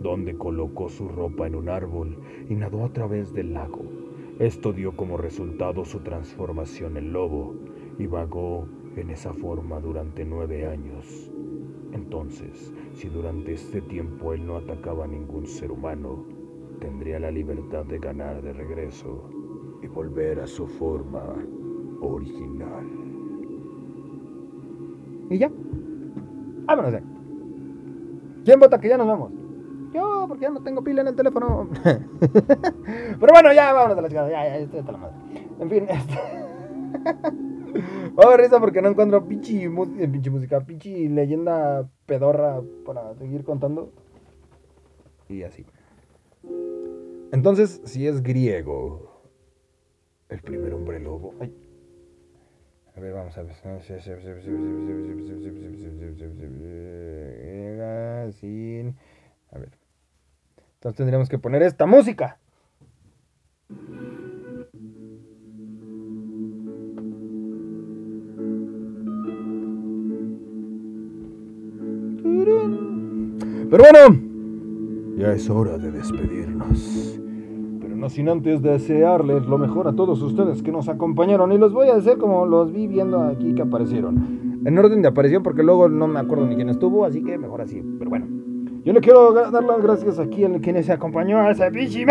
donde 0.00 0.36
colocó 0.36 0.88
su 0.88 1.08
ropa 1.08 1.46
en 1.46 1.56
un 1.56 1.68
árbol 1.68 2.16
y 2.48 2.54
nadó 2.54 2.84
a 2.84 2.92
través 2.92 3.32
del 3.34 3.54
lago. 3.54 3.82
Esto 4.38 4.72
dio 4.72 4.92
como 4.96 5.16
resultado 5.16 5.84
su 5.84 6.00
transformación 6.00 6.96
en 6.96 7.12
lobo 7.12 7.54
y 7.98 8.06
vagó 8.06 8.68
en 8.94 9.10
esa 9.10 9.32
forma 9.32 9.80
durante 9.80 10.24
nueve 10.24 10.66
años. 10.66 11.30
Entonces, 11.92 12.72
si 12.92 13.08
durante 13.08 13.54
este 13.54 13.80
tiempo 13.80 14.32
él 14.32 14.46
no 14.46 14.56
atacaba 14.56 15.04
a 15.04 15.08
ningún 15.08 15.46
ser 15.46 15.72
humano, 15.72 16.24
tendría 16.80 17.18
la 17.18 17.30
libertad 17.30 17.84
de 17.84 17.98
ganar 17.98 18.42
de 18.42 18.52
regreso 18.52 19.28
y 19.82 19.86
volver 19.88 20.40
a 20.40 20.46
su 20.46 20.66
forma 20.66 21.34
original. 22.00 22.86
¿Y 25.30 25.38
ya? 25.38 25.50
Vámonos 26.66 26.92
de 26.92 27.02
¿Quién 28.44 28.60
vota 28.60 28.78
que 28.78 28.88
ya 28.88 28.96
nos 28.96 29.06
vamos? 29.06 29.32
Yo, 29.92 30.26
porque 30.28 30.42
ya 30.42 30.50
no 30.50 30.62
tengo 30.62 30.84
pila 30.84 31.00
en 31.00 31.08
el 31.08 31.16
teléfono. 31.16 31.68
Pero 31.82 33.32
bueno, 33.32 33.52
ya 33.52 33.72
vámonos 33.72 33.96
de 33.96 34.02
la 34.02 34.08
chica. 34.08 34.28
Ya, 34.28 34.44
ya, 34.44 34.56
estoy 34.58 34.80
hasta 34.80 34.92
la 34.92 34.98
madre. 34.98 35.14
En 35.58 35.70
fin, 35.70 35.86
este. 35.88 36.18
Oh, 38.16 38.36
risa 38.36 38.60
porque 38.60 38.80
no 38.82 38.88
encuentro 38.88 39.26
pinche, 39.26 39.64
eh, 39.64 40.08
pinche 40.08 40.30
música, 40.30 40.60
pinche 40.60 41.08
leyenda 41.08 41.88
pedorra 42.06 42.62
para 42.84 43.14
seguir 43.16 43.42
contando. 43.42 43.90
Y 45.28 45.42
así. 45.42 45.66
Entonces, 47.32 47.80
si 47.84 48.06
es 48.06 48.22
griego, 48.22 49.22
el 50.28 50.40
primer 50.40 50.74
hombre 50.74 51.00
lobo. 51.00 51.34
Ay. 51.40 51.65
A 52.96 53.00
ver, 53.00 53.12
vamos 53.12 53.36
a 53.36 53.42
ver. 53.42 53.52
A 59.52 59.58
ver. 59.58 59.70
Entonces 60.74 60.96
tendríamos 60.96 61.28
que 61.28 61.38
poner 61.38 61.62
esta 61.62 61.84
música. 61.84 62.38
Pero 73.68 73.82
bueno, 73.82 75.18
ya 75.18 75.32
es 75.32 75.50
hora 75.50 75.76
de 75.76 75.90
despedirnos. 75.90 77.25
No 77.96 78.10
sin 78.10 78.28
antes 78.28 78.60
desearles 78.60 79.46
lo 79.46 79.56
mejor 79.56 79.88
a 79.88 79.94
todos 79.94 80.20
ustedes 80.20 80.62
que 80.62 80.70
nos 80.70 80.88
acompañaron. 80.88 81.50
Y 81.52 81.58
los 81.58 81.72
voy 81.72 81.88
a 81.88 81.96
hacer 81.96 82.18
como 82.18 82.44
los 82.44 82.70
vi 82.72 82.86
viendo 82.86 83.22
aquí 83.22 83.54
que 83.54 83.62
aparecieron. 83.62 84.60
En 84.64 84.78
orden 84.78 85.00
de 85.00 85.08
aparición, 85.08 85.42
porque 85.42 85.62
luego 85.62 85.88
no 85.88 86.06
me 86.06 86.20
acuerdo 86.20 86.46
ni 86.46 86.56
quién 86.56 86.68
estuvo, 86.68 87.04
así 87.06 87.22
que 87.22 87.38
mejor 87.38 87.62
así. 87.62 87.82
Pero 87.98 88.10
bueno. 88.10 88.26
Yo 88.84 88.92
le 88.92 89.00
quiero 89.00 89.32
dar 89.32 89.64
las 89.64 89.82
gracias 89.82 90.20
aquí 90.20 90.44
a 90.44 90.60
quienes 90.60 90.86
se 90.86 90.92
acompañó 90.92 91.38
a 91.40 91.50
ese 91.50 91.70
bichi 91.70 92.04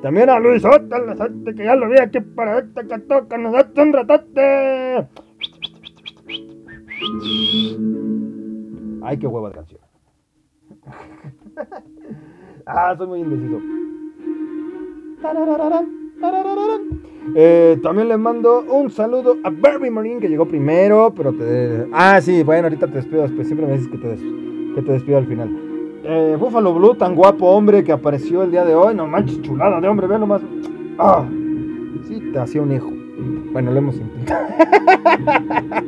También 0.00 0.30
a 0.30 0.38
Luis 0.38 0.64
Otel, 0.64 1.54
que 1.56 1.64
ya 1.64 1.74
lo 1.74 1.88
vi 1.88 1.98
aquí 1.98 2.20
para 2.20 2.60
este 2.60 2.86
que 2.86 2.98
toca, 3.00 3.36
nos 3.36 3.52
da 3.52 3.82
un 3.82 3.92
ratote. 3.92 5.08
Ay, 9.02 9.18
qué 9.18 9.26
hueva 9.26 9.48
de 9.48 9.54
canción. 9.56 9.75
Ah, 12.66 12.94
soy 12.96 13.06
muy 13.06 13.20
indeciso. 13.20 13.60
Eh, 17.34 17.78
también 17.82 18.08
le 18.08 18.16
mando 18.16 18.62
un 18.62 18.90
saludo 18.90 19.36
a 19.42 19.50
Barbie 19.50 19.90
Marine 19.90 20.20
que 20.20 20.28
llegó 20.28 20.46
primero, 20.46 21.12
pero 21.16 21.32
te... 21.32 21.86
Ah, 21.92 22.20
sí, 22.20 22.42
bueno, 22.42 22.64
ahorita 22.64 22.86
te 22.86 22.94
despido 22.94 23.22
después. 23.22 23.46
Siempre 23.46 23.66
me 23.66 23.74
dices 23.74 23.88
que 23.88 23.98
te, 23.98 24.08
des... 24.08 24.20
que 24.74 24.82
te 24.82 24.92
despido 24.92 25.18
al 25.18 25.26
final. 25.26 25.50
Eh, 26.04 26.36
Buffalo 26.38 26.72
Blue, 26.72 26.94
tan 26.94 27.16
guapo 27.16 27.46
hombre 27.46 27.82
que 27.82 27.92
apareció 27.92 28.44
el 28.44 28.52
día 28.52 28.64
de 28.64 28.74
hoy. 28.74 28.94
No 28.94 29.06
manches, 29.06 29.42
chulada 29.42 29.80
de 29.80 29.88
hombre, 29.88 30.06
ve 30.06 30.18
nomás. 30.18 30.42
Ah, 30.98 31.24
sí, 32.06 32.20
te 32.32 32.38
hacía 32.38 32.62
un 32.62 32.72
hijo. 32.72 32.90
Bueno, 33.52 33.72
lo 33.72 33.78
hemos 33.78 33.96
intentado. 33.96 34.46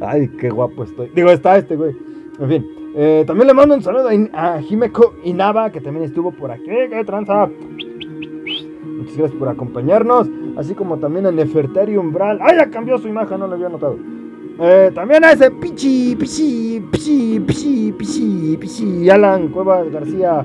Ay, 0.00 0.28
qué 0.38 0.50
guapo 0.50 0.84
estoy. 0.84 1.10
Digo, 1.14 1.30
está 1.30 1.56
este, 1.56 1.76
güey. 1.76 1.94
En 2.38 2.48
fin. 2.48 2.79
Eh, 2.94 3.24
también 3.26 3.46
le 3.46 3.54
mando 3.54 3.74
un 3.74 3.82
saludo 3.82 4.08
a 4.32 4.60
Jimeko 4.60 5.14
Inaba, 5.24 5.70
que 5.70 5.80
también 5.80 6.06
estuvo 6.06 6.32
por 6.32 6.50
aquí. 6.50 6.64
¡Qué 6.64 7.02
tranza! 7.04 7.48
Muchas 8.84 9.16
gracias 9.16 9.38
por 9.38 9.48
acompañarnos. 9.48 10.28
Así 10.56 10.74
como 10.74 10.98
también 10.98 11.26
a 11.26 11.30
Nefertari 11.30 11.96
Umbral. 11.96 12.38
¡Ay, 12.42 12.56
ya 12.56 12.70
cambió 12.70 12.98
su 12.98 13.08
imagen! 13.08 13.38
No 13.38 13.46
lo 13.46 13.54
había 13.54 13.68
notado. 13.68 13.96
Eh, 14.62 14.90
también 14.94 15.24
a 15.24 15.32
ese 15.32 15.50
Pichi, 15.50 16.16
Pichi, 16.16 16.82
Pichi, 16.90 17.40
Pichi, 17.40 17.92
Pichi, 17.92 18.56
Pichi, 18.58 19.08
Alan 19.08 19.48
Cuevas 19.48 19.90
García. 19.90 20.44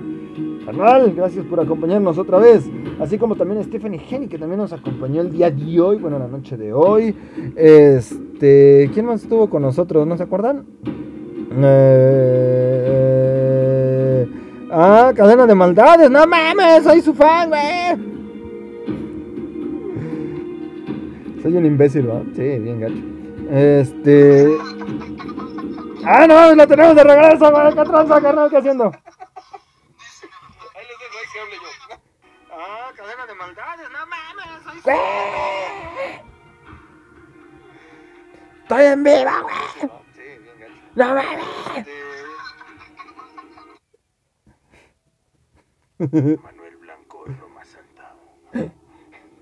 Carnal, 0.65 1.13
gracias 1.13 1.45
por 1.45 1.59
acompañarnos 1.59 2.17
otra 2.17 2.39
vez. 2.39 2.69
Así 2.99 3.17
como 3.17 3.35
también 3.35 3.59
a 3.59 3.63
Stephanie 3.63 4.01
Henny, 4.09 4.27
que 4.27 4.37
también 4.37 4.59
nos 4.59 4.73
acompañó 4.73 5.21
el 5.21 5.31
día 5.31 5.51
de 5.51 5.79
hoy, 5.79 5.97
bueno, 5.97 6.17
la 6.17 6.27
noche 6.27 6.57
de 6.57 6.73
hoy. 6.73 7.15
Este, 7.55 8.89
¿quién 8.93 9.05
más 9.05 9.23
estuvo 9.23 9.49
con 9.49 9.61
nosotros? 9.61 10.07
¿No 10.07 10.17
se 10.17 10.23
acuerdan? 10.23 10.65
Eh, 11.57 13.17
ah, 14.71 15.13
cadena 15.15 15.45
de 15.45 15.55
maldades, 15.55 16.09
no 16.11 16.27
mames, 16.27 16.83
soy 16.83 17.01
su 17.01 17.13
fan, 17.13 17.49
güey. 17.49 17.95
Soy 21.41 21.55
un 21.55 21.65
imbécil, 21.65 22.07
¿no? 22.07 22.25
Sí, 22.35 22.59
bien 22.59 22.81
gacho. 22.81 23.01
Este. 23.51 24.47
Ah, 26.03 26.27
no, 26.27 26.55
la 26.55 26.67
tenemos 26.67 26.95
de 26.95 27.03
regreso, 27.03 27.51
güey. 27.51 27.73
¿Qué 27.73 27.83
tranza, 27.83 28.21
carnal? 28.21 28.49
¿Qué 28.49 28.57
haciendo? 28.57 28.91
cadena 32.95 33.25
de 33.25 33.35
maldades, 33.35 33.89
no 33.91 34.05
mames, 34.07 34.63
soy 34.63 34.77
Estoy 38.63 38.83
en 38.85 39.03
vivo, 39.03 39.31
güey. 39.43 40.04
No 40.95 41.13
mames. 41.13 41.45
Manuel 46.41 46.77
Blanco 46.77 47.25
es 47.27 47.37
lo 47.37 47.49
más 47.49 47.67
sentado. 47.67 48.17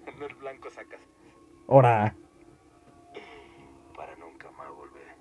Manuel 0.07 0.35
Blanco 0.35 0.69
sacas. 0.71 0.99
Ahora. 1.67 2.15
Para 3.95 4.15
nunca 4.15 4.49
más 4.51 4.69
volver. 4.71 5.15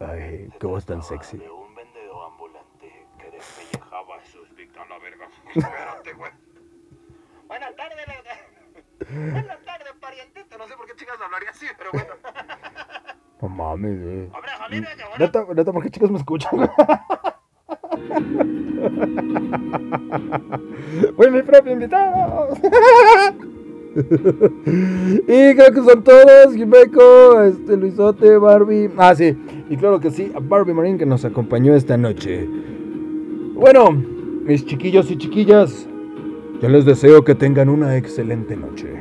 Ay, 0.00 0.48
qué 0.60 0.66
voz 0.66 0.86
tan 0.86 1.02
sexy. 1.02 1.38
De 1.38 1.50
un 1.50 1.74
vendedor 1.74 2.30
ambulante 2.30 3.06
que 3.18 3.30
despellejaba 3.32 4.16
a 4.16 4.24
sus 4.24 4.54
víctimas. 4.54 4.88
La 4.88 4.98
verga. 4.98 5.28
Espérate, 5.54 6.12
güey. 6.12 6.32
Buenas 7.48 7.74
tardes, 7.74 8.06
la... 8.06 8.22
Buenas 9.32 9.62
tardes, 9.64 9.92
parientito. 10.00 10.58
No 10.58 10.68
sé 10.68 10.76
por 10.76 10.86
qué 10.86 10.94
chicas 10.94 11.20
hablaría 11.20 11.50
así, 11.50 11.66
pero 11.76 11.90
bueno. 11.92 12.14
No 13.42 13.48
mames, 13.48 14.00
güey. 14.00 14.30
Neta, 15.18 15.44
neta, 15.54 15.72
¿por 15.72 15.82
qué 15.82 15.90
chicos 15.90 16.12
me 16.12 16.18
escuchan? 16.18 16.52
Fue 21.16 21.30
mi 21.30 21.42
propio 21.42 21.72
invitado. 21.72 22.48
y 23.94 25.54
creo 25.54 25.72
que 25.72 25.82
son 25.82 26.02
todos. 26.04 26.54
Jimeco, 26.54 27.42
este, 27.42 27.76
Luisote, 27.76 28.38
Barbie. 28.38 28.88
Ah, 28.96 29.14
sí. 29.14 29.36
Y 29.68 29.76
claro 29.76 29.98
que 29.98 30.12
sí, 30.12 30.30
a 30.34 30.40
Barbie 30.40 30.72
Marín 30.72 30.96
que 30.96 31.06
nos 31.06 31.24
acompañó 31.24 31.74
esta 31.74 31.96
noche. 31.96 32.48
Bueno, 33.54 33.90
mis 33.90 34.64
chiquillos 34.64 35.10
y 35.10 35.18
chiquillas, 35.18 35.88
yo 36.60 36.68
les 36.68 36.84
deseo 36.84 37.24
que 37.24 37.34
tengan 37.34 37.68
una 37.68 37.96
excelente 37.96 38.54
noche. 38.56 38.94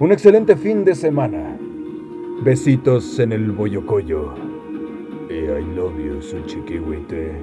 Un 0.00 0.10
excelente 0.10 0.56
fin 0.56 0.84
de 0.84 0.96
semana. 0.96 1.51
Besitos 2.44 3.20
en 3.20 3.30
el 3.30 3.52
boyocoyo. 3.52 4.34
Y 5.30 5.34
I 5.34 5.64
love 5.76 5.96
you, 5.96 6.20
su 6.20 6.40
chiquihuite. 6.44 7.40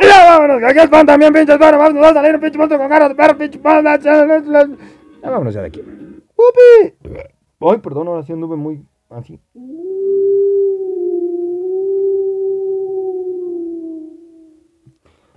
Ya 0.00 0.24
vámonos, 0.24 0.58
que 0.58 0.66
aquí 0.66 0.78
es 0.80 0.88
pan 0.88 1.06
también, 1.06 1.32
pinches 1.32 1.56
pan. 1.56 1.78
Vamos, 1.78 1.94
vamos 1.94 2.10
a 2.10 2.14
salir 2.14 2.34
un 2.34 2.40
pinche 2.40 2.58
monstruo 2.58 2.80
con 2.80 2.88
ganas 2.88 3.10
de 3.10 3.14
perro, 3.14 3.38
pinche 3.38 3.60
pan. 3.60 3.84
Ya 3.84 5.30
vámonos 5.30 5.54
ya 5.54 5.60
de 5.60 5.68
aquí. 5.68 5.80
¡Upi! 5.80 6.94
Ay, 7.60 7.78
perdón, 7.78 8.08
ahora 8.08 8.24
sí 8.24 8.32
anduve 8.32 8.56
muy 8.56 8.84
así. 9.10 9.38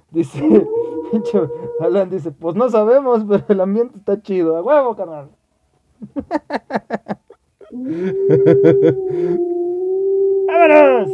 Dice, 0.09 0.67
pinche 1.11 1.41
Alan 1.79 2.09
dice, 2.09 2.31
pues 2.31 2.55
no 2.55 2.69
sabemos, 2.69 3.23
pero 3.29 3.45
el 3.49 3.61
ambiente 3.61 3.99
está 3.99 4.19
chido. 4.19 4.57
A 4.57 4.63
huevo, 4.63 4.95
carnal. 4.95 5.29
¡Vámonos! 10.47 11.09